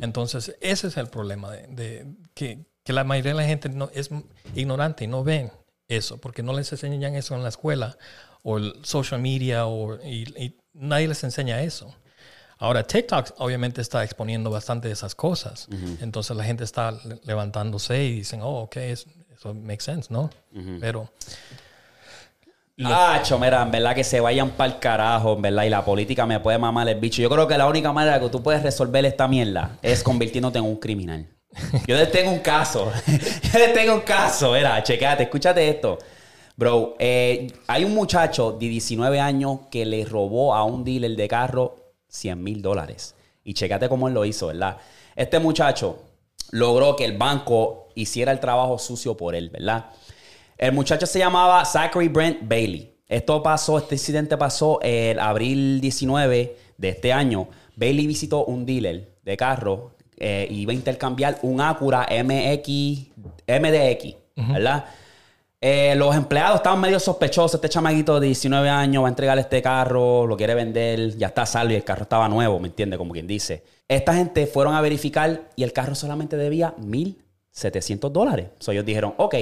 [0.00, 3.88] Entonces, ese es el problema de, de que, que la mayoría de la gente no,
[3.94, 4.10] es
[4.56, 5.52] ignorante y no ven
[5.88, 7.96] eso, porque no les enseñan eso en la escuela
[8.42, 11.94] o el social media o, y, y nadie les enseña eso.
[12.58, 15.68] Ahora, TikTok obviamente está exponiendo bastante de esas cosas.
[16.02, 20.30] Entonces la gente está le- levantándose y dicen, oh, ok, es- eso makes sense, ¿no?
[20.80, 21.10] Pero
[22.80, 26.26] Ah, mira, en verdad que se vayan para el carajo, en verdad, y la política
[26.26, 27.20] me puede mamar el bicho.
[27.22, 30.64] Yo creo que la única manera que tú puedes resolver esta mierda es convirtiéndote en
[30.64, 31.26] un criminal.
[31.86, 32.90] Yo les tengo un caso.
[33.06, 34.52] Yo les tengo un caso.
[34.52, 35.98] Mira, checate, escúchate esto.
[36.56, 41.28] Bro, eh, hay un muchacho de 19 años que le robó a un dealer de
[41.28, 41.76] carro
[42.08, 43.14] 100 mil dólares.
[43.44, 44.76] Y checate cómo él lo hizo, ¿verdad?
[45.14, 46.02] Este muchacho
[46.50, 49.86] logró que el banco hiciera el trabajo sucio por él, ¿verdad?
[50.56, 52.92] El muchacho se llamaba Zachary Brent Bailey.
[53.06, 57.48] Esto pasó, este incidente pasó el abril 19 de este año.
[57.76, 62.68] Bailey visitó un dealer de carro eh, iba a intercambiar un Acura MX,
[63.46, 64.14] MDX,
[64.52, 64.84] ¿verdad?
[65.60, 67.54] Eh, los empleados estaban medio sospechosos.
[67.56, 71.44] Este chamaguito de 19 años va a entregar este carro, lo quiere vender, ya está
[71.46, 72.96] salvo y el carro estaba nuevo, ¿me entiende?
[72.96, 73.64] Como quien dice.
[73.88, 78.48] Esta gente fueron a verificar y el carro solamente debía 1.700 dólares.
[78.60, 79.34] So, ellos dijeron, ok,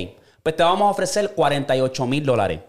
[0.42, 2.60] pues te vamos a ofrecer 48 mil dólares.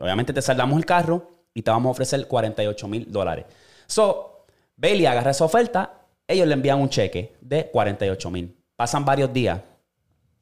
[0.00, 3.44] Obviamente te saldamos el carro y te vamos a ofrecer 48 mil dólares.
[3.86, 4.46] So,
[4.76, 8.56] Bailey agarra esa oferta, ellos le envían un cheque de 48 mil.
[8.76, 9.60] Pasan varios días.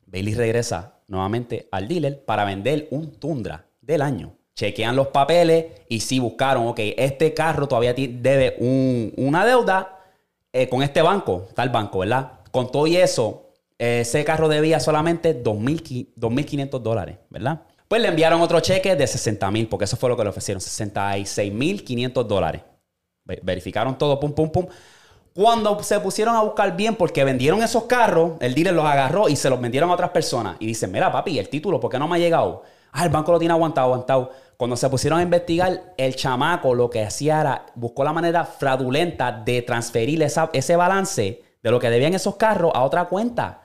[0.06, 4.34] Bailey regresa nuevamente al dealer para vender un Tundra del año.
[4.54, 9.98] Chequean los papeles y sí buscaron, ok, este carro todavía debe un- una deuda
[10.52, 12.32] eh, con este banco, tal banco, ¿verdad?
[12.50, 13.48] Con todo y eso,
[13.78, 17.62] ese carro debía solamente 2.000 2.500 dólares, ¿verdad?
[17.88, 20.60] Pues le enviaron otro cheque de 60 mil, porque eso fue lo que le ofrecieron,
[20.60, 22.62] 66.500 dólares.
[23.24, 24.66] Ve- Verificaron todo, pum, pum, pum.
[25.34, 29.36] Cuando se pusieron a buscar bien, porque vendieron esos carros, el dealer los agarró y
[29.36, 30.56] se los vendieron a otras personas.
[30.58, 32.62] Y dicen, mira, papi, el título, ¿por qué no me ha llegado?
[32.92, 34.30] Ah, el banco lo tiene aguantado, aguantado.
[34.58, 39.32] Cuando se pusieron a investigar, el chamaco lo que hacía era, buscó la manera fraudulenta
[39.32, 43.62] de transferir ese balance de lo que debían esos carros a otra cuenta.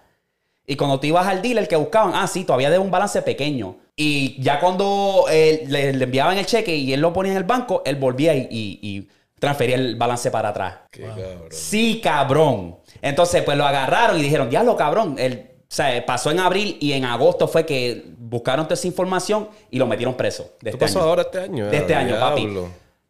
[0.66, 3.76] Y cuando tú ibas al dealer que buscaban, ah, sí, todavía debe un balance pequeño.
[3.96, 7.82] Y ya cuando eh, le, enviaban el cheque y él lo ponía en el banco,
[7.86, 9.08] él volvía y
[9.40, 10.76] transfería el balance para atrás.
[10.92, 11.44] Qué cabrón.
[11.52, 12.78] Sí, cabrón.
[13.02, 15.16] Entonces, pues lo agarraron y dijeron, diablo, cabrón.
[15.18, 19.50] El, o sea, pasó en abril y en agosto fue que buscaron toda esa información
[19.70, 20.44] y lo metieron preso.
[20.62, 21.10] De ¿Esto este pasó año.
[21.10, 21.68] ahora este año?
[21.68, 22.48] De este año, papi.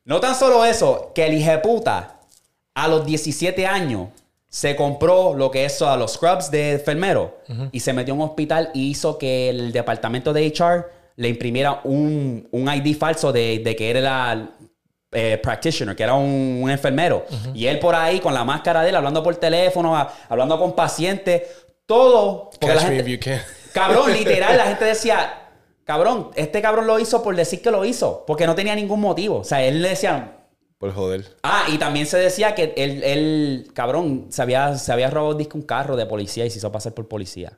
[0.05, 2.19] No tan solo eso, que el hijeputa
[2.73, 4.09] a los 17 años
[4.49, 7.37] se compró lo que es a los scrubs de enfermero
[7.71, 10.85] y se metió en un hospital y hizo que el departamento de HR
[11.17, 14.51] le imprimiera un, un ID falso de, de que era
[15.11, 17.25] eh, practitioner, que era un, un enfermero.
[17.53, 20.73] Y él por ahí con la máscara de él, hablando por teléfono, a- hablando con
[20.75, 21.43] pacientes,
[21.85, 22.49] todo.
[22.59, 23.41] porque Catch la me gente- if you can.
[23.73, 25.49] Cabrón, literal, la gente decía,
[25.83, 29.37] cabrón, este cabrón lo hizo por decir que lo hizo, porque no tenía ningún motivo.
[29.39, 30.37] O sea, él le decía,
[30.79, 31.25] Por joder.
[31.43, 35.61] ah, y también se decía que él, él, cabrón, se había, se había robado un
[35.61, 37.53] carro de policía y se hizo pasar por policía.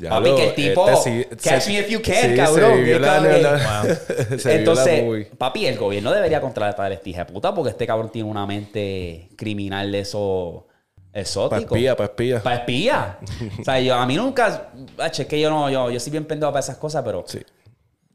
[0.00, 2.36] Ya Papi, lo- que el tipo, este sí- catch se- me if you can, sí,
[2.36, 2.70] cabrón.
[2.70, 3.42] Se vivió la, cabrón.
[3.42, 7.52] la- se vivió la Entonces, papi, el gobierno debería contratar a este hija de puta
[7.52, 10.68] porque este cabrón tiene una mente criminal de eso
[11.12, 11.74] exótico.
[11.74, 12.40] espía, pa' espía.
[12.42, 13.18] Para espía.
[13.60, 14.70] o sea, yo, a mí nunca.
[14.98, 17.40] Ach, es que yo no, yo, yo soy bien pendejo para esas cosas, pero Sí.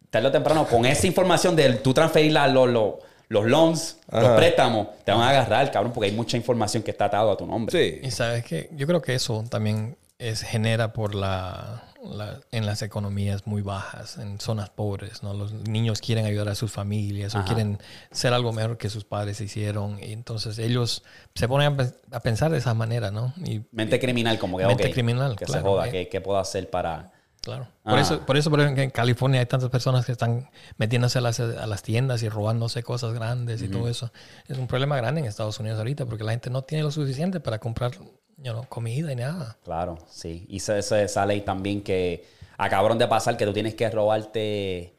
[0.10, 2.94] tarde o temprano, con esa información de tú transferir la- los, los,
[3.28, 7.06] los loans, los préstamos, te van a agarrar, cabrón, porque hay mucha información que está
[7.06, 7.78] atado a tu nombre.
[7.78, 8.00] Sí.
[8.08, 9.98] Y sabes que yo creo que eso también
[10.30, 15.34] es genera por la, la- en las economías muy bajas, en zonas pobres, ¿no?
[15.34, 17.78] Los niños quieren ayudar a sus familias o quieren
[18.12, 21.04] ser algo mejor que sus padres hicieron y entonces ellos
[21.36, 23.34] se ponen a, pe- a pensar de esa manera, ¿no?
[23.46, 25.92] Y Mente criminal, como que, Mente criminal, que se joda, eh.
[25.92, 27.12] ¿qué, qué puedo hacer para...?
[27.42, 27.68] Claro.
[27.84, 27.90] Ah.
[27.92, 31.22] Por, eso, por eso, por ejemplo, en California hay tantas personas que están metiéndose a
[31.22, 34.14] las, a las tiendas y robándose cosas grandes y todo eso.
[34.48, 37.42] Es un problema grande en Estados Unidos ahorita porque la gente no tiene lo suficiente
[37.42, 37.92] para comprar
[38.44, 39.58] you know, comida y nada.
[39.64, 40.46] Claro, sí.
[40.50, 42.26] Y esa, esa, esa ley también que
[42.58, 44.94] acabaron de pasar que tú tienes que robarte,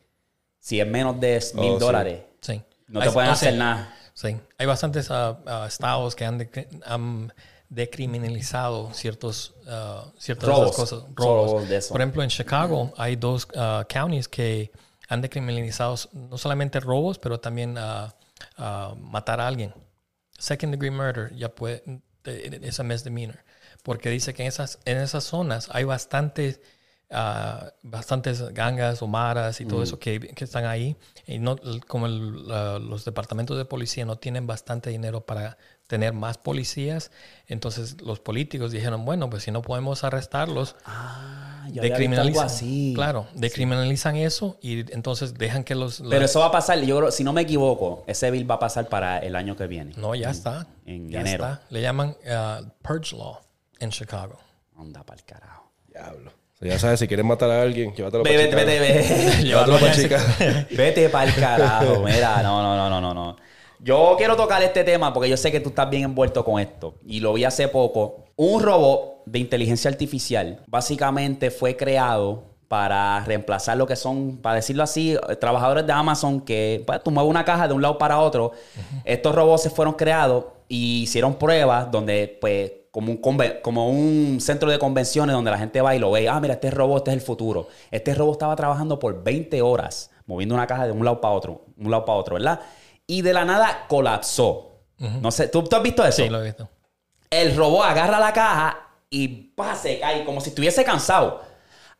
[0.59, 1.81] si es menos de mil Oh, sí.
[1.85, 2.63] dólares, Sí.
[2.89, 3.95] no te Hay- pueden o hacer nada.
[4.15, 7.33] Sí, hay bastantes ah, ah, estados que han, de- han
[7.69, 10.77] decriminalizado ciertos, ah, ciertas de esas Robos.
[10.77, 11.05] cosas.
[11.15, 11.93] Robos de eso.
[11.93, 14.71] Por ejemplo, en Chicago hay dos ah, counties que
[15.09, 18.15] han decriminalizado no solamente robos, pero también ah,
[18.57, 19.73] ah, matar a alguien.
[20.39, 21.83] Second degree murder ya puede,
[22.25, 23.45] eh, es a misdemeanor.
[23.83, 26.61] Porque dice que en esas, en esas zonas hay bastantes,
[27.11, 30.97] ah, bastantes gangas o maras y todo eso que, que están ahí.
[31.27, 31.57] Y no,
[31.87, 37.11] como el, ah, los departamentos de policía no tienen bastante dinero para tener más policías,
[37.47, 42.47] entonces los políticos dijeron, bueno, pues si no podemos arrestarlos, Ah, decriminalizan.
[42.47, 42.93] así.
[42.95, 46.03] Claro, decriminalizan eso y entonces dejan que los...
[46.09, 48.59] Pero eso va a pasar, yo creo, si no me equivoco, ese bill va a
[48.59, 49.93] pasar para el año que viene.
[49.97, 50.67] No, ya está.
[50.87, 51.45] en ya enero.
[51.45, 51.63] está.
[51.71, 53.39] Le llaman ah, Purge Law
[53.79, 54.39] en Chicago.
[54.79, 55.71] Anda para el carajo.
[55.89, 56.31] Diablo.
[56.55, 59.43] O sea, ya sabes, si quieres matar a alguien, llévatelo Vete, para vete, vete.
[59.45, 60.67] Llévatelo para chica.
[60.71, 62.01] Vete para el carajo.
[62.05, 63.37] Mira, no, no, no, no, no, no.
[63.85, 66.95] Yo quiero tocar este tema porque yo sé que tú estás bien envuelto con esto.
[67.05, 68.25] Y lo vi hace poco.
[68.35, 74.85] Un robot de inteligencia artificial básicamente fue creado para reemplazar lo que son, para decirlo
[74.85, 78.53] así, trabajadores de Amazon que pues, tú mueves una caja de un lado para otro.
[79.05, 83.19] Estos robots se fueron creados y hicieron pruebas donde, pues, como un,
[83.61, 86.27] como un centro de convenciones donde la gente va y lo ve.
[86.27, 87.69] Ah, mira, este robot, este es el futuro.
[87.91, 91.67] Este robot estaba trabajando por 20 horas moviendo una caja de un lado para otro,
[91.77, 92.61] un lado para otro, ¿verdad?
[93.07, 94.71] Y de la nada colapsó.
[94.99, 96.23] No sé, ¿tú, tú has visto eso?
[96.23, 96.69] Sí, lo he visto.
[97.29, 98.79] El robot agarra la caja
[99.11, 101.43] y pa, se cae como si estuviese cansado.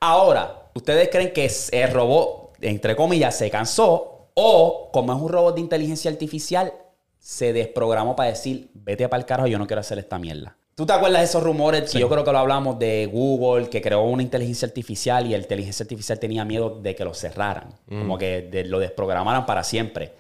[0.01, 4.29] Ahora, ¿ustedes creen que el robot, entre comillas, se cansó?
[4.35, 6.73] O, como es un robot de inteligencia artificial,
[7.19, 10.57] se desprogramó para decir, vete para el carajo, yo no quiero hacer esta mierda.
[10.75, 11.91] ¿Tú te acuerdas de esos rumores?
[11.93, 15.39] Que yo creo que lo hablamos de Google, que creó una inteligencia artificial y la
[15.39, 17.75] inteligencia artificial tenía miedo de que lo cerraran.
[17.89, 20.15] Como que de- lo desprogramaran para siempre.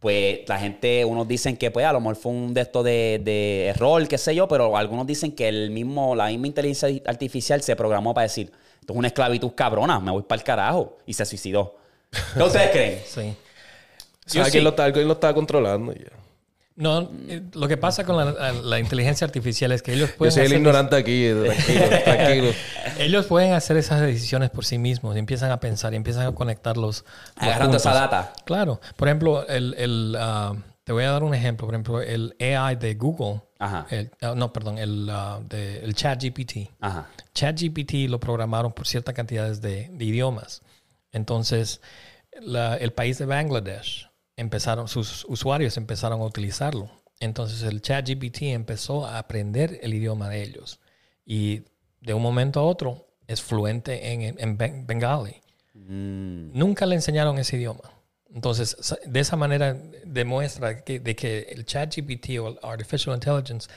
[0.00, 3.20] Pues la gente, unos dicen que pues a lo mejor fue un de estos de,
[3.24, 7.62] de error, qué sé yo, pero algunos dicen que el mismo, la misma inteligencia artificial
[7.62, 10.98] se programó para decir, esto es una esclavitud cabrona, me voy para el carajo.
[11.04, 11.76] Y se suicidó.
[12.34, 13.00] ¿Qué ustedes creen?
[13.04, 13.34] Sí.
[14.26, 15.92] O sea, alguien, lo está, alguien lo está controlando.
[15.92, 16.27] ya.
[16.80, 20.32] No, eh, lo que pasa con la, la inteligencia artificial es que ellos Yo pueden,
[20.32, 21.28] soy el hacer, ignorante aquí.
[21.28, 22.50] Tranquilo, tranquilo.
[23.00, 25.16] ellos pueden hacer esas decisiones por sí mismos.
[25.16, 27.04] y Empiezan a pensar y empiezan a conectar los,
[27.36, 28.32] los Agarrando esa data.
[28.44, 28.80] Claro.
[28.96, 31.66] Por ejemplo, el, el, ah, te voy a dar un ejemplo.
[31.66, 33.42] Por ejemplo, el AI de Google.
[33.58, 33.88] Ajá.
[33.90, 34.78] el- ah, no, perdón.
[34.78, 36.70] El, ah, de, el chat GPT.
[36.80, 37.08] Ajá.
[37.34, 40.62] ChatGPT lo programaron por ciertas cantidades de, de idiomas.
[41.10, 41.80] Entonces,
[42.40, 44.07] la- el país de Bangladesh
[44.38, 46.90] empezaron, sus usuarios empezaron a utilizarlo.
[47.20, 50.80] Entonces, el ChatGPT empezó a aprender el idioma de ellos.
[51.26, 51.64] Y
[52.00, 55.36] de un momento a otro es fluente en, en ben- bengali.
[55.74, 57.92] Nunca le enseñaron ese idioma.
[58.32, 63.68] Entonces, de esa manera demuestra que, de que el ChatGPT o el Artificial Intelligence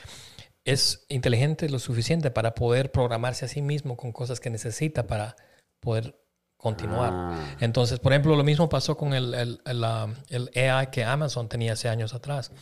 [0.64, 5.36] es inteligente lo suficiente para poder programarse a sí mismo con cosas que necesita para
[5.80, 6.21] poder
[6.62, 7.10] continuar.
[7.12, 7.56] Ah.
[7.60, 11.48] Entonces, por ejemplo, lo mismo pasó con el, el, el, um, el AI que Amazon
[11.48, 12.52] tenía hace años atrás.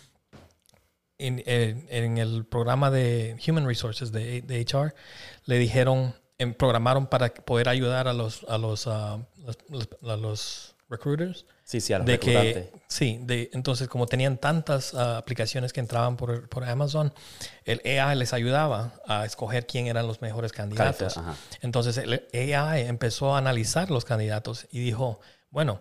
[1.18, 4.94] En, en- en el programa de Human Resources de, de HR,
[5.44, 9.18] le dijeron, em, programaron para poder ayudar a los, a los, ah,
[9.68, 14.38] los- a los recruiters Sí, sí, a los de que sí de entonces como tenían
[14.38, 17.12] tantas ah, aplicaciones que entraban por, por Amazon
[17.64, 21.16] el AI les ayudaba a escoger quién eran los mejores candidatos.
[21.16, 21.36] Ajá.
[21.62, 25.20] entonces el AI empezó a analizar los candidatos y dijo
[25.50, 25.80] bueno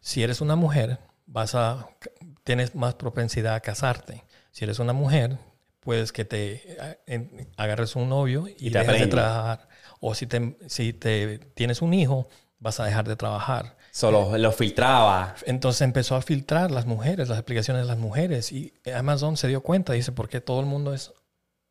[0.00, 1.88] si eres una mujer vas a
[2.44, 4.22] tienes más propensidad a casarte.
[4.52, 5.38] Si eres una mujer
[5.80, 6.76] puedes que te
[7.08, 9.68] en- agarres un novio y, Y te dejes de trabajar.
[9.98, 12.28] O si te si te tienes un hijo
[12.60, 15.34] vas a dejar de trabajar Solo lo filtraba.
[15.46, 18.52] entonces empezó a filtrar las mujeres, las aplicaciones de las mujeres.
[18.52, 21.12] Y Amazon se dio cuenta, dice, porque todo el mundo es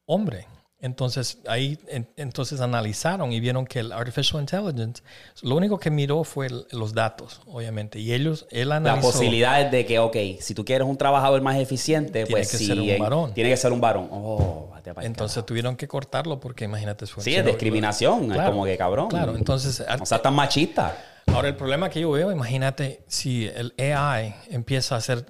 [0.08, 0.48] hombre.
[0.80, 5.04] Entonces ahí en- entonces analizaron y vieron que el artificial intelligence,
[5.44, 8.00] lo único que miró fue el- los datos, obviamente.
[8.00, 9.12] Y ellos, él La analizó.
[9.12, 12.58] posibilidad es de que, ok, si tú quieres un trabajador más eficiente, Tiene pues que
[12.58, 13.34] sí, ser un varón.
[13.36, 14.08] Tiene que ser un varón.
[14.12, 14.72] Oh,
[15.02, 18.32] Entonces tuvieron que cortarlo porque imagínate su Sí, es discriminación.
[18.32, 19.10] Es como que cabrón.
[19.10, 20.96] Claro, entonces O sea, tan machista.
[21.28, 25.26] Ahora, el problema que yo veo, imagínate si el AI empieza a hacer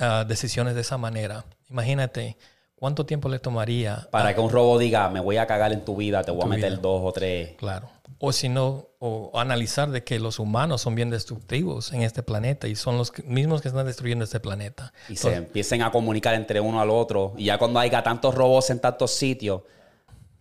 [0.00, 1.44] ah, decisiones de esa manera.
[1.70, 2.36] Imagínate
[2.74, 4.08] cuánto tiempo le tomaría.
[4.10, 6.46] Para que un robo diga, me voy a cagar en tu vida, te voy a
[6.46, 6.80] meter vida.
[6.82, 7.52] dos o tres.
[7.56, 7.88] Claro.
[8.18, 12.22] O si no, o, o analizar de que los humanos son bien destructivos en este
[12.22, 14.92] planeta y son los que- mismos que están destruyendo este planeta.
[15.08, 17.34] Y se empiecen a comunicar entre uno al otro.
[17.36, 19.62] Y ya cuando haya tantos robots en tantos sitios,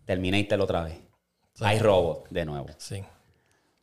[0.05, 0.97] Terminator otra vez.
[1.61, 2.67] Hay robots de nuevo.
[2.77, 3.03] Sí.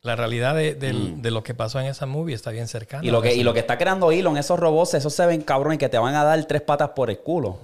[0.03, 3.03] La realidad de, del- de lo que pasó en esa movie está bien cercana.
[3.03, 3.05] Mm.
[3.05, 5.77] Y lo, que, y lo que está creando Elon, esos robots, esos se ven cabrones
[5.77, 7.59] que te van a dar tres patas por el culo.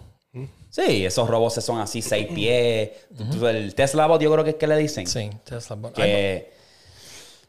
[0.69, 2.91] Sí, esos robots son así, seis pies.
[3.31, 5.07] Tú- El Tesla Bot, yo creo que es que le dicen.
[5.07, 5.77] Sí, Tesla.
[5.83, 6.53] Hay- Que,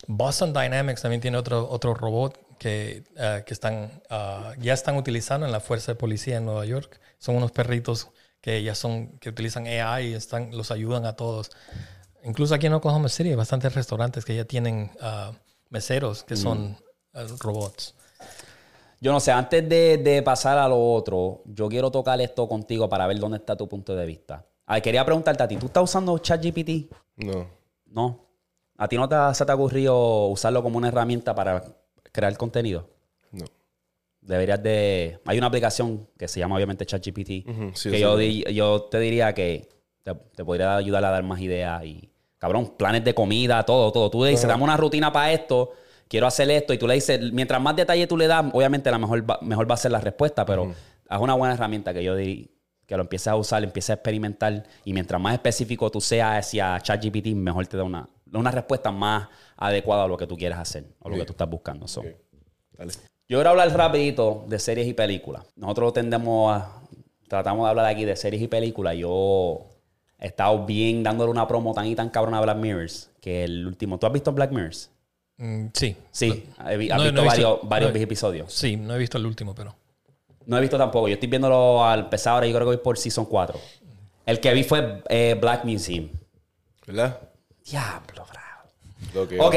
[0.07, 5.45] Boston Dynamics también tiene otro, otro robot que, eh, que están, ah, ya están utilizando
[5.45, 6.99] en la fuerza de policía en Nueva York.
[7.19, 8.09] Son unos perritos
[8.41, 11.51] que ya son, que utilizan AI y están, los ayudan a todos.
[12.25, 15.33] Incluso aquí en Oklahoma City hay bastantes restaurantes que ya tienen ah,
[15.71, 16.77] meseros que son
[17.15, 17.95] ah, robots.
[19.01, 22.89] yo no sé, antes de, de pasar a lo otro, yo quiero tocar esto contigo
[22.89, 24.45] para ver dónde está tu punto de vista.
[24.67, 26.93] Ay, quería preguntarte a ti, ¿tú estás usando ChatGPT?
[27.17, 27.47] No.
[27.87, 28.27] No.
[28.77, 31.65] ¿A ti no te, se te ha ocurrido usarlo como una herramienta para
[32.13, 32.89] crear contenido?
[33.33, 33.47] No.
[34.21, 35.21] Deberías de...
[35.25, 37.49] Hay una aplicación que se llama obviamente ChatGPT.
[37.49, 38.01] Ujú, sí, que sí.
[38.01, 39.69] yo, yo te diría que
[40.15, 42.11] te, te podría ayudar a dar más ideas y...
[42.39, 44.11] Cabrón, planes de comida, todo, todo.
[44.11, 45.73] Tú le dices, dame una rutina para esto,
[46.07, 46.73] quiero hacer esto.
[46.73, 49.69] Y tú le dices, mientras más detalle tú le das, obviamente la mejor va, mejor
[49.69, 50.71] va a ser la respuesta, pero
[51.11, 52.47] es una buena herramienta que yo diría
[52.89, 56.81] que lo empieces a usar, empieces a experimentar y mientras más específico tú seas hacia
[56.81, 59.29] ChatGPT, mejor te da una, una respuesta más
[59.59, 61.87] adecuada a lo que tú quieres hacer o lo que tú estás buscando.
[61.87, 62.03] So,
[62.73, 62.93] Dale.
[63.29, 65.45] yo quiero hablar rapidito de series y películas.
[65.55, 66.81] Nosotros tendemos a...
[67.29, 68.97] Tratamos de hablar aquí de series y películas.
[68.97, 69.67] Yo
[70.19, 73.67] he estado bien dándole una promo tan y tan cabrona a Black Mirrors que el
[73.67, 73.99] último...
[73.99, 74.91] ¿Tú has visto Black Mirrors?
[75.37, 75.97] Mm, sí.
[76.11, 76.45] Sí.
[76.69, 78.53] He vi- ¿Has visto no he visto- varios, varios no he- episodios?
[78.53, 79.75] Sí, no he visto el último, pero.
[80.47, 81.09] No he visto tampoco.
[81.09, 82.47] Yo estoy viéndolo al empezar ahora.
[82.47, 83.61] Yo creo que voy por Season 4.
[84.27, 86.09] El que vi fue eh, Black Museum.
[86.87, 87.21] ¿Verdad?
[87.65, 88.71] Diablo, bravo.
[89.15, 89.55] Lo que Ok,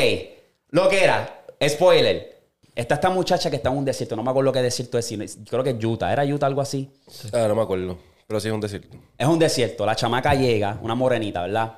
[0.72, 2.30] lo que era, spoiler.
[2.76, 5.14] Está esta muchacha que está en un desierto, no me acuerdo qué desierto es,
[5.50, 6.90] creo que es Utah, ¿era Utah algo así?
[7.34, 7.98] Ah, no me acuerdo.
[8.32, 8.98] Pero sí es un desierto.
[9.18, 11.74] Es un desierto, la chamaca llega, una morenita, ¿verdad?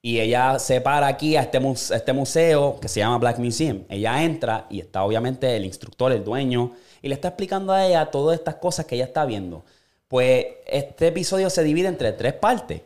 [0.00, 1.60] Y ella se para aquí a este,
[1.96, 3.82] este museo que se llama Black Museum.
[3.88, 6.70] Ella entra y está obviamente el instructor, el dueño,
[7.02, 9.64] y le está explicando a ella todas estas cosas que ella está viendo.
[10.06, 12.82] Pues este episodio se divide entre tres partes.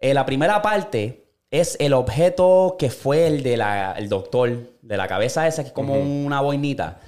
[0.00, 3.62] Eh, la primera parte es el objeto que fue el del
[3.98, 7.00] el doctor, de la cabeza esa, que es como una boinita.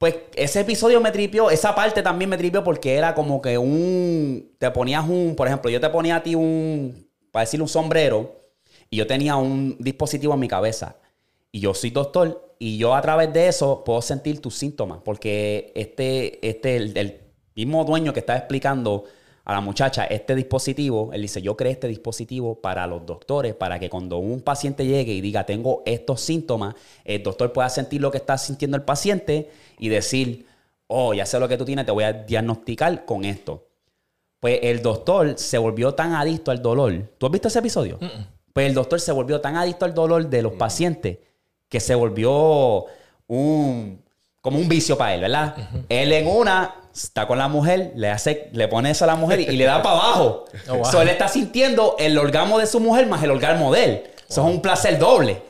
[0.00, 4.50] Pues ese episodio me tripió, esa parte también me tripió porque era como que un.
[4.58, 5.34] Te ponías un.
[5.36, 7.06] Por ejemplo, yo te ponía a ti un.
[7.30, 8.40] Para decirle un sombrero.
[8.88, 10.96] Y yo tenía un dispositivo en mi cabeza.
[11.52, 12.54] Y yo soy doctor.
[12.58, 15.00] Y yo a través de eso puedo sentir tus síntomas.
[15.04, 16.48] Porque este.
[16.48, 17.20] este el, el
[17.54, 19.04] mismo dueño que estaba explicando
[19.44, 23.78] a la muchacha este dispositivo, él dice, yo creé este dispositivo para los doctores, para
[23.78, 28.10] que cuando un paciente llegue y diga, tengo estos síntomas, el doctor pueda sentir lo
[28.10, 30.46] que está sintiendo el paciente y decir,
[30.86, 33.66] oh, ya sé lo que tú tienes, te voy a diagnosticar con esto.
[34.40, 37.10] Pues el doctor se volvió tan adicto al dolor.
[37.18, 37.98] ¿Tú has visto ese episodio?
[38.52, 41.18] Pues el doctor se volvió tan adicto al dolor de los pacientes
[41.68, 42.86] que se volvió
[43.26, 44.02] un
[44.40, 45.54] como un vicio para él, ¿verdad?
[45.88, 49.40] Él en una está con la mujer, le hace, le pone eso a la mujer
[49.40, 50.44] y, y le da para abajo.
[50.68, 50.84] Oh, wow.
[50.84, 54.02] So, él está sintiendo el orgasmo de su mujer más el orgasmo de él.
[54.28, 55.42] Eso es un placer doble.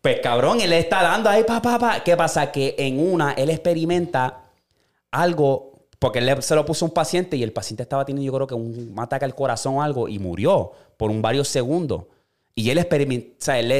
[0.00, 2.02] Pues cabrón, él le está dando ahí, pa, pa, pa.
[2.02, 2.50] ¿Qué pasa?
[2.50, 4.40] Que en una él experimenta
[5.10, 8.26] algo, porque él le- se lo puso a un paciente y el paciente estaba teniendo,
[8.26, 12.04] yo creo que un ataque al corazón o algo y murió por un varios segundos.
[12.54, 13.70] Y él experimentó, o sea, él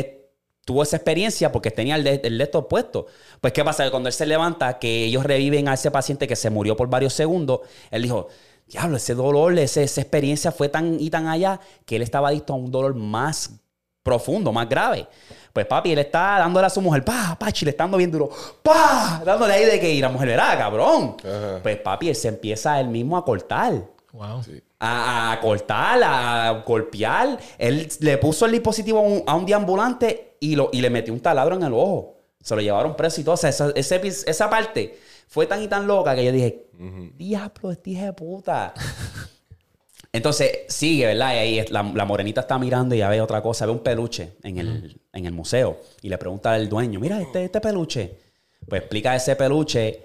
[0.64, 3.06] tuvo esa experiencia porque tenía el de, el de esto puesto.
[3.40, 3.84] Pues, ¿qué pasa?
[3.84, 6.88] Que cuando él se levanta, que ellos reviven a ese paciente que se murió por
[6.88, 7.60] varios segundos,
[7.90, 8.28] él dijo,
[8.66, 12.52] diablo, ese dolor, ese- esa experiencia fue tan y tan allá que él estaba adicto
[12.52, 13.50] a un dolor más
[14.02, 15.06] profundo, más grave.
[15.52, 18.30] Pues papi, él está dándole a su mujer, pa, pa, le está dando bien duro,
[18.62, 21.16] pa, dándole ahí de que y la mujer verá, cabrón.
[21.20, 21.60] Ajá.
[21.62, 23.84] Pues papi, él se empieza él mismo a cortar.
[24.12, 24.42] Wow.
[24.80, 27.38] A, a cortar, a golpear.
[27.58, 31.12] Él le puso el dispositivo a un, a un deambulante y, lo, y le metió
[31.14, 32.18] un taladro en el ojo.
[32.40, 33.34] Se lo llevaron preso y todo.
[33.34, 34.98] O sea, esa, ese epi- esa parte
[35.28, 36.66] fue tan y tan loca que yo dije,
[37.16, 38.74] diablo, este hijo de puta.
[40.12, 41.34] Entonces sigue, ¿verdad?
[41.34, 44.34] Y ahí la, la morenita está mirando y ya ve otra cosa, ve un peluche
[44.42, 48.18] en el, en el museo y le pregunta al dueño, mira, este, este peluche.
[48.68, 50.02] Pues explica ese peluche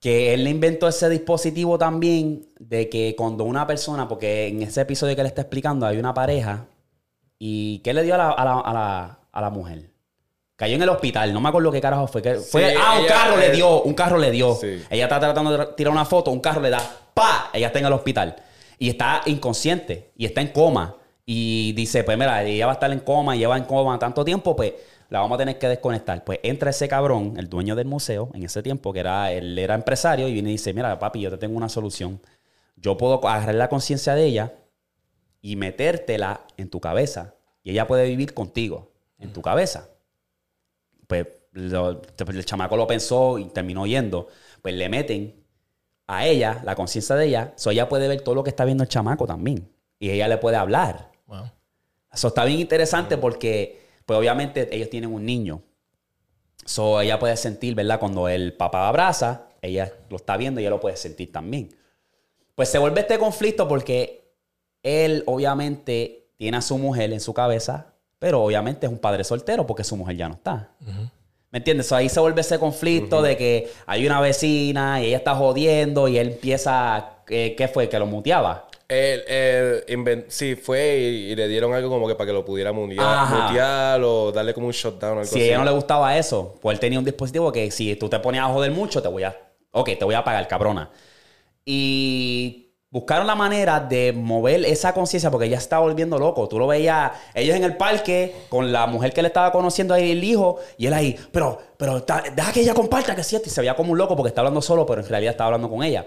[0.00, 4.80] que él le inventó ese dispositivo también de que cuando una persona, porque en ese
[4.82, 6.66] episodio que le está explicando hay una pareja
[7.38, 9.90] y ¿qué le dio a la, a la, a la, a la mujer?
[10.56, 12.22] Cayó en el hospital, no me acuerdo qué carajo fue.
[12.22, 14.54] que fue ah, un carro le dio, un carro le dio.
[14.54, 14.82] Sí.
[14.88, 16.80] Ella está tratando de tirar una foto, un carro le da,
[17.12, 17.50] ¡pa!
[17.52, 18.36] Ella está en el hospital.
[18.78, 20.96] Y está inconsciente, y está en coma.
[21.26, 24.24] Y dice, pues mira, ella va a estar en coma, y lleva en coma tanto
[24.24, 24.74] tiempo, pues
[25.10, 26.22] la vamos a tener que desconectar.
[26.22, 29.74] Pues entra ese cabrón, el dueño del museo, en ese tiempo, que era, él era
[29.74, 32.20] empresario, y viene y dice, mira, papi, yo te tengo una solución.
[32.76, 34.52] Yo puedo agarrar la conciencia de ella
[35.40, 37.34] y metértela en tu cabeza.
[37.64, 38.92] Y ella puede vivir contigo,
[39.24, 39.88] en tu cabeza.
[41.06, 44.28] pues lo- el chamaco lo pensó y terminó yendo.
[44.62, 45.44] Pues le meten
[46.06, 48.82] a ella, la conciencia de ella, so ella puede ver todo lo que está viendo
[48.84, 49.70] el chamaco también.
[49.98, 51.12] Y ella le puede hablar.
[51.26, 51.50] Wow.
[52.12, 55.62] Eso está bien interesante porque, pues obviamente ellos tienen un niño.
[56.64, 58.00] So ella puede sentir, ¿verdad?
[58.00, 61.76] Cuando el papá abraza, ella lo está viendo y ella lo puede sentir también.
[62.54, 64.32] Pues se vuelve este conflicto porque
[64.82, 67.93] él obviamente tiene a su mujer en su cabeza,
[68.24, 70.70] pero obviamente es un padre soltero porque su mujer ya no está.
[71.50, 71.88] ¿Me entiendes?
[71.88, 76.08] So, ahí se vuelve ese conflicto de que hay una vecina y ella está jodiendo
[76.08, 77.86] y él empieza, eh, ¿qué fue?
[77.90, 78.66] Que lo muteaba.
[78.88, 82.72] Él inven- sí, fue y, y le dieron algo como que para que lo pudiera
[82.72, 86.76] mutear, o darle como un shutdown algo Si a ella no le gustaba eso, pues
[86.76, 89.36] él tenía un dispositivo que si tú te ponías a joder mucho, te voy a.
[89.72, 90.88] Ok, te voy a pagar, cabrona.
[91.66, 92.63] Y
[92.94, 96.46] buscaron la manera de mover esa conciencia porque ella estaba volviendo loco.
[96.48, 100.12] Tú lo veías, ellos en el parque con la mujer que le estaba conociendo ahí,
[100.12, 103.48] el hijo, y él ahí, pero, pero ta- deja que ella comparta que es cierto.
[103.48, 105.68] Y se veía como un loco porque está hablando solo, pero en realidad estaba hablando
[105.68, 106.06] con ella.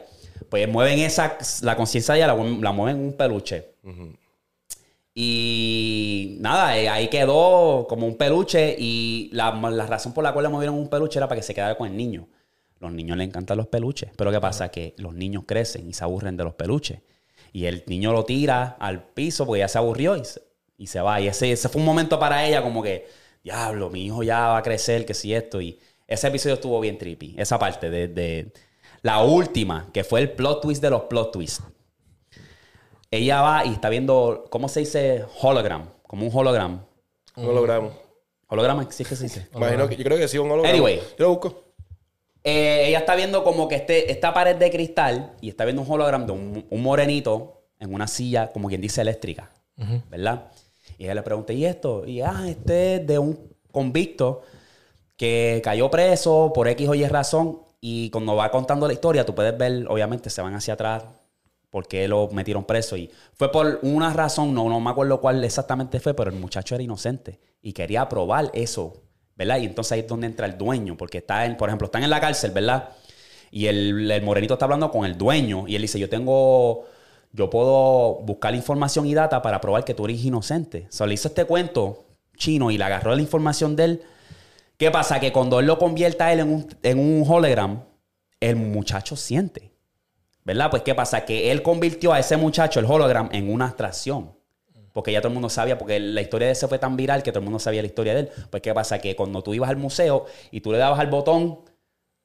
[0.50, 3.74] Pues mueven esa, la conciencia de ella, la, mueven- la mueven en un peluche.
[5.14, 10.44] Y nada, eh, ahí quedó como un peluche y la, la razón por la cual
[10.44, 12.28] le movieron un peluche era para que se quedara con el niño.
[12.80, 14.70] Los niños le encantan los peluches, pero ¿qué pasa?
[14.70, 17.00] Que los niños crecen y se aburren de los peluches.
[17.54, 20.42] Y el niño lo tira al piso porque ya se aburrió y se,
[20.78, 21.20] y se va.
[21.20, 23.08] Y ese, ese fue un momento para ella como que,
[23.44, 25.60] diablo, mi hijo ya va a crecer, que si esto.
[25.60, 27.36] Y ese episodio estuvo bien trippy.
[27.38, 28.54] Esa parte de, de
[29.02, 31.64] la última, que fue el plot twist de los plot twists
[33.12, 35.26] ella va y está viendo, ¿cómo se dice?
[35.42, 36.82] Hologram, como un hologram.
[37.36, 37.90] Un holograma.
[38.48, 39.48] Holograma, ¿sí es que se dice?
[39.54, 40.74] Imagino que, yo creo que sí, un holograma.
[40.74, 41.02] Anyway.
[41.18, 41.64] Yo lo busco.
[42.50, 45.92] Eh, ella está viendo como que este, esta pared de cristal y está viendo un
[45.92, 49.52] hologram de un, un morenito en una silla, como quien dice, eléctrica,
[50.10, 50.46] ¿verdad?
[50.98, 52.08] Y ella le pregunta, ¿y esto?
[52.08, 53.38] Y, ah, este es de un
[53.70, 54.44] convicto
[55.18, 57.64] que cayó preso por X o Y razón.
[57.82, 61.04] Y cuando va contando la historia, tú puedes ver, obviamente, se van hacia atrás
[61.70, 62.96] por qué lo metieron preso.
[62.96, 66.76] Y fue por una razón, no, no me acuerdo cuál exactamente fue, pero el muchacho
[66.76, 68.94] era inocente y quería probar eso,
[69.38, 69.60] ¿verdad?
[69.60, 72.10] Y entonces ahí es donde entra el dueño, porque está, en, por ejemplo, están en
[72.10, 72.90] la cárcel, ¿verdad?
[73.52, 76.86] Y el, el morenito está hablando con el dueño y él dice, yo tengo,
[77.32, 80.88] yo puedo buscar información y data para probar que tú eres inocente.
[80.90, 82.06] O sea, le hizo este cuento
[82.36, 84.02] chino y le agarró la información de él.
[84.78, 85.20] ¿Qué pasa?
[85.20, 87.84] Que cuando él lo convierta a él en un, en un hologram,
[88.40, 89.72] el muchacho siente.
[90.44, 90.70] ¿Verdad?
[90.70, 91.26] Pues ¿qué pasa?
[91.26, 94.37] Que él convirtió a ese muchacho, el hologram, en una atracción.
[94.98, 97.32] Porque ya todo el mundo sabía, porque la historia de ese fue tan viral que
[97.32, 98.30] todo el mundo sabía la historia de él.
[98.50, 98.98] Pues ¿qué pasa?
[98.98, 101.60] Que cuando tú ibas al museo y tú le dabas al botón,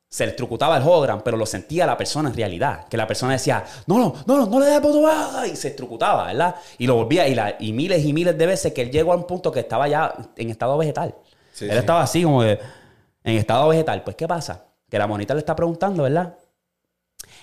[0.09, 2.89] se electrocutaba el hologram, pero lo sentía la persona en realidad.
[2.89, 5.55] Que la persona decía, no, no, no, no, no le des el botón, ah", y
[5.55, 6.55] se electrocutaba, ¿verdad?
[6.78, 9.16] Y lo volvía, y, la- y miles y miles de veces que él llegó a
[9.16, 11.15] un punto que estaba ya en estado vegetal.
[11.53, 11.77] Sí, él sí.
[11.77, 12.59] estaba así como que
[13.24, 14.03] en estado vegetal.
[14.03, 14.65] Pues ¿qué pasa?
[14.89, 16.39] Que la monita le está preguntando, ¿verdad?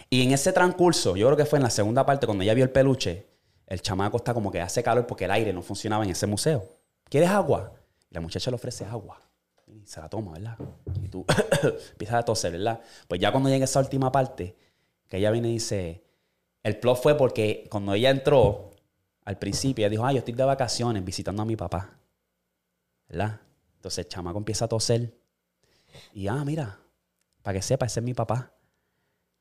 [0.10, 2.64] Y en ese transcurso, yo creo que fue en la segunda parte, cuando ella vio
[2.64, 3.29] el peluche,
[3.70, 6.68] el chamaco está como que hace calor porque el aire no funcionaba en ese museo.
[7.08, 7.72] ¿Quieres agua?
[8.10, 9.22] Y la muchacha le ofrece agua.
[9.68, 10.58] Y se la toma, ¿verdad?
[11.04, 11.24] Y tú
[11.92, 12.82] empiezas a toser, ¿verdad?
[13.08, 14.56] Pues ya cuando llega esa última parte,
[15.08, 16.04] que ella viene y dice,
[16.64, 18.72] el plot fue porque cuando ella entró,
[19.24, 21.96] al principio, ella dijo, ah, yo estoy de vacaciones visitando a mi papá.
[23.08, 23.40] ¿Verdad?
[23.76, 25.14] Entonces el chamaco empieza a toser.
[26.12, 26.80] Y, ah, mira,
[27.44, 28.52] para que sepa, ese es mi papá.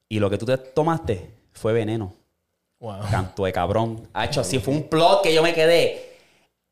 [0.06, 2.14] Y lo que tú te tomaste fue veneno.
[2.80, 3.00] Wow.
[3.10, 4.08] Canto de cabrón.
[4.12, 6.16] Ha hecho así, fue un plot que yo me quedé.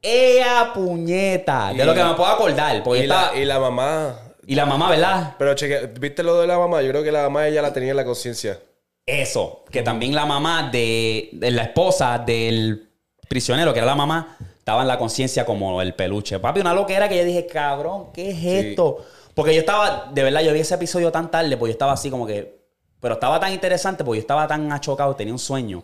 [0.02, 1.68] ¡Ea puñeta!
[1.72, 2.82] De Y- lo que me puedo acordar.
[2.84, 4.20] Porque Y la, y la mamá.
[4.46, 5.34] y la mamá, ¿verdad?
[5.38, 6.80] Pero cheque, ¿viste lo de la mamá?
[6.82, 8.60] Yo creo que la mamá ella la tenía en la conciencia.
[9.04, 9.64] Eso.
[9.70, 12.88] Que también la mamá de, de la esposa del
[13.28, 16.38] prisionero, que era la mamá, estaba en la conciencia como el peluche.
[16.38, 19.04] Papi, una loquera que yo dije, cabrón, ¿qué es esto?
[19.34, 22.10] Porque yo estaba, de verdad, yo vi ese episodio tan tarde, porque yo estaba así
[22.10, 22.56] como que.
[23.00, 25.82] Pero estaba tan interesante, porque yo estaba tan achocado, tenía un sueño.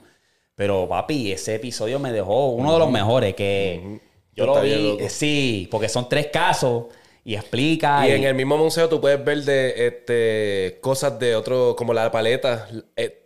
[0.55, 4.01] Pero, papi, ese episodio me dejó uno de los mejores que
[4.35, 5.09] yo lo vi.
[5.09, 6.85] Sí, porque son tres casos
[7.25, 8.07] y explica.
[8.07, 11.95] Y y- en el mismo museo tú puedes ver de este cosas de otro, como
[11.95, 12.69] la paleta.
[12.97, 13.19] Eh,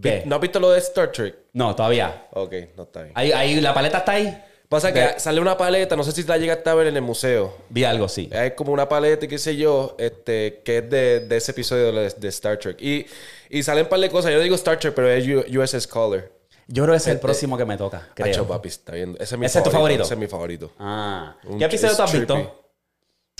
[0.00, 0.22] ¿Qué?
[0.24, 1.36] ¿No has visto lo de Star Trek?
[1.52, 2.26] No, todavía.
[2.32, 3.12] Ok, no está bien.
[3.14, 4.42] Ahí, ahí, la paleta está ahí.
[4.68, 7.58] Pasa que sale una paleta, no sé si la llegaste a ver en el museo.
[7.68, 8.30] Vi algo, sí.
[8.32, 12.08] Hay como una paleta qué sé yo, este, que es de, de ese episodio de,
[12.08, 12.80] de Star Trek.
[12.80, 13.04] Y,
[13.50, 14.32] y salen un par de cosas.
[14.32, 16.32] Yo digo Star Trek, pero es U- USS Caller.
[16.74, 18.08] Yo creo que ese es el próximo que me toca.
[18.14, 18.28] Creo.
[18.32, 19.18] Hacho, papi, está viendo.
[19.18, 20.04] Ese es mi ¿Ese es tu favorito?
[20.04, 20.70] Ese es mi favorito.
[20.78, 21.36] Ah.
[21.44, 22.64] Un- ¿Qué episodio tú has visto?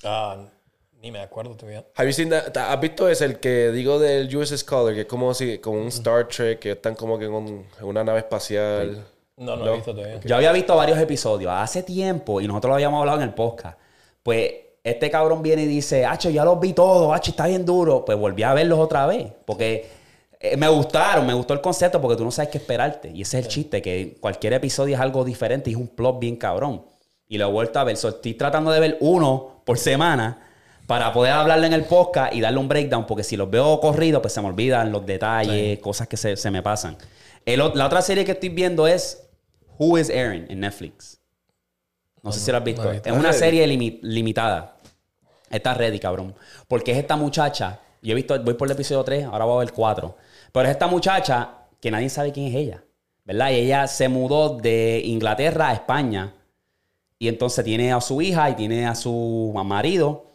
[0.04, 0.36] Ah,
[1.00, 1.84] ni me acuerdo todavía.
[1.96, 4.94] Have you seen that- ¿Has visto ese, el que digo del USS Caller?
[4.94, 7.84] Que es como, así, como un Star Trek, que están como que en, un- en
[7.86, 9.04] una nave espacial.
[9.36, 10.20] No, no, he visto todavía.
[10.24, 13.78] Yo había visto varios episodios hace tiempo y nosotros lo habíamos hablado en el podcast.
[14.22, 14.52] Pues
[14.84, 18.04] este cabrón viene y dice, Hacho, ya los vi todos, Hacho, está bien duro.
[18.04, 19.32] Pues volví a verlos otra vez.
[19.46, 19.88] Porque
[20.43, 23.10] eh, me gustaron, me gustó el concepto porque tú no sabes qué esperarte.
[23.14, 26.19] Y ese es el chiste, que cualquier episodio es algo diferente y es un plot
[26.19, 26.85] bien cabrón.
[27.28, 27.97] Y lo he vuelto a ver.
[27.97, 30.48] So, estoy tratando de ver uno por semana
[30.86, 33.06] para poder hablarle en el podcast y darle un breakdown.
[33.06, 36.51] Porque si los veo corridos, pues se me olvidan los detalles, cosas que se, se
[36.51, 36.97] me pasan.
[37.47, 39.27] El la otra serie que estoy viendo es
[39.78, 41.19] Who is Aaron en Netflix.
[42.23, 42.85] No, sé si lo has visto.
[42.85, 44.77] no es una serie limi- limitada.
[45.51, 46.35] Está ready, cabrón.
[46.69, 47.81] Porque es esta muchacha.
[48.01, 50.16] Yo he visto, voy por el episodio 3, ahora voy a ver el 4.
[50.53, 51.51] Pero es esta muchacha
[51.81, 52.85] que nadie sabe quién es ella.
[53.24, 53.51] ¿Verdad?
[53.51, 56.35] Y ella se mudó de Inglaterra a España.
[57.19, 60.27] Y entonces tiene a su hija y tiene a su marido.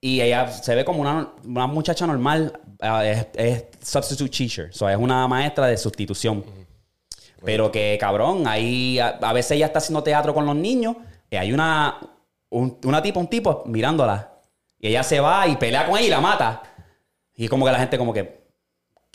[0.00, 2.60] Y ella se ve como una, una muchacha normal.
[2.80, 4.70] ah, es, es substitute teacher.
[4.70, 6.44] O sea, es una maestra de sustitución.
[7.44, 10.96] Pero que, cabrón, ahí a, a veces ella está haciendo teatro con los niños
[11.30, 11.98] y hay una,
[12.50, 14.32] un- una tipo, un tipo mirándola.
[14.78, 16.62] Y ella se va y pelea con ella y la mata.
[17.34, 18.47] Y como que la gente como que,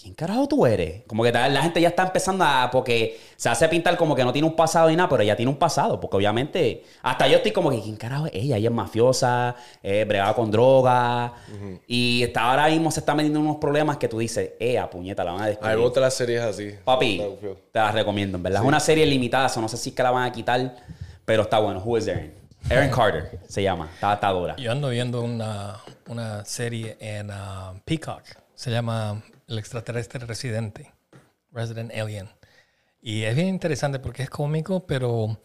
[0.04, 1.04] ¿quién carajo tú eres?
[1.08, 4.34] Como que la gente ya está empezando a, porque se hace pintar como que no
[4.34, 5.98] tiene un pasado y nada, pero ella tiene un pasado.
[5.98, 8.58] Porque obviamente, hasta yo estoy como que, ¿quién carajo es ella?
[8.58, 11.34] Ella es mafiosa, eh, bregada con droga.
[11.88, 15.24] Y está, ahora mismo se está metiendo en unos problemas que tú dices, ¡eh, puñeta,
[15.24, 15.78] la van a A mí descubrir!
[15.78, 16.76] me gustan las series así.
[16.84, 17.22] Papi,
[17.72, 18.62] te la recomiendo, en verdad.
[18.62, 20.76] Es una serie limitada, so no sé si es que la van a quitar,
[21.24, 21.82] pero está bueno.
[21.84, 22.32] Who is Aaron?
[22.70, 23.90] Aaron Carter se llama.
[23.94, 24.56] Está, está dura.
[24.58, 25.78] Yo ando viendo una,
[26.08, 28.24] una serie en ah, Peacock.
[28.56, 29.22] Se llama
[29.54, 30.92] El extraterrestre residente.
[31.52, 32.28] Resident Alien.
[33.00, 35.40] Y es bien interesante porque es cómico, pero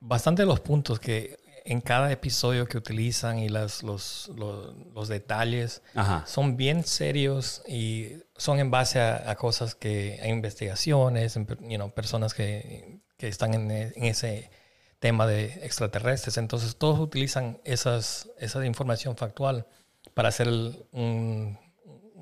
[0.00, 5.82] bastante los puntos que en cada episodio que utilizan y las, los, los, los detalles
[5.94, 6.24] Ajá.
[6.26, 11.76] son bien serios y son en base a, a cosas que, a investigaciones, en you
[11.76, 14.50] know, personas que, que están en, en ese
[14.98, 16.36] tema de extraterrestres.
[16.38, 19.68] Entonces todos utilizan esas, esa información factual
[20.14, 21.60] para hacer el- un,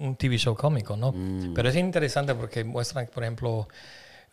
[0.00, 1.14] un TV show cómico, ¿no?
[1.54, 3.68] Pero es interesante porque muestran, por ejemplo,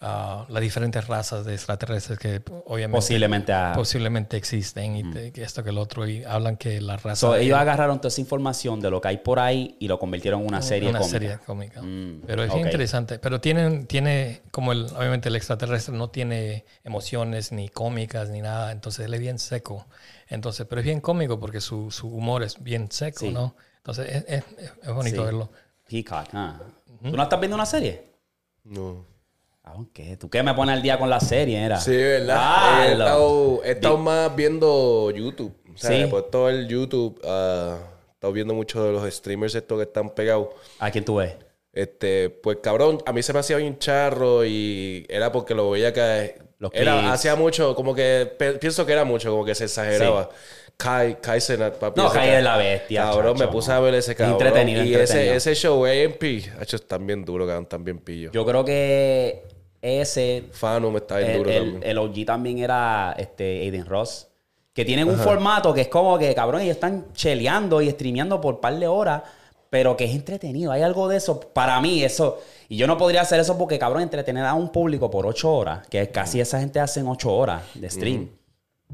[0.01, 5.41] ah, las diferentes razas de extraterrestres que obviamente Posiblemente a- posiblemente existen y te- que
[5.43, 8.21] esto que el otro y hablan que la raza So, de- ellos agarraron toda esa
[8.21, 11.19] información de lo que hay por ahí y lo convirtieron en una serie una cómica.
[11.19, 11.81] serie cómica.
[11.81, 12.57] Mm, Pero es ok.
[12.59, 13.17] interesante.
[13.19, 18.71] Pero tienen, tiene, como el, obviamente el extraterrestre no tiene emociones ni cómicas ni nada,
[18.71, 19.87] entonces él es bien seco.
[20.29, 23.31] Entonces, pero es bien cómico porque su, su humor es bien seco, Sí.
[23.31, 23.55] ¿no?
[23.87, 24.43] Entonces es, es-
[24.83, 25.23] es bonito Sí.
[25.25, 25.49] verlo.
[25.87, 26.59] Peacock, ah.
[27.01, 28.03] ¿Tú no estás viendo una serie?
[28.65, 29.05] No.
[29.63, 30.17] Ah, ¿qué?
[30.17, 31.63] ¿Tú qué me pones al día con la serie?
[31.63, 31.79] Era?
[31.79, 32.37] Sí, ¿verdad?
[32.39, 35.55] Ah, he estado, he estado más viendo YouTube.
[35.73, 36.09] O sea, Sí.
[36.09, 37.19] por todo el YouTube.
[37.23, 37.77] ah,
[38.09, 40.49] he estado viendo mucho de los streamers estos que están pegados.
[40.79, 41.35] ¿A quién tú ves?
[41.71, 45.93] Este, pues cabrón, a mí se me hacía bien charro y era porque lo veía
[45.93, 48.25] que Los era, hacía mucho, como que
[48.59, 50.29] pienso que era mucho, como que se exageraba.
[50.77, 51.99] Kai, Kai Cenat, papi.
[51.99, 54.33] No, Kai es la bestia, Cabrón, chacho, me puse a ver ese cabrón.
[54.33, 55.33] Entretenido, y entretenido.
[55.33, 56.23] ese, ese show AMP,
[56.61, 58.31] hecho, están bien duro, cabrón, están bien pillos.
[58.31, 59.43] Yo creo que
[59.81, 61.83] ese, Fano me está bien el, duro el- también.
[61.83, 64.27] el OG también era este, Aiden Ross.
[64.73, 68.59] Que tienen un formato que es como que, cabrón, ellos están cheleando y streameando por
[68.59, 69.23] par de horas,
[69.71, 70.71] pero que es entretenido.
[70.71, 71.39] Hay algo de eso.
[71.39, 72.39] Para mí, eso.
[72.69, 75.87] Y yo no podría hacer eso porque, cabrón, entretener a un público por ocho horas,
[75.87, 78.29] que casi esa gente hace en ocho horas de stream.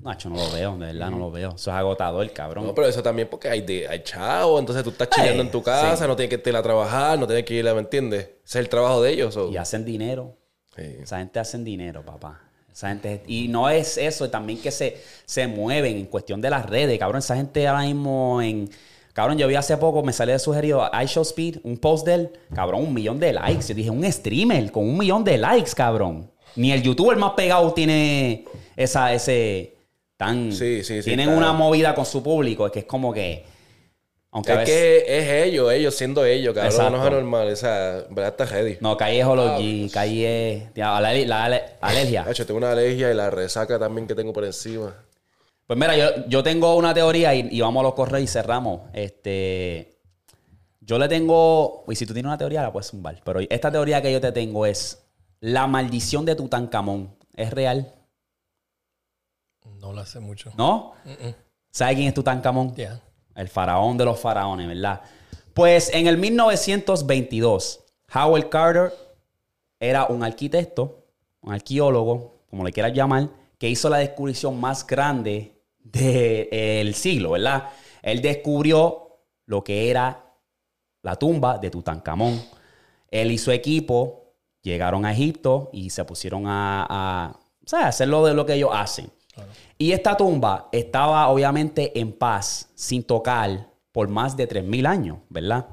[0.01, 1.49] Nacho, no lo veo, de verdad no lo veo.
[1.55, 2.65] Eso es agotador, cabrón.
[2.65, 5.61] No, pero eso también porque hay, de, hay chavo, entonces tú estás chillando en tu
[5.63, 6.07] casa, sí.
[6.07, 8.23] no tienes que ir a trabajar, no tienes que ir a, ¿me entiendes?
[8.23, 9.37] Ese es el trabajo de ellos.
[9.51, 10.35] Y hacen dinero.
[10.75, 10.83] Sí.
[11.01, 12.41] Esa gente hacen dinero, papá.
[12.73, 16.65] Esa gente, y no es eso, también que se, se mueven en cuestión de las
[16.67, 17.19] redes, cabrón.
[17.19, 18.69] Esa gente ahora mismo en.
[19.13, 22.81] Cabrón, yo vi hace poco, me salió de sugerido iShowSpeed, un post de él, cabrón,
[22.81, 23.67] un millón de likes.
[23.67, 26.31] Yo dije, un streamer con un millón de likes, cabrón.
[26.55, 28.45] Ni el youtuber más pegado tiene
[28.75, 29.72] esa, ese
[30.25, 30.51] tan.
[30.51, 33.45] Sí, sí, sí, Tienen está- una movida con su público, es que es como que.
[34.31, 34.75] Aunque Es veces.
[34.75, 36.97] que es ellos, ellos siendo ellos, cabrón, no Exacto.
[37.01, 38.77] es anormal, o sea, verdad está ready.
[38.81, 40.63] No, Calle es Hology, Calle es.
[40.73, 42.23] ya, La, la- la- alergia.
[42.27, 44.95] Hacho, tengo una alergia y la resaca también que tengo por encima.
[45.67, 48.81] Pues mira, yo, yo tengo una teoría y, y vamos a los correos y cerramos.
[48.93, 49.97] Este,
[50.81, 54.01] yo le tengo, y si tú tienes una teoría la puedes zumbar, pero esta teoría
[54.01, 55.03] que yo te tengo es
[55.41, 57.15] la maldición de Tutankamón.
[57.35, 57.93] ¿Es real?
[59.83, 60.49] No lo hace mucho.
[60.57, 60.93] ¿No?
[61.69, 62.73] ¿Sabe quién es Tutankamón?
[63.35, 65.01] El faraón de los faraones, ¿verdad?
[65.53, 67.83] Pues en el 1922,
[68.15, 68.93] Howard Carter
[69.81, 71.03] era un arquitecto,
[71.41, 73.27] un arqueólogo, como le quieras llamar,
[73.57, 77.67] que hizo la descubrición más grande del siglo, ¿verdad?
[78.01, 80.33] Él descubrió lo que era
[81.01, 82.41] la tumba de Tutankamón.
[83.11, 87.37] Él y su equipo llegaron a Egipto y se pusieron a
[87.69, 89.11] hacer lo de lo que ellos hacen.
[89.77, 95.67] Y esta tumba estaba obviamente en paz, sin tocar, por más de 3.000 años, ¿verdad?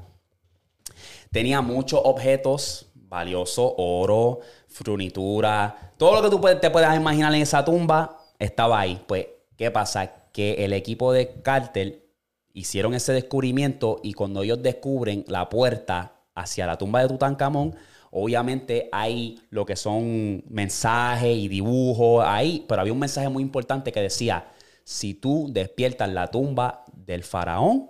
[1.31, 7.63] Tenía muchos objetos valiosos, oro, frunitura, todo lo que tú te puedas imaginar en esa
[7.63, 9.03] tumba estaba ahí.
[9.07, 9.27] Pues,
[9.57, 10.29] ¿qué pasa?
[10.31, 12.05] Que el equipo de Carter
[12.53, 17.75] hicieron ese descubrimiento y cuando ellos descubren la puerta hacia la tumba de Tutankamón,
[18.11, 23.91] obviamente hay lo que son mensajes y dibujos ahí, pero había un mensaje muy importante
[23.91, 24.51] que decía,
[24.83, 27.89] si tú despiertas la tumba del faraón,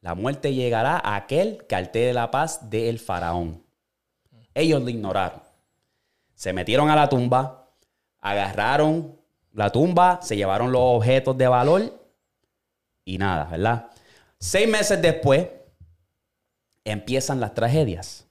[0.00, 3.64] la muerte llegará a aquel que altere la paz del faraón.
[4.54, 5.40] Ellos lo ignoraron.
[6.34, 7.70] Se metieron a la tumba,
[8.20, 9.18] agarraron
[9.52, 12.08] la tumba, se llevaron los objetos de valor
[13.04, 13.90] y nada, ¿verdad?
[14.38, 15.48] Seis meses después
[16.84, 18.25] empiezan las tragedias.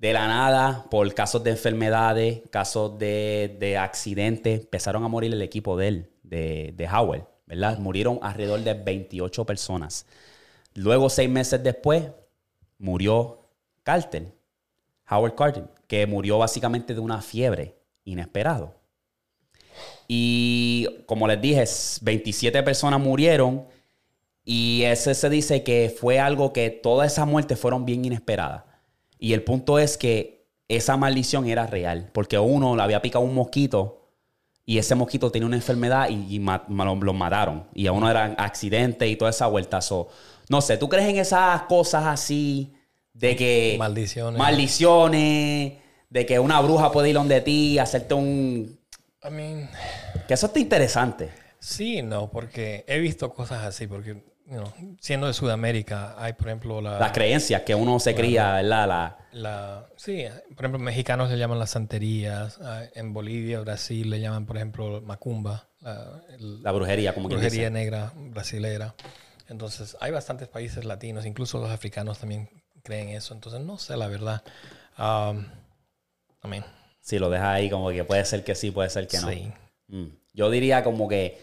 [0.00, 5.76] De la nada, por casos de enfermedades, casos de, accidentes, empezaron a morir el equipo
[5.76, 7.78] de él, de, de Howell, ¿verdad?
[7.78, 10.06] Murieron alrededor de 28 personas.
[10.72, 12.04] Luego, seis meses después,
[12.78, 13.40] murió
[13.82, 14.32] Carter,
[15.10, 18.74] Howard Carter, que murió básicamente de una fiebre inesperado.
[20.08, 21.64] Y como les dije,
[22.00, 23.66] 27 personas murieron
[24.46, 28.69] y ese se dice que fue algo que todas esas muertes fueron bien inesperadas.
[29.20, 33.34] Y el punto es que esa maldición era real, porque uno le había picado un
[33.34, 34.08] mosquito
[34.64, 37.66] y ese mosquito tenía una enfermedad y, lo, mataron.
[37.74, 39.80] Y a uno eran accidentes y toda esa vuelta.
[40.48, 42.72] no sé, ¿tú crees en esas cosas así
[43.12, 43.76] de que...
[43.78, 44.38] Maldiciones.
[44.38, 45.72] Maldiciones,
[46.08, 48.78] de que una bruja puede ir donde ti, hacerte un...
[49.22, 49.68] I mean...
[50.26, 51.30] Que eso está interesante.
[51.58, 54.22] Sí, no, porque he visto cosas así, porque
[55.00, 56.98] siendo de Sudamérica, hay, por ejemplo, la...
[56.98, 58.88] Las creencias que uno se cría, ¿verdad?
[58.88, 60.24] La, la, sí,
[60.54, 65.00] por ejemplo, mexicanos le llaman las santerías, ah, en Bolivia, Brasil le llaman, por ejemplo,
[65.02, 65.68] macumba.
[65.80, 68.94] La, brujería, como Brujería negra brasilera.
[69.48, 72.48] Entonces, hay bastantes países latinos, incluso los africanos también
[72.82, 73.34] creen eso.
[73.34, 74.42] Entonces, no sé la verdad.
[74.98, 75.46] Um,
[76.40, 76.64] también.
[77.00, 79.28] Si lo dejas ahí, como que puede ser que sí, puede ser que no.
[79.28, 79.52] Sí.
[79.88, 80.06] Mm.
[80.34, 81.40] Yo diría como que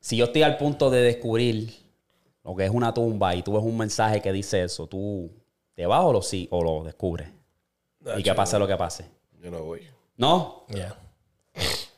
[0.00, 1.81] si yo estoy al punto de descubrir
[2.44, 5.30] lo que es una tumba y tú ves un mensaje que dice eso, tú
[5.74, 7.28] te vas o lo, sí, o lo descubres.
[8.16, 9.06] y que pase lo que pase.
[9.40, 9.86] Yo no voy.
[10.16, 10.64] ¿No?
[10.68, 10.96] Ya.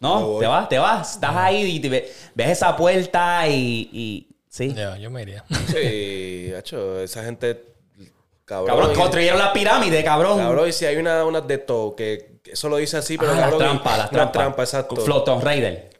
[0.00, 1.14] No, te vas, te vas.
[1.14, 3.88] Estás ahí y ves esa puerta y.
[3.92, 4.74] y sí.
[4.74, 5.44] Ya, yo me iría.
[5.68, 7.72] Sí, hecho, esa gente.
[8.44, 10.38] Cabrón, cabrón construyeron la pirámide, cabrón.
[10.38, 13.36] Cabrón, y si hay una, una de todo que eso lo dice así, pero ah,
[13.36, 13.60] cabrón.
[13.60, 14.32] Las trampas, las trampas.
[14.32, 14.96] trampa, exacto.
[14.96, 15.90] Floton Raider.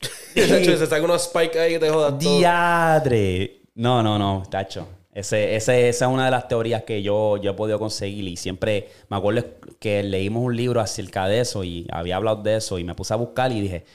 [0.34, 2.38] se saca unos spikes ahí que te jodas todo.
[2.38, 3.59] Diadre.
[3.80, 4.86] No, no, no, tacho.
[5.14, 8.36] Ese, ese, esa es una de las teorías que yo, yo he podido conseguir y
[8.36, 9.42] siempre me acuerdo
[9.78, 13.14] que leímos un libro acerca de eso y había hablado de eso y me puse
[13.14, 13.86] a buscar y dije,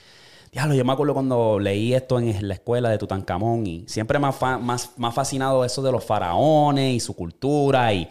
[0.51, 4.25] diablo, yo me acuerdo cuando leí esto en la escuela de Tutankamón y siempre me
[4.25, 8.09] ha más, más fascinado eso de los faraones y su cultura y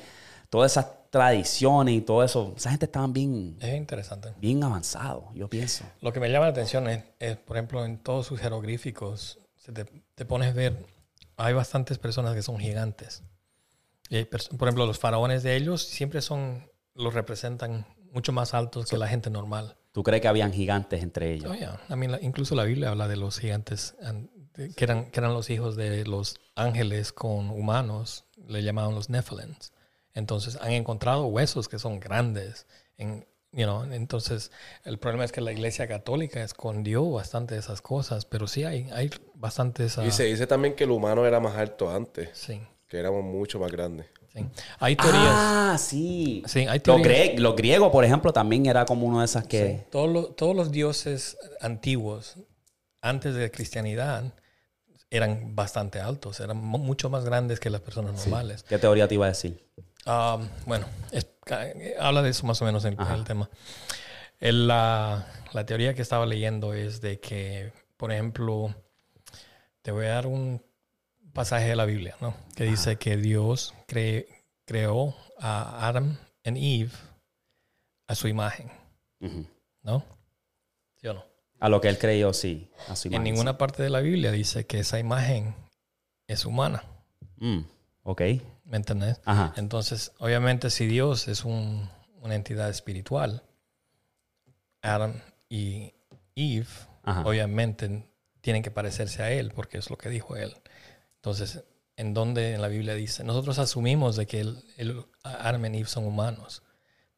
[0.51, 2.55] todas esas tradiciones y todo eso.
[2.57, 3.57] Esa gente estaba bien...
[3.61, 4.29] Es interesante.
[4.41, 5.85] Bien avanzado, yo pienso.
[6.03, 9.41] Lo que me llama la atención es, por ejemplo, en todos sus jeroglíficos,
[9.75, 9.85] te,
[10.15, 10.94] te pones a ver
[11.36, 13.23] hay bastantes personas que son gigantes.
[14.59, 19.09] por ejemplo, los faraones de ellos siempre son, los representan mucho más altos que la
[19.09, 19.77] gente normal.
[19.93, 21.52] ¿Tú crees que habían gigantes entre ellos?
[21.52, 23.94] Oh, incluso la Biblia habla de los gigantes
[24.55, 29.73] que eran, que eran los hijos de los ángeles con humanos, le llamaban los Nephilims.
[30.12, 32.66] Entonces han encontrado huesos que son grandes
[32.97, 33.27] en,
[33.57, 34.51] entonces,
[34.85, 38.89] el problema es que la Iglesia Católica escondió bastante de esas cosas, pero sí hay,
[38.93, 39.99] hay bastantes...
[39.99, 42.31] Y se dice también que el humano era más alto antes.
[42.33, 42.61] Sí.
[42.89, 44.07] Que éramos mucho más grandes.
[44.33, 44.45] Sí.
[44.81, 45.25] Hay teorías.
[45.27, 46.43] Ah, sí.
[46.47, 47.39] Sí, hay teorías.
[47.39, 49.87] Los, griegos, por ejemplo, también era como uno de esas que...
[49.91, 52.37] Todos, los, todos los dioses antiguos,
[53.01, 54.35] antes de la cristianidad,
[55.11, 58.65] eran bastante altos, eran mucho más grandes que las personas normales.
[58.65, 59.65] ¿Qué teoría te iba a decir?
[60.07, 60.87] Um, bueno,
[61.99, 63.49] habla de eso más o menos en, el tema.
[64.41, 65.27] la,
[65.67, 68.75] teoría que estaba leyendo es de que, por ejemplo,
[69.83, 70.63] te voy a dar un
[71.33, 72.35] pasaje de la Biblia, ¿no?
[72.55, 73.75] Que dice que Dios
[74.67, 76.93] creó a Adam y Eve
[78.07, 78.71] a su imagen,
[79.83, 80.05] ¿no?
[81.01, 81.25] ¿Sí o no?
[81.61, 82.69] A lo que él creyó, sí.
[83.05, 85.55] En ninguna parte de la Biblia dice que esa imagen
[86.27, 86.85] es humana.
[87.37, 87.61] Mm,
[88.03, 88.23] ok.
[88.65, 89.20] ¿Me entendés?
[89.57, 93.43] Entonces, obviamente, si Dios es una entidad espiritual,
[94.82, 95.95] Adam y
[96.35, 96.66] Eve,
[97.24, 98.09] obviamente,
[98.41, 100.55] tienen que parecerse a Él, porque es lo que dijo Él.
[101.16, 101.65] Entonces,
[101.97, 103.24] ¿en dónde en la Biblia dice?
[103.24, 106.62] Nosotros asumimos de que el, Adam y Eve son humanos,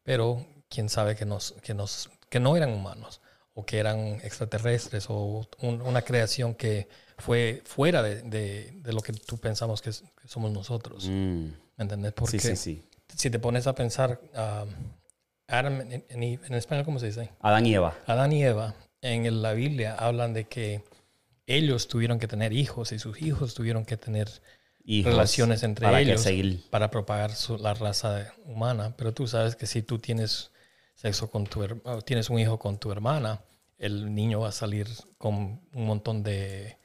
[0.03, 3.21] pero quién sabe que, nos, que, nos, que no eran humanos.
[3.59, 6.87] o que eran extraterrestres o un- una creación que
[7.17, 11.05] fue fuera de, de- de lo que tú pensamos que, es- que somos nosotros.
[11.07, 11.45] Mm.
[11.77, 12.13] ¿Me entendés?
[12.13, 12.83] Porque Sí, sí, sí.
[13.15, 14.69] si te pones a pensar, um,
[15.47, 17.29] Adam en, en- en español, ¿cómo se dice?
[17.41, 17.95] Adán y Eva.
[18.05, 20.83] Adán y Eva en la Biblia hablan de que
[21.45, 24.29] ellos tuvieron que tener hijos y sus hijos tuvieron que tener
[24.83, 26.63] Hijos, relaciones entre para ellos seguir.
[26.69, 28.95] para propagar su- la raza humana.
[28.97, 30.51] Pero tú sabes que si tú tienes
[30.95, 31.65] sexo con tu
[32.05, 33.41] tienes un hijo con tu hermana,
[33.77, 34.87] el niño va a salir
[35.17, 36.77] con un montón de,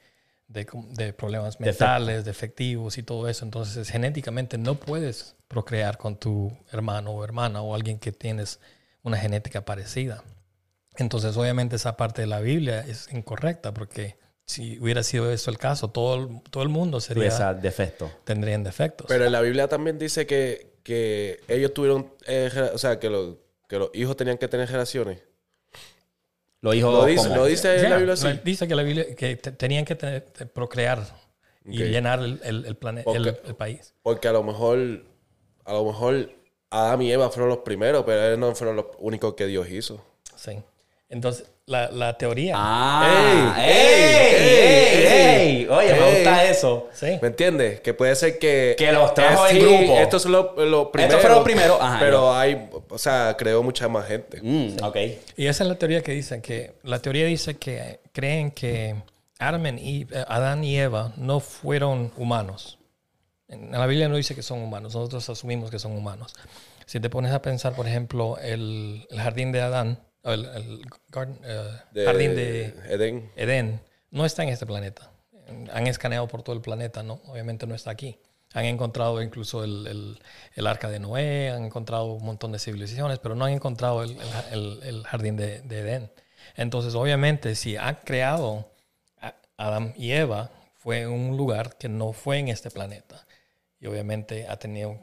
[0.53, 3.43] de, de problemas mentales, defectivos y todo eso.
[3.43, 8.59] Entonces, genéticamente no puedes procrear con tu hermano o hermana o alguien que tienes
[9.01, 10.23] una genética parecida.
[10.97, 14.15] Entonces, obviamente, esa parte de la Biblia es incorrecta porque
[14.45, 18.11] si hubiera sido eso el caso, todo el, todo el mundo sería, Esa defecto.
[18.25, 19.07] tendrían defectos.
[19.07, 23.39] Pero en la Biblia también dice que, que ellos tuvieron, eh, o sea, que, lo-
[23.67, 25.19] que los hijos tenían que tener generaciones.
[26.63, 28.39] Lo dijo Lo dice, como- lo dice la Biblia así.
[28.43, 31.03] Dice que la Biblia que te- tenían que tener- te- procrear
[31.65, 33.93] y llenar el, el, el plane- el- el país.
[34.01, 34.77] Porque a lo mejor,
[35.65, 36.31] a lo mejor
[36.71, 40.03] Adán y Eva fueron los primeros, pero ellos no fueron los únicos que Dios hizo.
[40.35, 40.63] Sí.
[41.09, 42.55] Entonces, la, la teoría.
[42.57, 45.67] Ah, Ey, ey, ey, ey, ey, ey.
[45.67, 46.89] Oye, me gusta eso.
[46.93, 47.17] sí.
[47.21, 47.81] ¿Me entiendes?
[47.81, 48.75] Que puede ser que...
[48.77, 49.97] Que los trajo en grupo.
[49.99, 51.21] Estos son los, los primeros.
[51.21, 54.39] fueron los primeros, ajá, pero hay, o sea, creó mucha más gente.
[54.41, 54.97] Mm, Ok.
[55.37, 58.95] Y esa es la teoría que dicen que la teoría dice que creen que
[59.39, 62.79] Adam y Eve- eh, Adán y Eva no fueron humanos.
[63.47, 66.33] En la Biblia no dice que son humanos, nosotros asumimos que son humanos.
[66.85, 71.39] Si te pones a pensar, por ejemplo, el, el jardín de Adán, el, el garden-
[71.43, 73.31] eh, De jardín de Edén.
[73.35, 73.81] Edén,
[74.11, 75.11] no está en este planeta.
[75.73, 77.21] Han escaneado por todo el planeta, ¿no?
[77.27, 78.17] Obviamente no está aquí.
[78.53, 80.19] Han encontrado incluso el, el-
[80.55, 84.17] el arca de Noé, han encontrado un montón de civilizaciones, pero no han encontrado el,
[84.51, 86.11] el- el jardín de, de Edén.
[86.55, 88.69] Entonces, obviamente, si han creado
[89.19, 93.25] a Adán y Eva, fue en un lugar que no fue en este planeta.
[93.79, 94.97] Y obviamente ha tenido,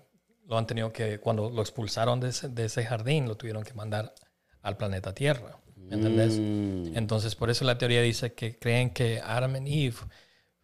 [0.46, 3.74] lo han tenido que, cuando lo expulsaron de ese, de ese jardín, lo tuvieron que
[3.74, 4.14] mandar
[4.62, 5.58] al planeta Tierra.
[5.76, 6.38] ¿Me entendés?
[6.38, 6.96] Mm.
[6.96, 9.96] Entonces, por eso la teoría dice que creen que Adam y Eve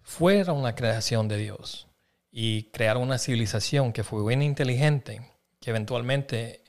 [0.03, 1.89] fueron una creación de Dios
[2.31, 5.21] y crearon una civilización que fue bien inteligente,
[5.61, 6.63] que eventualmente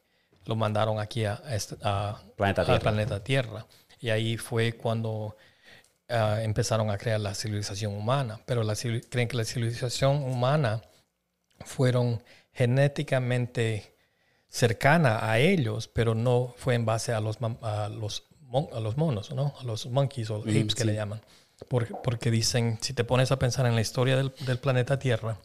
[0.45, 2.79] lo mandaron aquí a, a este- a- Planeta Tierra.
[2.79, 3.65] planeta Tierra.
[3.99, 5.35] Y ahí fue cuando
[6.09, 8.39] ah, empezaron a crear la civilización humana.
[8.45, 10.81] Pero la, creen que la civilización humana
[11.65, 12.23] fueron
[12.53, 13.96] genéticamente
[14.49, 18.97] cercana a ellos, pero no fue en base a los, a los, mon- a los
[18.97, 19.53] monos, ¿no?
[19.59, 21.21] A los monkeys o apes que le llaman.
[21.69, 25.37] Porque, porque dicen, si te pones a pensar en la historia del, del planeta Tierra,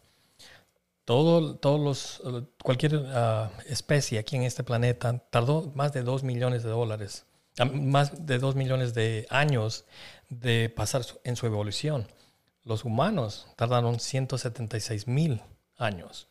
[1.04, 1.80] todo, todos
[2.22, 7.24] los, cualquier ah, especie aquí en este planeta tardó más de 2 millones de dólares,
[7.72, 9.84] más de 2 millones de años
[10.28, 12.06] de pasar en su evolución.
[12.64, 15.42] Los humanos tardaron 176 mil
[15.76, 16.28] años.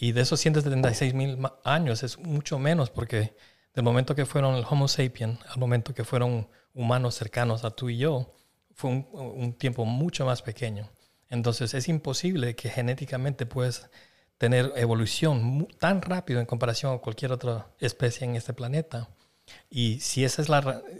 [0.00, 3.36] Y de esos 176 mil años es mucho menos porque
[3.74, 7.90] del momento que fueron el Homo sapien al momento que fueron humanos cercanos a tú
[7.90, 8.34] y yo,
[8.74, 10.88] fue un, tiempo mucho más pequeño.
[11.28, 13.90] Entonces es imposible que genéticamente puedas
[14.38, 19.10] tener evolución tan rápido en comparación a cualquier otra especie en este planeta.
[19.68, 20.44] Y si ese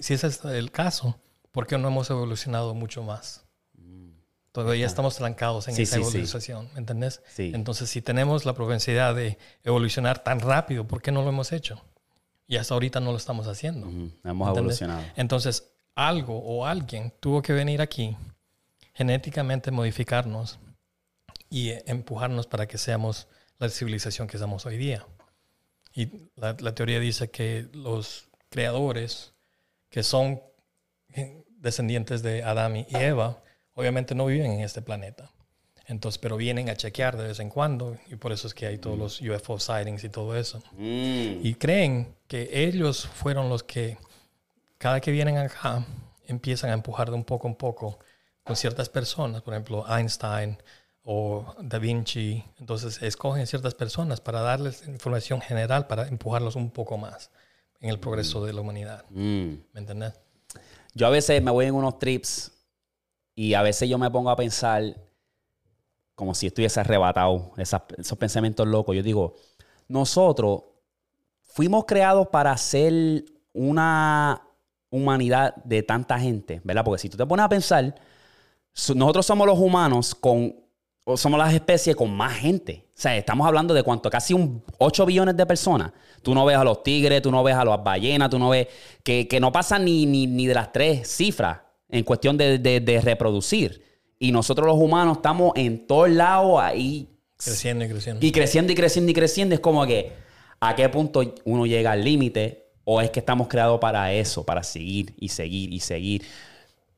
[0.00, 1.18] si ese es el caso,
[1.52, 3.46] ¿por qué no hemos evolucionado mucho más?
[4.52, 7.22] Todavía estamos trancados en Sí, esa sí, evolución, ¿me entendés?
[7.38, 11.80] Entonces, si tenemos la propensidad de evolucionar tan rápido, ¿por qué no lo hemos hecho?
[12.48, 13.86] Y hasta ahorita no lo estamos haciendo.
[13.86, 14.80] Ujú, Hemos ¿entendés?
[14.82, 15.02] evolucionado.
[15.14, 18.16] Entonces, algo o alguien tuvo que venir aquí,
[18.94, 20.58] genéticamente modificarnos
[21.48, 23.28] y empujarnos para que seamos
[23.58, 25.06] la civilización que somos hoy día.
[25.94, 29.32] Y la, la teoría dice que los creadores,
[29.90, 30.40] que son
[31.10, 33.42] eh, descendientes de Adán y Eva,
[33.80, 35.30] obviamente no viven en este planeta.
[35.86, 38.78] Entonces, pero vienen a chequear de vez en cuando y por eso es que hay
[38.78, 40.62] todos los UFO sightings y todo eso.
[40.74, 41.44] Mm.
[41.44, 43.98] Y creen que ellos fueron los que,
[44.78, 45.84] cada que vienen acá,
[46.28, 47.98] empiezan a empujar de un poco en poco
[48.44, 50.58] con ciertas personas, por ejemplo, Einstein
[51.02, 52.44] o Da Vinci.
[52.60, 57.32] Entonces, escogen ciertas personas para darles información general, para empujarlos un poco más
[57.80, 59.04] en el progreso de la humanidad.
[59.10, 59.54] Mm.
[59.72, 60.12] ¿Me entiendes?
[60.94, 62.52] Yo a veces me voy en unos trips
[63.40, 64.82] y a veces yo me pongo a pensar
[66.14, 68.94] como si estuviese arrebatado, esos pensamientos locos.
[68.94, 69.34] Yo digo,
[69.88, 70.64] nosotros
[71.40, 74.42] fuimos creados para ser una
[74.90, 76.84] humanidad de tanta gente, ¿verdad?
[76.84, 77.94] Porque si tú te pones a pensar,
[78.74, 80.54] so- nosotros somos los humanos con
[81.16, 82.88] somos las especies con más gente.
[82.90, 85.92] O sea, estamos hablando de cuánto, casi un 8 billones de personas.
[86.22, 88.68] Tú no ves a los tigres, tú no ves a las ballenas, tú no ves
[89.02, 91.60] que, que no pasan ni, ni, ni de las tres cifras
[91.90, 93.82] en cuestión de, de- de reproducir.
[94.18, 98.26] Y nosotros los humanos estamos en todos lados ahí Creciendo y creciendo.
[98.26, 99.54] y creciendo y creciendo y creciendo.
[99.54, 100.12] Es como que
[100.60, 104.62] a qué punto uno llega al límite o es que estamos creados para eso, para
[104.62, 106.22] seguir y seguir y seguir.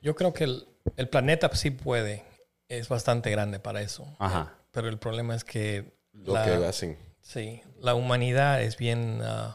[0.00, 0.66] Yo creo que el,
[0.96, 2.24] el planeta sí puede.
[2.68, 4.06] Es bastante grande para eso.
[4.18, 4.58] Ajá.
[4.72, 6.98] Pero el problema es que Lo la, que hacen.
[7.20, 9.54] sí, la humanidad es bien ah,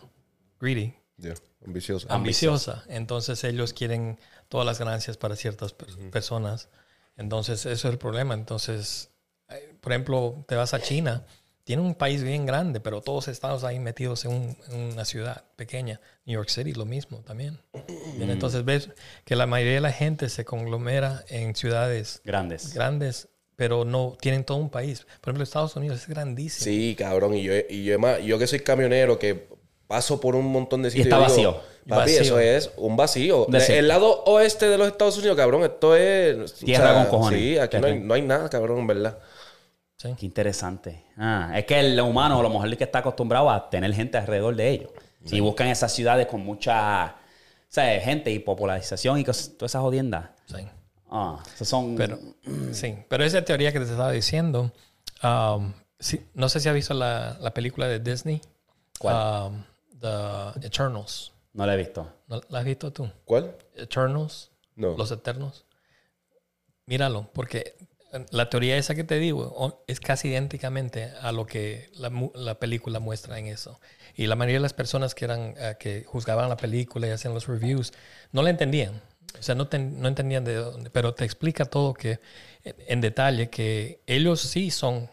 [0.61, 1.33] greedy, Ya,
[1.65, 2.07] ambicioso.
[2.09, 2.83] ambiciosa.
[2.87, 6.69] Entonces ellos quieren todas las ganancias para ciertas per- personas.
[7.17, 8.33] Entonces eso es el problema.
[8.33, 9.09] Entonces,
[9.49, 11.25] eh, por ejemplo, te vas a China.
[11.63, 15.43] Tiene un país bien grande, pero todos estamos ahí metidos en, un- en una ciudad
[15.57, 15.99] pequeña.
[16.25, 17.59] New York City lo mismo también.
[18.15, 18.89] Bien, Entonces ves
[19.25, 22.73] que la mayoría de la gente se conglomera en ciudades Grandes.
[22.73, 25.01] grandes, pero no tienen todo un país.
[25.19, 26.63] Por ejemplo, Estados Unidos es grandísimo.
[26.63, 27.33] Sí, cabrón.
[27.33, 29.49] Y yo, y yo, yo que soy camionero, que
[29.87, 31.07] paso por un montón de sitios.
[31.07, 31.77] está yo digo, vacío.
[31.87, 32.21] Papi, Vacío.
[32.21, 33.45] eso es un vacío.
[33.47, 33.79] Desierto.
[33.79, 36.53] El lado oeste de los Estados Unidos, cabrón, esto es...
[36.55, 37.39] Tierra con cojones.
[37.39, 39.17] Sí, aquí no hay, no hay nada, cabrón, en verdad.
[39.95, 40.09] Sí.
[40.19, 41.05] Qué interesante.
[41.17, 44.17] Ah, es que el humano, a lo mejor es que está acostumbrado a tener gente
[44.17, 44.89] alrededor de ellos.
[45.31, 47.15] Y buscan esas ciudades con mucha
[47.69, 48.03] ¿sabes?
[48.03, 50.29] gente y popularización y cos- todas esas jodiendas.
[50.45, 50.67] Sí.
[51.09, 51.95] Ah, esos son.
[51.95, 52.19] Pero,
[52.73, 54.71] sí, pero esa teoría que te estaba diciendo,
[55.23, 58.41] um, sí, no sé si has visto la, la película de Disney,
[58.99, 59.15] ¿Cuál?
[59.51, 59.63] Um,
[59.99, 61.31] The Eternals.
[61.53, 62.07] No lo he visto.
[62.27, 63.09] ¿No ¿La has visto tú?
[63.25, 63.55] ¿Cuál?
[63.75, 64.95] Eternals, No.
[64.97, 65.65] los eternos.
[66.85, 67.75] Míralo, porque
[68.31, 72.99] la teoría esa que te digo es casi idénticamente a lo que la, la película
[72.99, 73.79] muestra en eso.
[74.15, 77.33] Y la mayoría de las personas que eran eh, que juzgaban la película y hacían
[77.33, 77.91] los reviews
[78.31, 79.01] no la entendían.
[79.37, 82.19] O sea, no, ten- no entendían de dónde, pero te explica todo que
[82.63, 85.09] en, en detalle que ellos sí son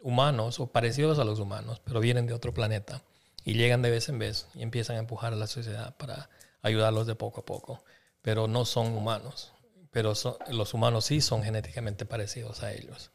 [0.00, 3.02] humanos o parecidos a los humanos, pero vienen de otro planeta
[3.46, 6.28] y llegan de vez en vez y empiezan a empujar a la sociedad para
[6.60, 7.82] ayudarlos de poco a poco,
[8.20, 9.52] pero no son humanos.
[9.90, 13.10] Pero son- los humanos sí son genéticamente parecidos a ellos.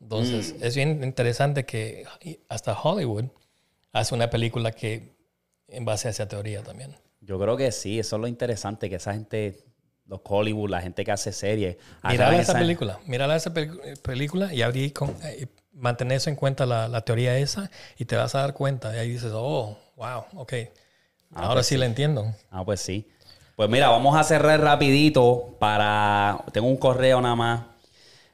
[0.00, 2.04] Entonces, es bien interesante que
[2.48, 3.24] hasta Hollywood
[3.92, 5.16] hace una película que
[5.68, 6.94] en base a esa teoría también.
[7.20, 9.64] Yo creo que sí, eso es lo interesante, que esa gente,
[10.06, 11.76] los Hollywood, la gente que hace series.
[12.02, 15.46] Agarran esa esa- película, mírala esa pelic- película y abrí con, eh,
[15.78, 18.94] mantener eso en cuenta la, la teoría esa y te vas a dar cuenta.
[18.94, 20.52] Y ahí dices, oh, wow, ok.
[21.34, 22.34] Ahora pues sí la entiendo.
[22.50, 23.08] Ah, pues sí.
[23.56, 26.44] Pues mira, vamos a cerrar rapidito para...
[26.52, 27.62] Tengo un correo nada más.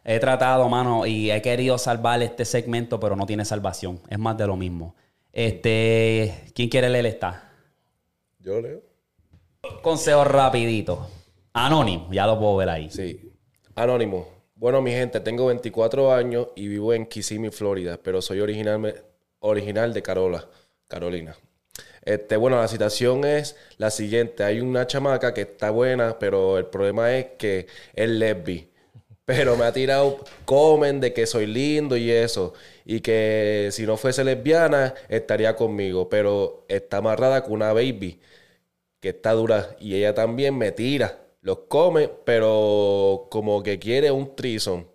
[0.04, 4.00] He tratado, mano, y he querido salvar este segmento, pero no tiene salvación.
[4.10, 4.94] Es más de lo mismo.
[5.32, 6.52] Este...
[6.54, 7.50] ¿Quién quiere leer esta?
[8.38, 8.82] Yo leo.
[9.82, 11.08] Consejo rapidito.
[11.54, 12.90] Anónimo, ya lo puedo ver ahí.
[12.90, 13.32] Sí.
[13.74, 14.34] Anónimo.
[14.65, 19.05] Bueno, mi gente, tengo 24 años y vivo en Kissimmee, Florida, pero soy original,
[19.41, 20.49] original de Carola,
[20.89, 21.36] Carolina.
[22.01, 24.43] Este, bueno, la situación es la siguiente.
[24.43, 28.70] Hay una chamaca que está buena, pero el problema es que es lesbi.
[29.27, 32.55] Pero me ha tirado comen de que soy lindo y eso.
[32.86, 36.09] Y que si no fuese lesbiana, estaría conmigo.
[36.09, 38.19] Pero está amarrada con una baby
[39.01, 44.34] que está dura y ella también me tira, los come, pero como que quiere un
[44.34, 44.88] trison.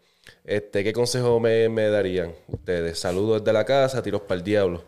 [0.44, 3.00] Este, ¿qué consejo me, me darían ustedes?
[3.00, 4.84] Saludos desde la casa, tiros para el diablo.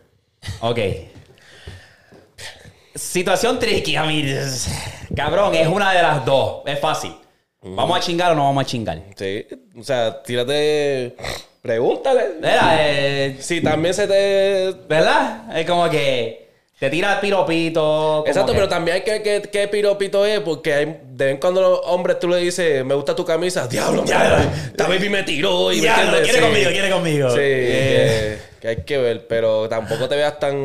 [0.62, 0.80] Ok.
[2.96, 4.26] Situación tricky, a mí.
[5.16, 6.64] Cabrón, es una de las dos.
[6.66, 7.16] Es fácil.
[7.62, 9.00] ¿Vamos a chingar o no vamos a chingar?
[9.16, 9.46] Sí,
[9.78, 11.16] o sea, tírate,
[11.62, 12.40] pregúntale.
[12.44, 14.76] Eh, Si también se te...
[14.88, 15.56] ¿verdad?
[15.56, 16.41] Es como que
[16.82, 18.24] te tira el piropito.
[18.26, 21.40] Exacto, que- pero también hay que, que, qué piropito es, porque hay, de vez en
[21.40, 24.38] cuando los hombres tú le dices, me gusta tu camisa, diablo, Diablo.
[24.66, 26.44] esta baby me tiró y Diablo, quiere Sí.
[26.44, 27.30] conmigo, quiere conmigo.
[27.30, 30.56] Sí, Eh, que, que hay que ver, pero tampoco te veas tan,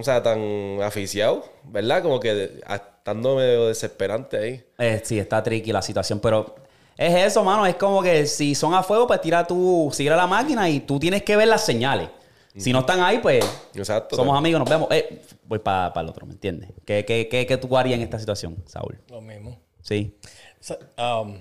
[0.00, 2.02] o sea, tan aficiado, ¿verdad?
[2.02, 4.64] Como que estando medio desesperante ahí.
[4.78, 6.54] eh, sí, está tricky la situación, pero
[6.96, 7.66] es eso, mano.
[7.66, 10.80] Es como que si son a fuego, pues tira tú, sigue a la máquina y
[10.80, 12.08] tú tienes que ver las señales.
[12.56, 13.44] Si no están ahí, pues
[13.74, 14.16] Exacto.
[14.16, 14.88] somos amigos, nos vemos.
[14.90, 16.70] Eh, voy para el otro, ¿me entiendes?
[16.84, 19.00] ¿Qué, qué, qué, qué tú harías en esta situación, Saúl?
[19.08, 19.60] Lo mismo.
[19.82, 20.18] Sí.
[20.60, 21.38] So, um,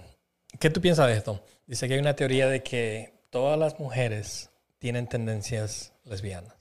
[0.59, 1.43] ¿Qué tú piensas de esto?
[1.65, 6.53] Dice que hay una teoría de que todas las mujeres tienen tendencias lesbianas.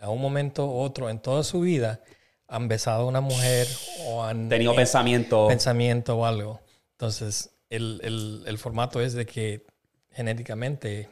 [0.00, 2.00] A un momento u otro en toda su vida
[2.48, 3.66] han besado a una mujer
[4.06, 5.46] o han Tenido eh, pensamiento.
[5.48, 6.60] pensamiento o algo.
[6.92, 9.64] Entonces, el, el- el formato es de que
[10.10, 11.08] genéticamente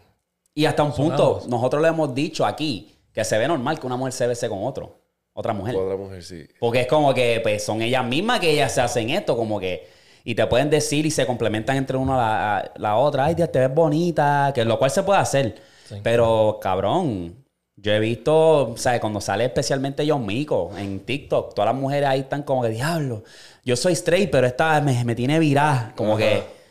[0.54, 3.96] Y hasta un punto, nosotros le hemos dicho aquí que se ve normal que una
[3.96, 4.98] mujer se bese con otro,
[5.32, 5.76] otra mujer.
[5.76, 6.46] Otra mujer, sí.
[6.60, 9.88] Porque es como que pues, son ellas mismas que ellas se hacen esto, como que.
[10.24, 13.24] Y te pueden decir y se complementan entre una a la, a la otra.
[13.24, 14.52] Ay, tía, te ves bonita.
[14.54, 15.56] Que lo cual se puede hacer.
[16.04, 19.00] Pero, cabrón, yo he visto, ¿sabes?
[19.00, 23.24] Cuando sale especialmente John Mico en TikTok, todas las mujeres ahí están como que, diablo,
[23.64, 25.92] yo soy straight, pero esta me, me tiene virada.
[25.96, 26.18] Como Ajá.
[26.20, 26.61] que...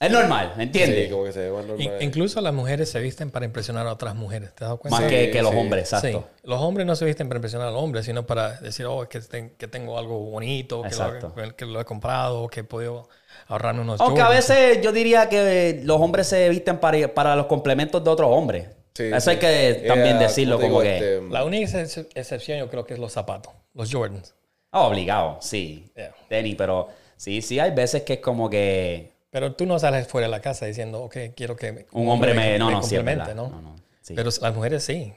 [0.00, 1.04] Es normal, ¿me entiendes?
[1.04, 1.86] Sí, como que se ve más normal.
[1.86, 4.48] In- incluso las mujeres se visten para impresionar a otras mujeres.
[4.54, 4.98] ¿Te has dado cuenta?
[4.98, 5.58] Más Sí, que, que los sí.
[5.58, 6.26] hombres, exacto.
[6.34, 6.40] Sí.
[6.48, 9.20] Los hombres no se visten para impresionar a los hombres, sino para decir, oh, que,
[9.20, 13.10] ten- que tengo algo bonito, que lo, que lo he comprado, que he podido
[13.48, 17.44] ahorrarme unos Aunque a veces yo diría que los hombres se visten para, para los
[17.44, 18.68] complementos de otros hombres.
[18.94, 19.30] Sí, Eso sí.
[19.30, 20.94] hay que también Yeah, decirlo como que...
[20.96, 24.34] este, La única ex- excepción yo creo que es los zapatos, los Jordans.
[24.72, 25.90] Ah, obligado, sí.
[25.94, 26.14] Yeah.
[26.28, 30.26] Tenis, pero sí, sí, hay veces que es como que Pero tú no sales fuera
[30.26, 32.58] de la casa diciendo, ok, quiero que un hombre me...
[32.58, 33.34] No, me no, sí, es complemente, verdad.
[33.34, 33.48] ¿no?
[33.48, 34.14] No, no, sí.
[34.14, 35.12] Pero las mujeres sí,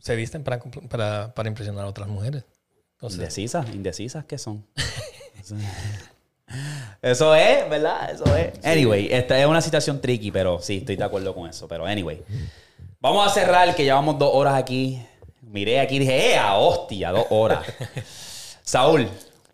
[0.00, 0.58] se visten para,
[0.88, 2.44] para, para impresionar a otras mujeres.
[2.94, 4.66] Entonces, Indecisas, indecisas que son.
[7.02, 8.10] Eso es, ¿verdad?
[8.10, 8.52] Eso es.
[8.64, 11.68] Anyway, esta es una situación tricky, pero sí, estoy de acuerdo con eso.
[11.68, 12.22] Pero anyway,
[13.00, 15.02] vamos a cerrar, que llevamos dos horas aquí.
[15.42, 17.10] Miré aquí y dije, ¡eh, hostia!
[17.10, 17.66] Dos horas.
[18.62, 19.08] Saúl,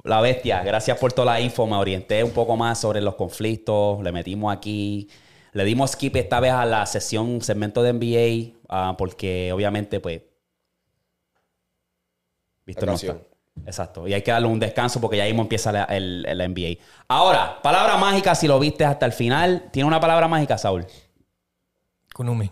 [0.04, 1.66] la bestia, gracias por toda la info.
[1.66, 4.02] Me orienté un poco más sobre los conflictos.
[4.02, 5.08] Le metimos aquí.
[5.52, 10.22] Le dimos skip esta vez a la sesión, segmento de NBA, ah, porque obviamente, pues.
[12.66, 13.16] Víctor no está.
[13.66, 14.06] Exacto.
[14.06, 16.82] Y hay que darle un descanso porque ya mismo empieza la, el, el NBA.
[17.08, 19.68] Ahora, palabra mágica, si lo viste hasta el final.
[19.70, 20.84] ¿Tiene una palabra mágica, Saúl?
[22.12, 22.50] Kunumi.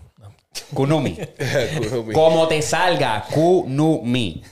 [0.73, 1.19] Kunumi.
[2.15, 4.43] Como te salga, Kunumi.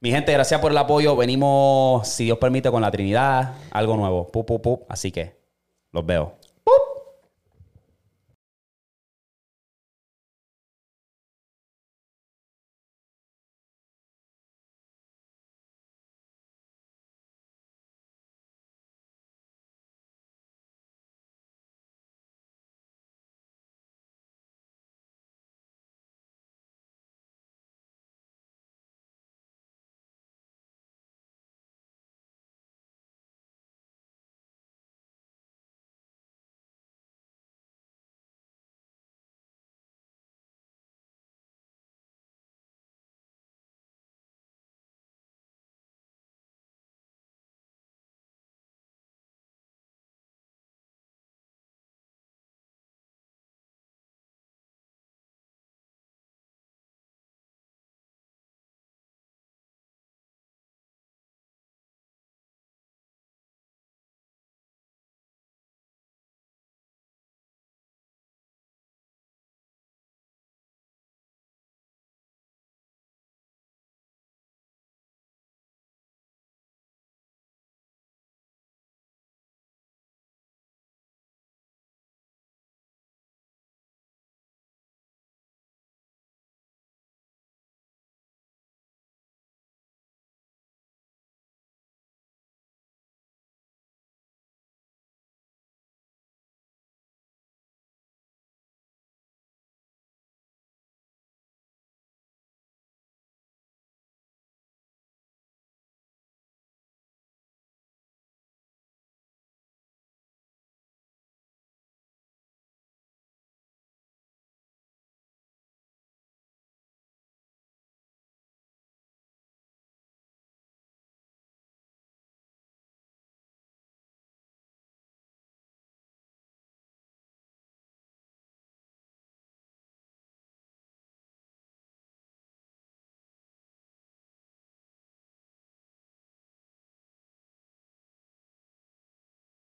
[0.00, 1.16] Mi gente, gracias por el apoyo.
[1.16, 3.54] Venimos, si Dios permite, con la Trinidad.
[3.72, 4.28] Algo nuevo.
[4.28, 4.82] Pup, pup, pup.
[4.88, 5.36] Así que
[5.90, 6.34] los veo.